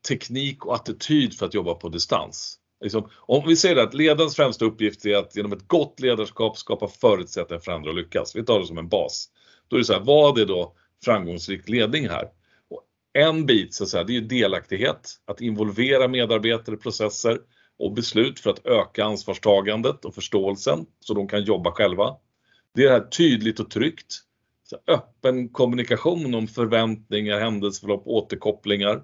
teknik 0.07 0.65
och 0.65 0.75
attityd 0.75 1.33
för 1.33 1.45
att 1.45 1.53
jobba 1.53 1.73
på 1.73 1.89
distans. 1.89 2.59
Liksom, 2.83 3.09
om 3.15 3.43
vi 3.47 3.55
säger 3.55 3.75
att 3.75 3.93
ledarens 3.93 4.35
främsta 4.35 4.65
uppgift 4.65 5.05
är 5.05 5.15
att 5.15 5.35
genom 5.35 5.53
ett 5.53 5.67
gott 5.67 5.99
ledarskap 5.99 6.57
skapa 6.57 6.87
förutsättningar 6.87 7.61
för 7.61 7.71
andra 7.71 7.89
att 7.89 7.95
lyckas. 7.95 8.35
Vi 8.35 8.45
tar 8.45 8.59
det 8.59 8.65
som 8.65 8.77
en 8.77 8.89
bas. 8.89 9.29
Då 9.67 9.75
är 9.75 9.79
det 9.79 9.85
så 9.85 9.93
här, 9.93 9.99
vad 9.99 10.39
är 10.39 10.45
då 10.45 10.75
framgångsrik 11.05 11.69
ledning 11.69 12.09
här? 12.09 12.27
Och 12.69 12.81
en 13.13 13.45
bit 13.45 13.73
så 13.73 13.83
att 13.83 13.89
säga, 13.89 14.03
det 14.03 14.17
är 14.17 14.21
delaktighet, 14.21 15.15
att 15.25 15.41
involvera 15.41 16.07
medarbetare 16.07 16.75
i 16.75 16.77
processer 16.77 17.39
och 17.79 17.93
beslut 17.93 18.39
för 18.39 18.49
att 18.49 18.65
öka 18.65 19.05
ansvarstagandet 19.05 20.05
och 20.05 20.15
förståelsen 20.15 20.85
så 20.99 21.13
de 21.13 21.27
kan 21.27 21.43
jobba 21.43 21.71
själva. 21.71 22.15
Det 22.75 22.81
är 22.81 22.85
det 22.85 22.93
här 22.93 23.07
tydligt 23.09 23.59
och 23.59 23.69
tryggt 23.69 24.23
öppen 24.87 25.49
kommunikation 25.49 26.35
om 26.35 26.47
förväntningar, 26.47 27.39
händelseförlopp, 27.39 28.03
återkopplingar. 28.05 29.03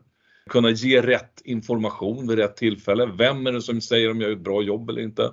Kunna 0.49 0.69
ge 0.69 1.01
rätt 1.01 1.41
information 1.43 2.27
vid 2.27 2.37
rätt 2.37 2.57
tillfälle. 2.57 3.05
Vem 3.17 3.47
är 3.47 3.51
det 3.51 3.61
som 3.61 3.81
säger 3.81 4.11
om 4.11 4.21
jag 4.21 4.29
gör 4.29 4.37
ett 4.37 4.43
bra 4.43 4.61
jobb 4.61 4.89
eller 4.89 5.01
inte? 5.01 5.31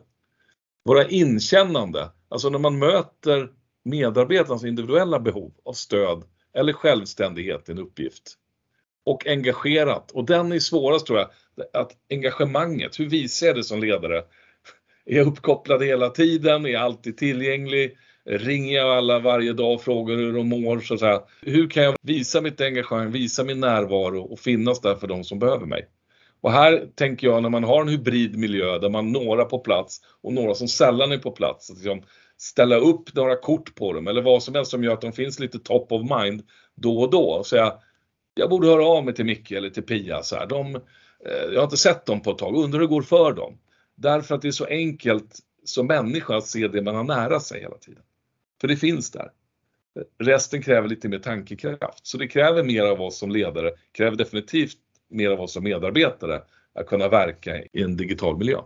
Våra 0.85 1.09
inkännande, 1.09 2.11
alltså 2.29 2.49
när 2.49 2.59
man 2.59 2.79
möter 2.79 3.51
medarbetarnas 3.85 4.65
individuella 4.65 5.21
behov 5.21 5.55
av 5.65 5.73
stöd 5.73 6.25
eller 6.55 6.73
självständighet 6.73 7.69
i 7.69 7.73
en 7.73 7.79
uppgift. 7.79 8.35
Och 9.05 9.27
engagerat, 9.27 10.11
och 10.11 10.27
den 10.27 10.53
är 10.53 10.59
svårast 10.59 11.07
tror 11.07 11.19
jag, 11.19 11.31
att 11.73 11.93
engagemanget, 12.11 13.01
hur 13.01 13.09
visar 13.09 13.47
jag 13.47 13.57
det 13.57 13.65
som 13.65 13.81
ledare? 13.81 14.25
Är 15.07 15.17
jag 15.17 15.27
uppkopplad 15.27 15.83
hela 15.83 16.11
tiden? 16.11 16.67
Är 16.67 16.71
jag 16.71 16.83
alltid 16.83 17.17
tillgänglig? 17.17 17.97
Ringer 18.27 18.77
jag 18.77 18.97
alla 18.97 19.19
varje 19.19 19.53
dag 19.53 19.75
och 19.75 19.83
frågar 19.83 20.17
hur 20.17 20.33
de 20.33 20.49
mår. 20.49 20.81
Så 20.81 20.95
att 20.95 21.01
säga. 21.01 21.23
Hur 21.43 21.71
kan 21.71 21.83
jag 21.83 21.97
visa 22.03 22.41
mitt 22.41 22.61
engagemang, 22.61 23.11
visa 23.11 23.45
min 23.45 23.61
närvaro 23.61 24.23
och 24.23 24.39
finnas 24.39 24.81
där 24.81 24.95
för 24.95 25.07
de 25.07 25.25
som 25.25 25.39
behöver 25.39 25.67
mig? 25.67 25.89
Och 26.41 26.53
här 26.53 26.87
tänker 26.95 27.27
jag 27.27 27.43
när 27.43 27.49
man 27.49 27.65
har 27.65 27.83
en 27.83 27.89
hybrid 27.89 28.39
miljö 28.39 28.79
där 28.79 28.89
man 28.89 29.13
några 29.13 29.45
på 29.45 29.59
plats 29.59 30.01
och 30.23 30.33
några 30.33 30.55
som 30.55 30.69
sällan 30.69 31.13
är 31.13 31.19
på 31.19 31.31
plats. 31.31 31.71
Att 31.71 31.77
liksom 31.77 32.03
ställa 32.39 32.77
upp 32.77 33.15
några 33.15 33.37
kort 33.37 33.75
på 33.75 33.93
dem 33.93 34.09
eller 34.09 34.23
vad 34.23 34.43
som 34.43 34.55
helst 34.55 34.71
som 34.71 34.85
gör 34.85 34.93
att 34.93 35.01
de 35.01 35.13
finns 35.13 35.39
lite 35.39 35.59
top 35.59 35.93
of 35.93 36.11
mind 36.21 36.43
då 36.75 36.99
och 36.99 37.11
då. 37.11 37.23
Och 37.23 37.47
säga, 37.47 37.73
jag 38.35 38.51
borde 38.51 38.67
höra 38.67 38.87
av 38.87 39.05
mig 39.05 39.15
till 39.15 39.25
Micke 39.25 39.53
eller 39.53 39.71
till 39.71 39.83
Pia. 39.83 40.23
Så 40.23 40.37
här. 40.37 40.47
De, 40.47 40.75
eh, 40.75 40.83
jag 41.53 41.59
har 41.59 41.65
inte 41.65 41.77
sett 41.77 42.07
dem 42.07 42.21
på 42.23 42.31
ett 42.31 42.39
tag, 42.39 42.57
undrar 42.57 42.81
hur 42.81 42.87
det 42.87 42.95
går 42.95 43.03
för 43.03 43.33
dem. 43.33 43.59
Därför 43.95 44.35
att 44.35 44.43
det 44.43 44.49
är 44.49 44.53
så 44.53 44.67
enkelt 44.67 45.39
som 45.65 45.87
människa 45.87 46.37
att 46.37 46.47
se 46.47 46.69
det 46.69 46.83
man 46.83 46.95
har 46.95 47.05
nära 47.05 47.41
sig 47.41 47.61
hela 47.61 47.79
tiden. 47.79 48.03
För 48.61 48.69
det 48.69 48.77
finns 48.77 49.11
där. 49.11 49.31
Resten 50.19 50.63
kräver 50.63 50.89
lite 50.89 51.09
mer 51.09 51.19
tankekraft. 51.19 52.07
Så 52.07 52.19
det 52.19 52.29
kräver 52.29 52.65
mer 52.65 52.85
av 52.85 53.01
oss 53.01 53.19
som 53.19 53.31
ledare, 53.31 53.71
kräver 53.93 54.17
definitivt 54.17 54.79
mer 55.09 55.31
av 55.31 55.41
oss 55.41 55.53
som 55.53 55.65
medarbetare 55.65 56.43
att 56.75 56.87
kunna 56.87 57.09
verka 57.09 57.57
i 57.57 57.83
en 57.83 57.97
digital 57.97 58.37
miljö. 58.37 58.59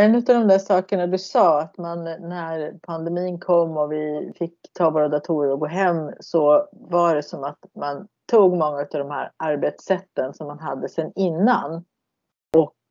En 0.00 0.14
av 0.14 0.22
de 0.22 0.48
där 0.48 0.58
sakerna 0.58 1.06
du 1.06 1.18
sa, 1.18 1.60
att 1.60 1.78
man 1.78 2.04
när 2.04 2.78
pandemin 2.82 3.40
kom 3.40 3.76
och 3.76 3.92
vi 3.92 4.32
fick 4.38 4.54
ta 4.72 4.90
våra 4.90 5.08
datorer 5.08 5.52
och 5.52 5.60
gå 5.60 5.66
hem 5.66 6.10
så 6.20 6.68
var 6.72 7.14
det 7.14 7.22
som 7.22 7.44
att 7.44 7.58
man 7.74 8.08
tog 8.30 8.50
många 8.50 8.78
av 8.78 8.86
de 8.90 9.10
här 9.10 9.32
arbetssätten 9.36 10.34
som 10.34 10.46
man 10.46 10.58
hade 10.58 10.88
sedan 10.88 11.12
innan 11.14 11.84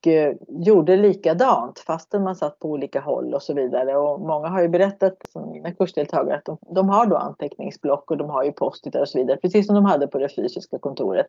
Eh, 0.07 0.33
gjorde 0.47 0.95
likadant 0.95 1.79
fastän 1.79 2.23
man 2.23 2.35
satt 2.35 2.59
på 2.59 2.69
olika 2.69 3.01
håll 3.01 3.33
och 3.33 3.43
så 3.43 3.53
vidare. 3.53 3.97
Och 3.97 4.19
många 4.19 4.47
har 4.47 4.61
ju 4.61 4.67
berättat, 4.67 5.13
som 5.29 5.51
mina 5.51 5.71
kursdeltagare, 5.71 6.37
att 6.37 6.45
de, 6.45 6.57
de 6.75 6.89
har 6.89 7.05
då 7.05 7.15
anteckningsblock 7.15 8.11
och 8.11 8.17
de 8.17 8.29
har 8.29 8.43
ju 8.43 8.51
postitar 8.51 9.01
och 9.01 9.09
så 9.09 9.17
vidare, 9.17 9.37
precis 9.37 9.65
som 9.65 9.75
de 9.75 9.85
hade 9.85 10.07
på 10.07 10.17
det 10.17 10.35
fysiska 10.35 10.79
kontoret. 10.79 11.25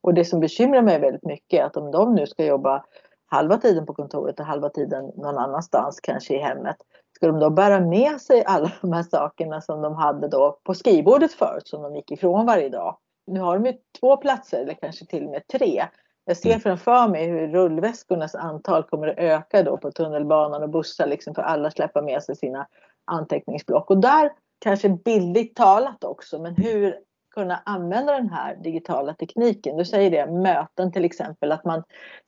Och 0.00 0.14
det 0.14 0.24
som 0.24 0.40
bekymrar 0.40 0.82
mig 0.82 1.00
väldigt 1.00 1.24
mycket 1.24 1.60
är 1.60 1.64
att 1.64 1.76
om 1.76 1.90
de 1.90 2.14
nu 2.14 2.26
ska 2.26 2.44
jobba 2.44 2.84
halva 3.26 3.56
tiden 3.56 3.86
på 3.86 3.94
kontoret 3.94 4.40
och 4.40 4.46
halva 4.46 4.68
tiden 4.68 5.04
någon 5.04 5.38
annanstans, 5.38 6.00
kanske 6.00 6.34
i 6.34 6.38
hemmet, 6.38 6.76
ska 7.16 7.26
de 7.26 7.38
då 7.38 7.50
bära 7.50 7.80
med 7.80 8.20
sig 8.20 8.44
alla 8.44 8.72
de 8.80 8.92
här 8.92 9.02
sakerna 9.02 9.60
som 9.60 9.82
de 9.82 9.94
hade 9.94 10.28
då 10.28 10.58
på 10.64 10.74
skrivbordet 10.74 11.32
förut, 11.32 11.68
som 11.68 11.82
de 11.82 11.96
gick 11.96 12.10
ifrån 12.10 12.46
varje 12.46 12.68
dag? 12.68 12.96
Nu 13.26 13.40
har 13.40 13.58
de 13.58 13.66
ju 13.66 13.72
två 14.00 14.16
platser 14.16 14.62
eller 14.62 14.74
kanske 14.74 15.06
till 15.06 15.24
och 15.24 15.30
med 15.30 15.46
tre. 15.46 15.84
Jag 16.28 16.36
ser 16.36 16.48
mm. 16.48 16.60
framför 16.60 17.08
mig 17.08 17.26
hur 17.26 17.48
rullväskornas 17.48 18.34
antal 18.34 18.82
kommer 18.82 19.08
att 19.08 19.18
öka 19.18 19.62
då 19.62 19.76
på 19.76 19.90
tunnelbanan 19.90 20.62
och 20.62 20.68
bussar 20.68 21.06
liksom 21.06 21.34
för 21.34 21.42
alla 21.42 21.70
släppa 21.70 22.02
med 22.02 22.22
sig 22.22 22.36
sina 22.36 22.66
anteckningsblock. 23.04 23.90
Och 23.90 23.98
där 23.98 24.32
kanske 24.58 24.88
bildligt 24.88 25.56
talat 25.56 26.04
också, 26.04 26.38
men 26.38 26.56
hur 26.56 26.96
kunna 27.34 27.62
använda 27.64 28.12
den 28.12 28.28
här 28.28 28.56
digitala 28.56 29.14
tekniken. 29.14 29.76
Du 29.76 29.84
säger 29.84 30.10
det, 30.10 30.32
möten 30.32 30.92
till 30.92 31.04
exempel, 31.04 31.52
att 31.52 31.64
man 31.64 31.82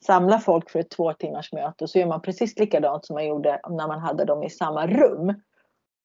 samlar 0.07 0.39
folk 0.39 0.71
för 0.71 0.79
ett 0.79 0.91
två 0.91 1.13
timmars 1.13 1.53
möte 1.53 1.85
och 1.85 1.91
så 1.91 1.99
gör 1.99 2.07
man 2.07 2.23
precis 2.23 2.59
likadant 2.59 3.07
som 3.07 3.15
man 3.15 3.27
gjorde 3.27 3.61
när 3.69 3.89
man 3.89 4.01
hade 4.01 4.25
dem 4.25 4.43
i 4.43 4.51
samma 4.51 4.87
rum. 4.87 5.35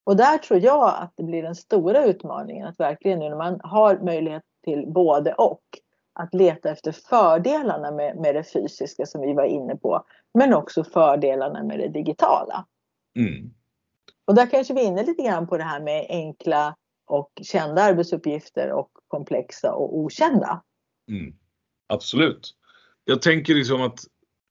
Och 0.05 0.15
där 0.15 0.37
tror 0.37 0.59
jag 0.59 0.87
att 0.87 1.13
det 1.15 1.23
blir 1.23 1.43
den 1.43 1.55
stora 1.55 2.05
utmaningen 2.05 2.67
att 2.67 2.79
verkligen 2.79 3.19
nu 3.19 3.29
när 3.29 3.37
man 3.37 3.59
har 3.63 3.97
möjlighet 3.97 4.43
till 4.63 4.85
både 4.87 5.33
och 5.33 5.61
att 6.13 6.33
leta 6.33 6.69
efter 6.69 6.91
fördelarna 6.91 7.91
med, 7.91 8.17
med 8.17 8.35
det 8.35 8.43
fysiska 8.43 9.05
som 9.05 9.21
vi 9.21 9.33
var 9.33 9.45
inne 9.45 9.75
på, 9.75 10.05
men 10.33 10.53
också 10.53 10.83
fördelarna 10.83 11.63
med 11.63 11.79
det 11.79 11.87
digitala. 11.87 12.65
Mm. 13.19 13.53
Och 14.25 14.35
där 14.35 14.45
kanske 14.45 14.73
vi 14.73 14.81
är 14.81 14.87
inne 14.87 15.03
lite 15.03 15.23
grann 15.23 15.47
på 15.47 15.57
det 15.57 15.63
här 15.63 15.79
med 15.79 16.05
enkla 16.09 16.75
och 17.05 17.31
kända 17.41 17.81
arbetsuppgifter 17.81 18.71
och 18.71 18.89
komplexa 19.07 19.73
och 19.73 19.97
okända. 19.97 20.63
Mm. 21.09 21.33
Absolut. 21.87 22.55
Jag 23.05 23.21
tänker 23.21 23.55
liksom 23.55 23.81
att 23.81 23.99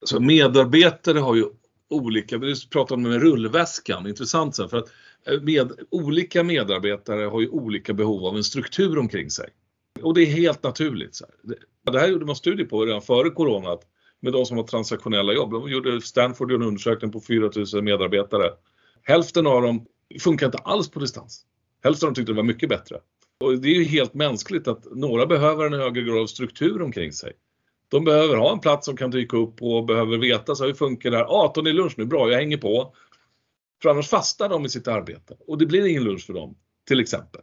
alltså 0.01 0.19
medarbetare 0.19 1.19
har 1.19 1.35
ju 1.35 1.45
olika, 1.89 2.37
vi 2.37 2.55
pratade 2.71 2.93
om 2.93 3.09
med 3.09 3.21
rullväskan, 3.21 4.07
intressant 4.07 4.55
sen, 4.55 4.69
för 4.69 4.77
att 4.77 4.89
eh, 5.27 5.41
med, 5.41 5.71
olika 5.91 6.43
medarbetare 6.43 7.25
har 7.25 7.41
ju 7.41 7.49
olika 7.49 7.93
behov 7.93 8.25
av 8.25 8.35
en 8.35 8.43
struktur 8.43 8.99
omkring 8.99 9.29
sig. 9.29 9.49
Och 10.03 10.13
det 10.13 10.21
är 10.21 10.25
helt 10.25 10.63
naturligt. 10.63 11.15
Så 11.15 11.25
här. 11.25 11.57
Det 11.91 11.99
här 11.99 12.07
gjorde 12.07 12.25
man 12.25 12.35
studier 12.35 12.67
på 12.67 12.85
redan 12.85 13.01
före 13.01 13.29
corona 13.29 13.77
med 14.19 14.33
de 14.33 14.45
som 14.45 14.57
har 14.57 14.63
transaktionella 14.63 15.33
jobb. 15.33 15.51
De 15.51 15.69
gjorde, 15.69 16.01
Stanford 16.01 16.51
gjorde 16.51 16.63
en 16.63 16.67
undersökning 16.67 17.11
på 17.11 17.19
4000 17.19 17.85
medarbetare. 17.85 18.49
Hälften 19.01 19.47
av 19.47 19.61
dem 19.61 19.85
funkar 20.21 20.45
inte 20.45 20.57
alls 20.57 20.91
på 20.91 20.99
distans. 20.99 21.45
Hälften 21.83 22.07
av 22.07 22.09
dem 22.09 22.15
tyckte 22.15 22.31
det 22.31 22.35
var 22.35 22.43
mycket 22.43 22.69
bättre. 22.69 22.99
Och 23.39 23.57
det 23.57 23.67
är 23.67 23.75
ju 23.75 23.83
helt 23.83 24.13
mänskligt 24.13 24.67
att 24.67 24.85
några 24.91 25.25
behöver 25.25 25.65
en 25.65 25.73
högre 25.73 26.01
grad 26.01 26.17
av 26.17 26.27
struktur 26.27 26.81
omkring 26.81 27.11
sig. 27.11 27.33
De 27.87 28.03
behöver 28.05 28.37
ha 28.37 28.51
en 28.51 28.59
plats 28.59 28.85
som 28.85 28.97
kan 28.97 29.11
dyka 29.11 29.37
upp 29.37 29.61
och 29.61 29.85
behöver 29.85 30.17
veta 30.17 30.55
så 30.55 30.65
hur 30.65 30.73
funkar 30.73 31.11
det 31.11 31.17
här. 31.17 31.23
Ah, 31.23 31.45
18 31.45 31.67
är 31.67 31.73
lunch 31.73 31.93
nu, 31.97 32.05
bra, 32.05 32.29
jag 32.31 32.37
hänger 32.37 32.57
på. 32.57 32.93
För 33.81 33.89
annars 33.89 34.09
fastnar 34.09 34.49
de 34.49 34.65
i 34.65 34.69
sitt 34.69 34.87
arbete 34.87 35.37
och 35.47 35.57
det 35.57 35.65
blir 35.65 35.85
ingen 35.85 36.03
lunch 36.03 36.25
för 36.25 36.33
dem, 36.33 36.57
till 36.87 36.99
exempel. 36.99 37.41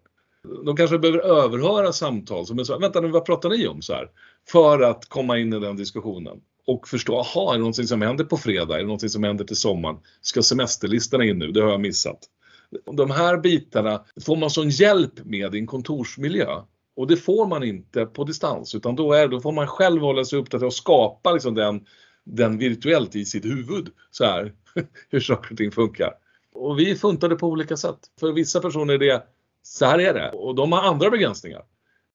De 0.64 0.76
kanske 0.76 0.98
behöver 0.98 1.18
överhöra 1.18 1.92
samtal 1.92 2.46
som 2.46 2.58
är 2.58 2.64
så 2.64 2.72
här 2.72 2.80
vänta 2.80 3.00
nu 3.00 3.08
vad 3.08 3.24
pratar 3.24 3.48
ni 3.50 3.68
om 3.68 3.82
så 3.82 3.92
här? 3.92 4.10
För 4.48 4.80
att 4.80 5.08
komma 5.08 5.38
in 5.38 5.52
i 5.52 5.60
den 5.60 5.76
diskussionen 5.76 6.40
och 6.66 6.88
förstå, 6.88 7.18
aha, 7.18 7.50
är 7.50 7.52
det 7.52 7.58
någonting 7.58 7.86
som 7.86 8.02
händer 8.02 8.24
på 8.24 8.36
fredag? 8.36 8.74
Är 8.74 8.78
det 8.78 8.84
någonting 8.84 9.08
som 9.08 9.24
händer 9.24 9.44
till 9.44 9.56
sommaren? 9.56 9.96
Ska 10.20 10.42
semesterlistorna 10.42 11.24
in 11.24 11.38
nu? 11.38 11.52
Det 11.52 11.62
har 11.62 11.70
jag 11.70 11.80
missat. 11.80 12.18
De 12.92 13.10
här 13.10 13.36
bitarna 13.36 14.04
får 14.26 14.36
man 14.36 14.50
sån 14.50 14.68
hjälp 14.68 15.24
med 15.24 15.54
i 15.54 15.58
en 15.58 15.66
kontorsmiljö. 15.66 16.62
Och 16.96 17.06
det 17.06 17.16
får 17.16 17.46
man 17.46 17.64
inte 17.64 18.06
på 18.06 18.24
distans 18.24 18.74
utan 18.74 18.96
då, 18.96 19.12
är, 19.12 19.28
då 19.28 19.40
får 19.40 19.52
man 19.52 19.66
själv 19.66 20.02
hålla 20.02 20.24
sig 20.24 20.38
uppdaterad 20.38 20.66
och 20.66 20.74
skapa 20.74 21.32
liksom 21.32 21.54
den, 21.54 21.86
den 22.24 22.58
virtuellt 22.58 23.16
i 23.16 23.24
sitt 23.24 23.44
huvud. 23.44 23.88
Så 24.10 24.24
här, 24.24 24.52
hur 25.08 25.20
saker 25.20 25.50
och 25.50 25.58
ting 25.58 25.70
funkar. 25.70 26.12
Och 26.52 26.78
vi 26.78 26.94
funtade 26.94 27.36
på 27.36 27.46
olika 27.46 27.76
sätt. 27.76 27.98
För 28.20 28.32
vissa 28.32 28.60
personer 28.60 28.94
är 28.94 28.98
det, 28.98 29.22
så 29.62 29.86
här 29.86 29.98
är 29.98 30.14
det. 30.14 30.30
Och 30.30 30.54
de 30.54 30.72
har 30.72 30.82
andra 30.82 31.10
begränsningar 31.10 31.62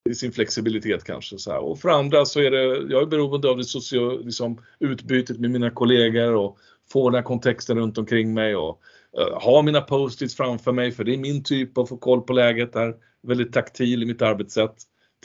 i 0.09 0.15
sin 0.15 0.31
flexibilitet 0.31 1.03
kanske. 1.03 1.37
Så 1.37 1.51
här. 1.51 1.59
Och 1.59 1.79
för 1.79 1.89
andra 1.89 2.25
så 2.25 2.39
är 2.39 2.51
det, 2.51 2.93
jag 2.93 3.01
är 3.01 3.05
beroende 3.05 3.49
av 3.49 3.57
det 3.57 3.63
sociala 3.63 4.13
liksom, 4.13 4.61
utbytet 4.79 5.39
med 5.39 5.51
mina 5.51 5.69
kollegor 5.69 6.33
och 6.33 6.57
få 6.91 7.09
den 7.09 7.15
här 7.15 7.23
kontexten 7.23 7.77
runt 7.77 7.97
omkring 7.97 8.33
mig 8.33 8.55
och 8.55 8.81
uh, 9.19 9.39
ha 9.39 9.61
mina 9.61 9.81
post-its 9.81 10.35
framför 10.35 10.71
mig 10.71 10.91
för 10.91 11.03
det 11.03 11.13
är 11.13 11.17
min 11.17 11.43
typ 11.43 11.77
att 11.77 11.89
få 11.89 11.97
koll 11.97 12.21
på 12.21 12.33
läget 12.33 12.73
där. 12.73 12.95
Väldigt 13.21 13.53
taktil 13.53 14.03
i 14.03 14.05
mitt 14.05 14.21
arbetssätt. 14.21 14.75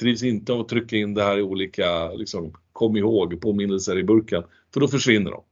Trivs 0.00 0.22
inte 0.22 0.52
av 0.52 0.60
att 0.60 0.68
trycka 0.68 0.96
in 0.96 1.14
det 1.14 1.22
här 1.22 1.38
i 1.38 1.42
olika, 1.42 2.08
liksom, 2.12 2.52
kom 2.72 2.96
ihåg, 2.96 3.40
påminnelser 3.40 3.98
i 3.98 4.04
burken. 4.04 4.42
För 4.74 4.80
då 4.80 4.88
försvinner 4.88 5.30
de. 5.30 5.42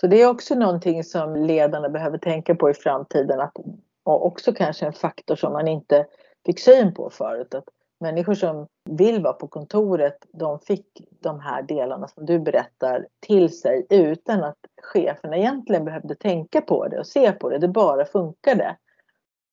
Så 0.00 0.06
det 0.06 0.22
är 0.22 0.28
också 0.28 0.54
någonting 0.54 1.04
som 1.04 1.36
ledarna 1.36 1.88
behöver 1.88 2.18
tänka 2.18 2.54
på 2.54 2.70
i 2.70 2.74
framtiden. 2.74 3.40
Att, 3.40 3.56
och 4.04 4.26
också 4.26 4.52
kanske 4.52 4.86
en 4.86 4.92
faktor 4.92 5.36
som 5.36 5.52
man 5.52 5.68
inte 5.68 6.06
fick 6.46 6.60
syn 6.60 6.94
på 6.94 7.10
förut. 7.10 7.54
Att 7.54 7.64
människor 8.00 8.34
som 8.34 8.66
vill 8.90 9.22
vara 9.22 9.32
på 9.32 9.48
kontoret, 9.48 10.16
de 10.32 10.58
fick 10.58 10.86
de 11.20 11.40
här 11.40 11.62
delarna 11.62 12.08
som 12.08 12.26
du 12.26 12.38
berättar 12.38 13.06
till 13.20 13.58
sig 13.58 13.86
utan 13.90 14.44
att 14.44 14.58
cheferna 14.82 15.36
egentligen 15.36 15.84
behövde 15.84 16.14
tänka 16.14 16.60
på 16.60 16.88
det 16.88 16.98
och 16.98 17.06
se 17.06 17.32
på 17.32 17.50
det. 17.50 17.58
Det 17.58 17.68
bara 17.68 18.04
funkade. 18.04 18.76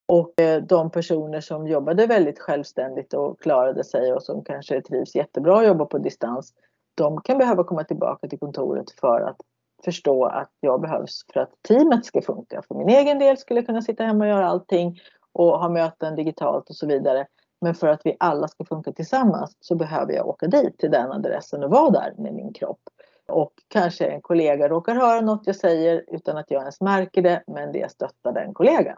Och 0.07 0.41
eh, 0.41 0.63
de 0.63 0.91
personer 0.91 1.41
som 1.41 1.67
jobbade 1.67 2.07
väldigt 2.07 2.39
självständigt 2.39 3.13
och 3.13 3.41
klarade 3.41 3.83
sig 3.83 4.13
och 4.13 4.23
som 4.23 4.43
kanske 4.43 4.81
trivs 4.81 5.15
jättebra 5.15 5.59
att 5.59 5.67
jobba 5.67 5.85
på 5.85 5.97
distans, 5.97 6.53
de 6.95 7.21
kan 7.21 7.37
behöva 7.37 7.63
komma 7.63 7.83
tillbaka 7.83 8.27
till 8.27 8.39
kontoret 8.39 8.91
för 8.91 9.21
att 9.21 9.37
förstå 9.83 10.25
att 10.25 10.51
jag 10.59 10.81
behövs 10.81 11.25
för 11.33 11.39
att 11.39 11.51
teamet 11.67 12.05
ska 12.05 12.21
funka. 12.21 12.61
För 12.67 12.75
min 12.75 12.89
egen 12.89 13.19
del 13.19 13.37
skulle 13.37 13.59
jag 13.59 13.67
kunna 13.67 13.81
sitta 13.81 14.03
hemma 14.03 14.23
och 14.23 14.29
göra 14.29 14.47
allting 14.47 14.99
och 15.31 15.59
ha 15.59 15.69
möten 15.69 16.15
digitalt 16.15 16.69
och 16.69 16.75
så 16.75 16.87
vidare. 16.87 17.27
Men 17.61 17.75
för 17.75 17.87
att 17.87 18.01
vi 18.03 18.15
alla 18.19 18.47
ska 18.47 18.65
funka 18.65 18.91
tillsammans 18.91 19.57
så 19.59 19.75
behöver 19.75 20.13
jag 20.13 20.27
åka 20.27 20.47
dit 20.47 20.77
till 20.77 20.91
den 20.91 21.11
adressen 21.11 21.63
och 21.63 21.71
vara 21.71 21.89
där 21.89 22.13
med 22.17 22.33
min 22.33 22.53
kropp. 22.53 22.81
Och 23.27 23.53
kanske 23.67 24.05
en 24.05 24.21
kollega 24.21 24.69
råkar 24.69 24.95
höra 24.95 25.21
något 25.21 25.47
jag 25.47 25.55
säger 25.55 26.05
utan 26.07 26.37
att 26.37 26.51
jag 26.51 26.61
ens 26.61 26.81
märker 26.81 27.21
det, 27.21 27.43
men 27.47 27.71
det 27.71 27.91
stöttar 27.91 28.33
den 28.33 28.53
kollegan. 28.53 28.97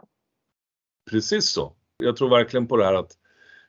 Precis 1.10 1.50
så. 1.50 1.72
Jag 1.96 2.16
tror 2.16 2.30
verkligen 2.30 2.66
på 2.66 2.76
det 2.76 2.84
här 2.84 2.94
att 2.94 3.12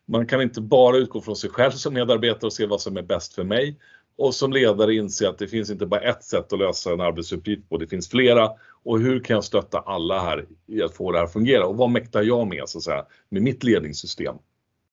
man 0.05 0.27
kan 0.27 0.41
inte 0.41 0.61
bara 0.61 0.97
utgå 0.97 1.21
från 1.21 1.35
sig 1.35 1.49
själv 1.49 1.71
som 1.71 1.93
medarbetare 1.93 2.45
och 2.45 2.53
se 2.53 2.65
vad 2.65 2.81
som 2.81 2.97
är 2.97 3.01
bäst 3.01 3.33
för 3.33 3.43
mig. 3.43 3.79
Och 4.17 4.35
som 4.35 4.53
ledare 4.53 4.95
inse 4.95 5.29
att 5.29 5.37
det 5.37 5.47
finns 5.47 5.69
inte 5.69 5.85
bara 5.85 6.01
ett 6.01 6.23
sätt 6.23 6.53
att 6.53 6.59
lösa 6.59 6.93
en 6.93 7.01
arbetsuppgift 7.01 7.69
på, 7.69 7.77
det 7.77 7.87
finns 7.87 8.09
flera. 8.09 8.49
Och 8.83 8.99
hur 8.99 9.19
kan 9.19 9.33
jag 9.33 9.43
stötta 9.43 9.79
alla 9.79 10.19
här 10.19 10.45
i 10.67 10.83
att 10.83 10.93
få 10.93 11.11
det 11.11 11.17
här 11.17 11.25
att 11.25 11.33
fungera? 11.33 11.65
Och 11.67 11.77
vad 11.77 11.89
mäktar 11.89 12.21
jag 12.21 12.47
med 12.47 12.63
så 12.65 12.77
att 12.77 12.83
säga, 12.83 13.05
med 13.29 13.41
mitt 13.41 13.63
ledningssystem? 13.63 14.35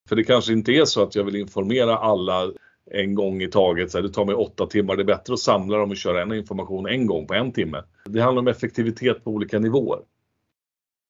För 0.09 0.17
det 0.17 0.25
kanske 0.25 0.53
inte 0.53 0.73
är 0.73 0.85
så 0.85 1.03
att 1.03 1.15
jag 1.15 1.25
vill 1.25 1.37
informera 1.37 1.97
alla 1.97 2.53
en 2.91 3.15
gång 3.15 3.43
i 3.43 3.49
taget. 3.49 3.91
Så 3.91 3.99
här, 3.99 4.03
det 4.03 4.13
tar 4.13 4.25
mig 4.25 4.35
åtta 4.35 4.67
timmar. 4.67 4.97
Det 4.97 5.03
är 5.03 5.05
bättre 5.05 5.33
att 5.33 5.39
samla 5.39 5.79
dem 5.79 5.91
och 5.91 5.97
köra 5.97 6.23
en 6.23 6.33
information 6.33 6.87
en 6.87 7.07
gång 7.07 7.27
på 7.27 7.35
en 7.35 7.53
timme. 7.53 7.83
Det 8.05 8.21
handlar 8.21 8.41
om 8.41 8.49
effektivitet 8.49 9.25
på 9.25 9.31
olika 9.31 9.59
nivåer. 9.59 10.01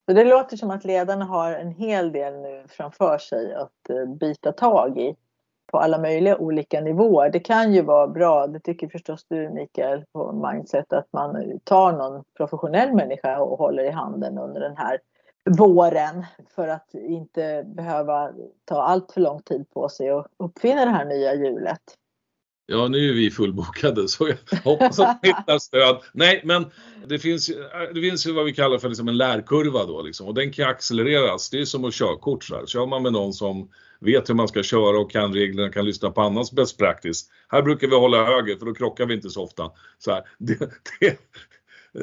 Så 0.09 0.15
det 0.15 0.25
låter 0.25 0.57
som 0.57 0.71
att 0.71 0.85
ledarna 0.85 1.25
har 1.25 1.53
en 1.53 1.71
hel 1.71 2.13
del 2.13 2.33
nu 2.33 2.65
framför 2.69 3.19
sig 3.19 3.55
att 3.55 3.91
eh, 3.91 4.15
byta 4.21 4.53
tag 4.53 4.99
i 4.99 5.17
på 5.71 5.79
alla 5.79 5.99
möjliga 5.99 6.37
olika 6.37 6.81
nivåer. 6.81 7.31
Det 7.31 7.41
kan 7.41 7.75
ju 7.75 7.83
vara 7.83 8.07
bra, 8.07 8.47
det 8.47 8.61
tycker 8.61 8.89
förstås 8.89 9.27
du 9.29 9.51
Mikael 9.51 10.05
på 10.12 10.33
Mindset, 10.33 10.93
att 10.93 11.09
man 11.12 11.61
tar 11.64 11.93
någon 11.93 12.25
professionell 12.37 12.95
människa 12.95 13.41
och 13.41 13.59
håller 13.59 13.85
i 13.85 13.91
handen 13.91 14.39
under 14.39 14.61
den 14.61 14.77
här 14.77 14.99
våren 15.59 16.25
för 16.55 16.68
att 16.68 16.95
inte 16.95 17.64
behöva 17.66 18.31
ta 18.64 18.83
allt 18.83 19.12
för 19.12 19.21
lång 19.21 19.43
tid 19.43 19.71
på 19.71 19.89
sig 19.89 20.12
och 20.12 20.27
uppfinna 20.37 20.85
det 20.85 20.91
här 20.91 21.05
nya 21.05 21.35
hjulet. 21.35 21.81
Ja, 22.73 22.89
nu 22.89 23.09
är 23.09 23.12
vi 23.12 23.31
fullbokade 23.31 24.09
så 24.09 24.29
jag 24.29 24.59
hoppas 24.64 24.99
att 24.99 25.23
ni 25.23 25.29
hittar 25.29 25.59
stöd. 25.59 25.99
Nej, 26.12 26.41
men 26.45 26.66
det 27.07 27.18
finns, 27.18 27.49
eh, 27.49 27.57
det 27.95 28.01
finns 28.01 28.27
ju 28.27 28.33
vad 28.33 28.45
vi 28.45 28.53
kallar 28.53 28.79
för 28.79 28.89
liksom 28.89 29.09
en 29.09 29.16
lärkurva 29.16 29.85
då 29.87 30.03
liksom, 30.03 30.27
och 30.27 30.35
den 30.35 30.53
kan 30.53 30.68
accelereras. 30.68 31.51
Det 31.51 31.61
är 31.61 31.64
som 31.64 31.85
att 31.85 31.95
körkort. 31.95 32.45
Så 32.45 32.57
här. 32.57 32.66
Kör 32.66 32.87
man 32.87 33.03
med 33.03 33.12
någon 33.12 33.33
som 33.33 33.68
vet 34.01 34.31
hur 34.31 34.35
man 34.35 34.49
ska 34.49 34.62
köra 34.62 34.99
och 34.99 35.11
kan 35.11 35.35
reglerna, 35.35 35.73
kan 35.73 35.85
lyssna 35.85 36.11
på 36.11 36.21
annans 36.21 36.53
best 36.53 36.79
practice. 36.79 37.25
Här 37.49 37.62
brukar 37.62 37.89
vi 37.89 37.97
hålla 37.97 38.25
höger 38.25 38.57
för 38.57 38.66
då 38.66 38.75
krockar 38.75 39.07
vi 39.07 39.14
inte 39.14 39.31
så 39.31 39.43
ofta. 39.43 39.71
Så 39.99 40.11
här, 40.11 40.23
det, 40.39 40.59
det, 41.01 41.18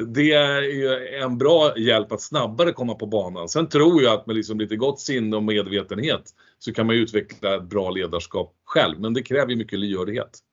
det 0.07 0.31
är 0.31 0.61
ju 0.61 1.07
en 1.21 1.37
bra 1.37 1.77
hjälp 1.77 2.11
att 2.11 2.21
snabbare 2.21 2.71
komma 2.71 2.95
på 2.95 3.05
banan. 3.05 3.49
Sen 3.49 3.69
tror 3.69 4.03
jag 4.03 4.13
att 4.13 4.27
med 4.27 4.35
liksom 4.35 4.59
lite 4.59 4.75
gott 4.75 4.99
sinne 4.99 5.35
och 5.35 5.43
medvetenhet 5.43 6.23
så 6.59 6.73
kan 6.73 6.87
man 6.87 6.95
utveckla 6.95 7.55
ett 7.55 7.63
bra 7.63 7.89
ledarskap 7.89 8.53
själv. 8.65 8.99
Men 8.99 9.13
det 9.13 9.23
kräver 9.23 9.51
ju 9.51 9.55
mycket 9.55 9.79
lyhördhet. 9.79 10.43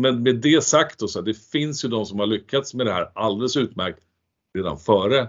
Men 0.00 0.22
med 0.22 0.36
det 0.36 0.64
sagt 0.64 0.98
då, 0.98 1.08
så 1.08 1.20
det 1.20 1.34
finns 1.34 1.84
ju 1.84 1.88
de 1.88 2.06
som 2.06 2.18
har 2.18 2.26
lyckats 2.26 2.74
med 2.74 2.86
det 2.86 2.92
här 2.92 3.10
alldeles 3.14 3.56
utmärkt 3.56 3.98
redan 4.54 4.78
före 4.78 5.28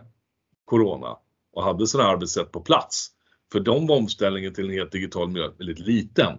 Corona 0.66 1.18
och 1.54 1.64
hade 1.64 1.88
sådana 1.88 2.10
arbetssätt 2.10 2.52
på 2.52 2.62
plats. 2.62 3.08
För 3.52 3.60
de 3.60 3.88
var 3.88 3.96
omställningen 3.96 4.54
till 4.54 4.66
en 4.66 4.72
helt 4.72 4.92
digital 4.92 5.28
miljö 5.28 5.50
väldigt 5.58 5.80
liten. 5.80 6.34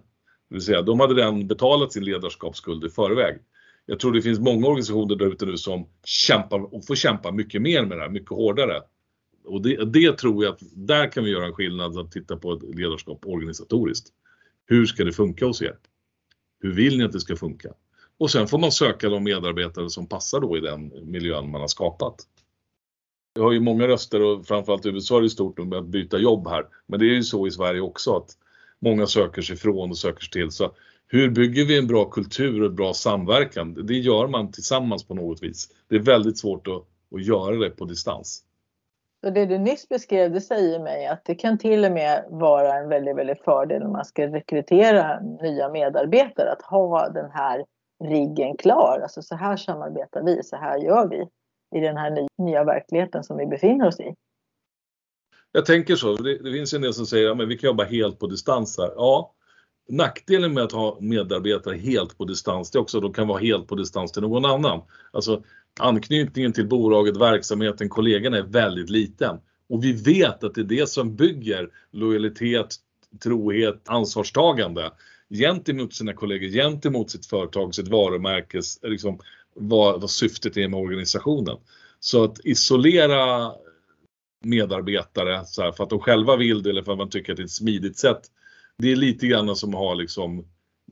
Det 0.49 0.55
vill 0.55 0.61
säga, 0.61 0.81
de 0.81 0.99
hade 0.99 1.13
redan 1.13 1.47
betalat 1.47 1.93
sin 1.93 2.03
ledarskapsskuld 2.03 2.85
i 2.85 2.89
förväg. 2.89 3.37
Jag 3.85 3.99
tror 3.99 4.11
det 4.11 4.21
finns 4.21 4.39
många 4.39 4.67
organisationer 4.67 5.15
där 5.15 5.25
ute 5.25 5.45
nu 5.45 5.57
som 5.57 5.87
kämpar 6.03 6.73
och 6.73 6.85
får 6.87 6.95
kämpa 6.95 7.31
mycket 7.31 7.61
mer 7.61 7.85
med 7.85 7.97
det 7.97 8.01
här, 8.01 8.09
mycket 8.09 8.29
hårdare. 8.29 8.81
Och 9.45 9.61
det, 9.61 9.85
det 9.85 10.17
tror 10.17 10.43
jag 10.43 10.53
att 10.53 10.59
där 10.75 11.11
kan 11.11 11.23
vi 11.23 11.31
göra 11.31 11.45
en 11.45 11.53
skillnad 11.53 11.97
att 11.97 12.11
titta 12.11 12.37
på 12.37 12.53
ett 12.53 12.75
ledarskap 12.75 13.25
organisatoriskt. 13.25 14.07
Hur 14.65 14.85
ska 14.85 15.03
det 15.03 15.13
funka 15.13 15.45
hos 15.45 15.61
er? 15.61 15.75
Hur 16.59 16.73
vill 16.73 16.97
ni 16.97 17.03
att 17.03 17.11
det 17.11 17.19
ska 17.19 17.35
funka? 17.35 17.69
Och 18.19 18.31
sen 18.31 18.47
får 18.47 18.57
man 18.57 18.71
söka 18.71 19.09
de 19.09 19.23
medarbetare 19.23 19.89
som 19.89 20.07
passar 20.07 20.39
då 20.39 20.57
i 20.57 20.59
den 20.59 21.11
miljön 21.11 21.51
man 21.51 21.61
har 21.61 21.67
skapat. 21.67 22.15
Jag 23.33 23.43
har 23.43 23.51
ju 23.51 23.59
många 23.59 23.87
röster 23.87 24.21
och 24.21 24.45
framförallt 24.45 24.85
i 24.85 24.89
USA 24.89 25.17
är 25.17 25.21
det 25.21 25.29
stort 25.29 25.57
med 25.57 25.79
att 25.79 25.85
byta 25.85 26.17
jobb 26.17 26.47
här. 26.47 26.65
Men 26.85 26.99
det 26.99 27.05
är 27.05 27.13
ju 27.13 27.23
så 27.23 27.47
i 27.47 27.51
Sverige 27.51 27.81
också 27.81 28.15
att 28.15 28.29
många 28.79 29.07
söker 29.07 29.41
sig 29.41 29.55
ifrån 29.55 29.89
och 29.89 29.97
söker 29.97 30.21
sig 30.21 30.31
till. 30.31 30.51
Så 30.51 30.71
hur 31.07 31.29
bygger 31.29 31.65
vi 31.65 31.77
en 31.77 31.87
bra 31.87 32.05
kultur 32.05 32.63
och 32.63 32.71
bra 32.71 32.93
samverkan? 32.93 33.85
Det 33.85 33.93
gör 33.93 34.27
man 34.27 34.51
tillsammans 34.51 35.07
på 35.07 35.13
något 35.13 35.43
vis. 35.43 35.67
Det 35.87 35.95
är 35.95 35.99
väldigt 35.99 36.37
svårt 36.37 36.67
att, 36.67 36.83
att 37.15 37.25
göra 37.25 37.55
det 37.55 37.69
på 37.69 37.85
distans. 37.85 38.43
Så 39.23 39.29
det 39.29 39.45
du 39.45 39.57
nyss 39.57 39.89
beskrev, 39.89 40.31
det 40.31 40.41
säger 40.41 40.79
mig 40.79 41.07
att 41.07 41.25
det 41.25 41.35
kan 41.35 41.57
till 41.57 41.85
och 41.85 41.91
med 41.91 42.25
vara 42.29 42.73
en 42.75 42.89
väldigt, 42.89 43.17
väldigt 43.17 43.43
fördel 43.43 43.83
om 43.83 43.91
man 43.91 44.05
ska 44.05 44.27
rekrytera 44.27 45.19
nya 45.19 45.69
medarbetare 45.69 46.51
att 46.51 46.61
ha 46.61 47.09
den 47.09 47.31
här 47.31 47.65
riggen 48.03 48.57
klar. 48.57 48.99
Alltså 49.03 49.21
så 49.21 49.35
här 49.35 49.57
samarbetar 49.57 50.23
vi, 50.23 50.43
så 50.43 50.55
här 50.55 50.77
gör 50.77 51.07
vi 51.07 51.27
i 51.77 51.81
den 51.81 51.97
här 51.97 52.27
nya 52.37 52.63
verkligheten 52.63 53.23
som 53.23 53.37
vi 53.37 53.45
befinner 53.45 53.87
oss 53.87 53.99
i. 53.99 54.15
Jag 55.51 55.65
tänker 55.65 55.95
så. 55.95 56.15
Det, 56.15 56.37
det 56.37 56.51
finns 56.51 56.73
en 56.73 56.81
del 56.81 56.93
som 56.93 57.05
säger 57.05 57.31
att 57.31 57.39
ja, 57.39 57.45
vi 57.45 57.57
kan 57.57 57.67
jobba 57.67 57.83
helt 57.83 58.19
på 58.19 58.27
distans 58.27 58.77
här. 58.77 58.93
Ja, 58.95 59.33
nackdelen 59.89 60.53
med 60.53 60.63
att 60.63 60.71
ha 60.71 60.97
medarbetare 61.01 61.75
helt 61.75 62.17
på 62.17 62.25
distans, 62.25 62.71
det 62.71 62.77
är 62.77 62.81
också 62.81 62.97
att 62.97 63.03
de 63.03 63.13
kan 63.13 63.27
vara 63.27 63.39
helt 63.39 63.67
på 63.67 63.75
distans 63.75 64.11
till 64.11 64.21
någon 64.21 64.45
annan. 64.45 64.81
Alltså 65.11 65.43
anknytningen 65.79 66.53
till 66.53 66.67
bolaget, 66.67 67.17
verksamheten, 67.17 67.89
kollegorna 67.89 68.37
är 68.37 68.43
väldigt 68.43 68.89
liten. 68.89 69.39
Och 69.69 69.83
vi 69.83 69.93
vet 69.93 70.43
att 70.43 70.55
det 70.55 70.61
är 70.61 70.65
det 70.65 70.89
som 70.89 71.15
bygger 71.15 71.69
lojalitet, 71.91 72.75
trohet, 73.23 73.81
ansvarstagande 73.85 74.91
gentemot 75.29 75.93
sina 75.93 76.13
kollegor, 76.13 76.47
gentemot 76.47 77.11
sitt 77.11 77.25
företag, 77.25 77.75
sitt 77.75 77.87
varumärke, 77.87 78.61
liksom, 78.81 79.19
vad, 79.55 80.01
vad 80.01 80.09
syftet 80.09 80.57
är 80.57 80.67
med 80.67 80.79
organisationen. 80.79 81.57
Så 81.99 82.23
att 82.23 82.45
isolera 82.45 83.51
medarbetare 84.43 85.45
så 85.45 85.61
här, 85.61 85.71
för 85.71 85.83
att 85.83 85.89
de 85.89 85.99
själva 85.99 86.35
vill 86.35 86.63
det 86.63 86.69
eller 86.69 86.83
för 86.83 86.91
att 86.91 86.97
man 86.97 87.09
tycker 87.09 87.33
att 87.33 87.37
det 87.37 87.43
är 87.43 87.45
ett 87.45 87.51
smidigt 87.51 87.97
sätt. 87.97 88.21
Det 88.77 88.91
är 88.91 88.95
lite 88.95 89.27
grann 89.27 89.55
som 89.55 89.69
att 89.69 89.79
ha 89.79 89.93
liksom 89.93 90.45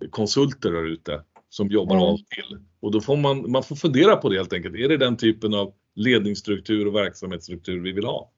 konsulter 0.09 0.71
där 0.71 0.85
ute 0.85 1.21
som 1.49 1.67
jobbar 1.67 1.95
mm. 1.95 2.07
av 2.07 2.17
till. 2.17 2.59
Och 2.79 2.91
då 2.91 3.01
får 3.01 3.17
man, 3.17 3.51
man 3.51 3.63
får 3.63 3.75
fundera 3.75 4.15
på 4.15 4.29
det 4.29 4.37
helt 4.37 4.53
enkelt. 4.53 4.75
Är 4.75 4.89
det 4.89 4.97
den 4.97 5.17
typen 5.17 5.53
av 5.53 5.73
ledningsstruktur 5.95 6.87
och 6.87 6.95
verksamhetsstruktur 6.95 7.79
vi 7.79 7.91
vill 7.91 8.05
ha? 8.05 8.31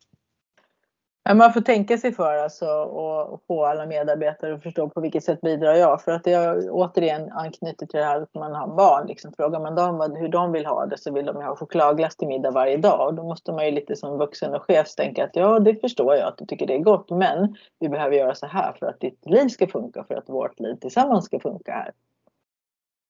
Man 1.38 1.54
får 1.54 1.62
tänka 1.62 1.98
sig 1.98 2.14
för 2.14 2.38
alltså 2.38 2.66
och 2.66 3.42
få 3.48 3.66
alla 3.66 3.86
medarbetare 3.86 4.54
att 4.54 4.64
förstå 4.64 4.90
på 4.90 5.02
vilket 5.02 5.24
sätt 5.24 5.42
bidrar 5.42 5.74
jag. 5.74 6.02
För 6.02 6.12
att 6.12 6.28
jag 6.28 6.64
återigen 6.72 7.32
anknyter 7.32 7.86
till 7.86 8.00
det 8.00 8.06
här 8.06 8.22
att 8.22 8.34
man 8.34 8.56
har 8.56 8.68
barn. 8.68 9.08
Liksom, 9.08 9.34
frågar 9.34 9.60
man 9.60 9.76
dem 9.76 10.16
hur 10.16 10.28
de 10.28 10.52
vill 10.52 10.66
ha 10.66 10.86
det 10.86 10.98
så 10.98 11.14
vill 11.14 11.26
de 11.26 11.36
ha 11.36 11.56
chokladglass 11.56 12.16
till 12.16 12.28
middag 12.28 12.52
varje 12.52 12.78
dag. 12.78 13.08
Och 13.08 13.14
då 13.14 13.24
måste 13.24 13.52
man 13.52 13.66
ju 13.66 13.72
lite 13.72 13.96
som 13.96 14.18
vuxen 14.18 14.54
och 14.54 14.64
chef 14.64 14.96
tänka 14.96 15.24
att 15.24 15.36
ja, 15.36 15.60
det 15.60 15.76
förstår 15.76 16.16
jag 16.16 16.28
att 16.28 16.38
du 16.38 16.46
tycker 16.46 16.68
det 16.68 16.76
är 16.76 16.80
gott. 16.80 17.10
Men 17.10 17.56
vi 17.80 17.90
behöver 17.90 18.16
göra 18.16 18.36
så 18.36 18.46
här 18.46 18.74
för 18.80 18.86
att 18.86 19.00
ditt 19.00 19.26
liv 19.26 19.48
ska 19.48 19.68
funka, 19.68 20.04
för 20.04 20.16
att 20.16 20.30
vårt 20.30 20.60
liv 20.60 20.76
tillsammans 20.76 21.26
ska 21.26 21.40
funka 21.40 21.72
här. 21.72 21.92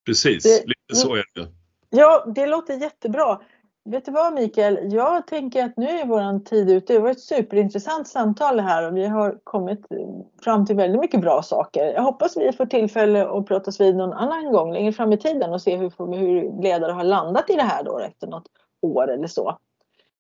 Precis, 0.06 0.44
det, 0.44 0.68
lite 0.68 0.96
så 0.96 1.16
är 1.16 1.24
det. 1.36 1.48
Ja, 1.90 2.26
det 2.36 2.48
låter 2.48 2.74
jättebra. 2.74 3.40
Vet 3.86 4.06
du 4.06 4.12
vad 4.12 4.34
Mikael, 4.34 4.80
jag 4.94 5.28
tänker 5.28 5.66
att 5.66 5.78
nu 5.78 5.88
är 5.88 6.06
vår 6.06 6.40
tid 6.46 6.72
ute. 6.72 6.94
Det 6.94 7.00
var 7.00 7.10
ett 7.10 7.20
superintressant 7.20 8.08
samtal 8.08 8.60
här 8.60 8.88
och 8.88 8.98
vi 8.98 9.06
har 9.06 9.40
kommit 9.44 9.80
eh, 9.92 9.98
fram 10.44 10.66
till 10.66 10.76
väldigt 10.76 11.02
mycket 11.02 11.22
bra 11.22 11.42
saker. 11.42 11.86
Jag 11.86 12.02
hoppas 12.02 12.38
vi 12.38 12.52
får 12.52 12.66
tillfälle 12.66 13.28
att 13.28 13.46
pratas 13.48 13.82
vid 13.82 13.96
någon 13.96 14.14
annan 14.14 14.52
gång 14.52 14.74
längre 14.74 14.94
fram 14.94 15.14
i 15.14 15.18
tiden 15.18 15.54
och 15.54 15.62
se 15.62 15.76
hur, 15.76 16.18
hur 16.18 16.62
ledare 16.64 16.92
har 16.92 17.04
landat 17.04 17.50
i 17.50 17.56
det 17.56 17.64
här 17.64 17.84
då 17.84 18.00
efter 18.00 18.28
något 18.28 18.46
år 18.82 19.12
eller 19.12 19.28
så. 19.28 19.58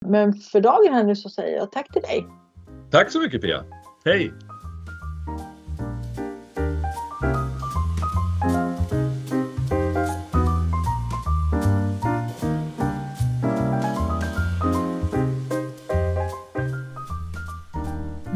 Men 0.05 0.33
för 0.33 0.61
dagen 0.61 0.93
här 0.93 1.03
nu 1.03 1.15
så 1.15 1.29
säger 1.29 1.57
jag 1.57 1.71
tack 1.71 1.93
till 1.93 2.01
dig. 2.01 2.25
Tack 2.91 3.11
så 3.11 3.19
mycket 3.19 3.41
Pia. 3.41 3.63
Hej! 4.05 4.31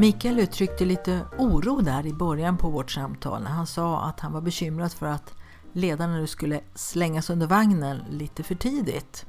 Mikael 0.04 0.40
uttryckte 0.40 0.86
lite 0.86 1.26
oro 1.38 1.82
där 1.82 2.06
i 2.06 2.14
början 2.14 2.58
på 2.58 2.70
vårt 2.70 2.92
samtal 2.92 3.44
när 3.44 3.50
han 3.50 3.68
sa 3.68 4.02
att 4.02 4.20
han 4.20 4.34
var 4.34 4.42
bekymrad 4.42 4.92
för 4.92 5.06
att 5.06 5.34
ledarna 5.74 6.14
nu 6.14 6.28
skulle 6.28 6.62
slängas 6.76 7.30
under 7.30 7.48
vagnen 7.48 8.04
lite 8.10 8.44
för 8.44 8.56
tidigt. 8.56 9.26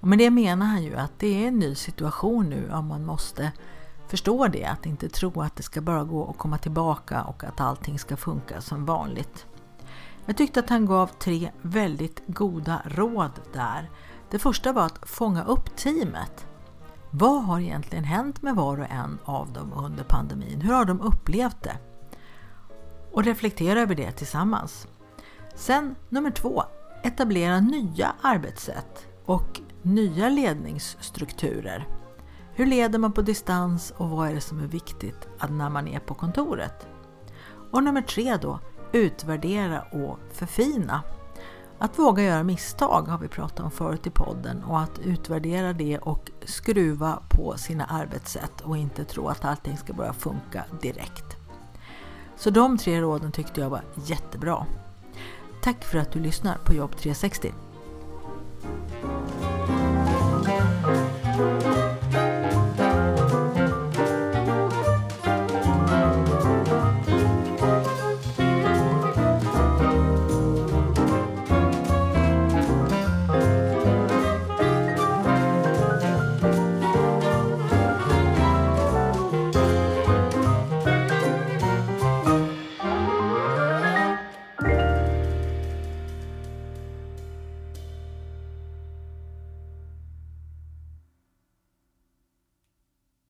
Och 0.00 0.08
med 0.08 0.18
det 0.18 0.30
menar 0.30 0.66
han 0.66 0.82
ju 0.82 0.96
att 0.96 1.12
det 1.18 1.44
är 1.44 1.48
en 1.48 1.58
ny 1.58 1.74
situation 1.74 2.48
nu 2.48 2.72
om 2.72 2.86
man 2.86 3.04
måste 3.04 3.52
förstå 4.08 4.46
det, 4.46 4.64
att 4.64 4.86
inte 4.86 5.08
tro 5.08 5.40
att 5.40 5.56
det 5.56 5.62
ska 5.62 5.80
bara 5.80 6.04
gå 6.04 6.30
att 6.30 6.38
komma 6.38 6.58
tillbaka 6.58 7.24
och 7.24 7.44
att 7.44 7.60
allting 7.60 7.98
ska 7.98 8.16
funka 8.16 8.60
som 8.60 8.86
vanligt. 8.86 9.46
Jag 10.26 10.36
tyckte 10.36 10.60
att 10.60 10.70
han 10.70 10.86
gav 10.86 11.06
tre 11.06 11.50
väldigt 11.62 12.22
goda 12.26 12.82
råd 12.84 13.40
där. 13.52 13.90
Det 14.30 14.38
första 14.38 14.72
var 14.72 14.86
att 14.86 15.08
fånga 15.08 15.44
upp 15.44 15.76
teamet. 15.76 16.46
Vad 17.12 17.44
har 17.44 17.60
egentligen 17.60 18.04
hänt 18.04 18.42
med 18.42 18.56
var 18.56 18.78
och 18.78 18.90
en 18.90 19.18
av 19.24 19.52
dem 19.52 19.72
under 19.72 20.04
pandemin? 20.04 20.60
Hur 20.60 20.72
har 20.72 20.84
de 20.84 21.00
upplevt 21.00 21.62
det? 21.62 21.76
Och 23.12 23.24
reflektera 23.24 23.80
över 23.80 23.94
det 23.94 24.12
tillsammans. 24.12 24.88
Sen 25.54 25.94
nummer 26.08 26.30
två, 26.30 26.62
etablera 27.02 27.60
nya 27.60 28.14
arbetssätt 28.22 29.06
och 29.24 29.60
nya 29.82 30.28
ledningsstrukturer. 30.28 31.88
Hur 32.52 32.66
leder 32.66 32.98
man 32.98 33.12
på 33.12 33.22
distans 33.22 33.92
och 33.96 34.08
vad 34.08 34.28
är 34.28 34.34
det 34.34 34.40
som 34.40 34.60
är 34.60 34.66
viktigt 34.66 35.28
när 35.48 35.70
man 35.70 35.88
är 35.88 36.00
på 36.00 36.14
kontoret? 36.14 36.86
Och 37.70 37.84
nummer 37.84 38.02
tre 38.02 38.36
då, 38.36 38.60
utvärdera 38.92 39.82
och 39.82 40.18
förfina. 40.32 41.02
Att 41.82 41.98
våga 41.98 42.22
göra 42.22 42.42
misstag 42.42 43.02
har 43.02 43.18
vi 43.18 43.28
pratat 43.28 43.60
om 43.60 43.70
förut 43.70 44.06
i 44.06 44.10
podden 44.10 44.64
och 44.64 44.80
att 44.80 44.98
utvärdera 44.98 45.72
det 45.72 45.98
och 45.98 46.30
skruva 46.44 47.22
på 47.28 47.56
sina 47.56 47.84
arbetssätt 47.84 48.60
och 48.60 48.76
inte 48.76 49.04
tro 49.04 49.28
att 49.28 49.44
allting 49.44 49.76
ska 49.76 49.92
börja 49.92 50.12
funka 50.12 50.64
direkt. 50.82 51.36
Så 52.36 52.50
de 52.50 52.78
tre 52.78 53.00
råden 53.00 53.32
tyckte 53.32 53.60
jag 53.60 53.70
var 53.70 53.82
jättebra. 54.04 54.66
Tack 55.62 55.84
för 55.84 55.98
att 55.98 56.12
du 56.12 56.20
lyssnar 56.20 56.58
på 56.64 56.74
Jobb 56.74 56.96
360. 56.96 57.52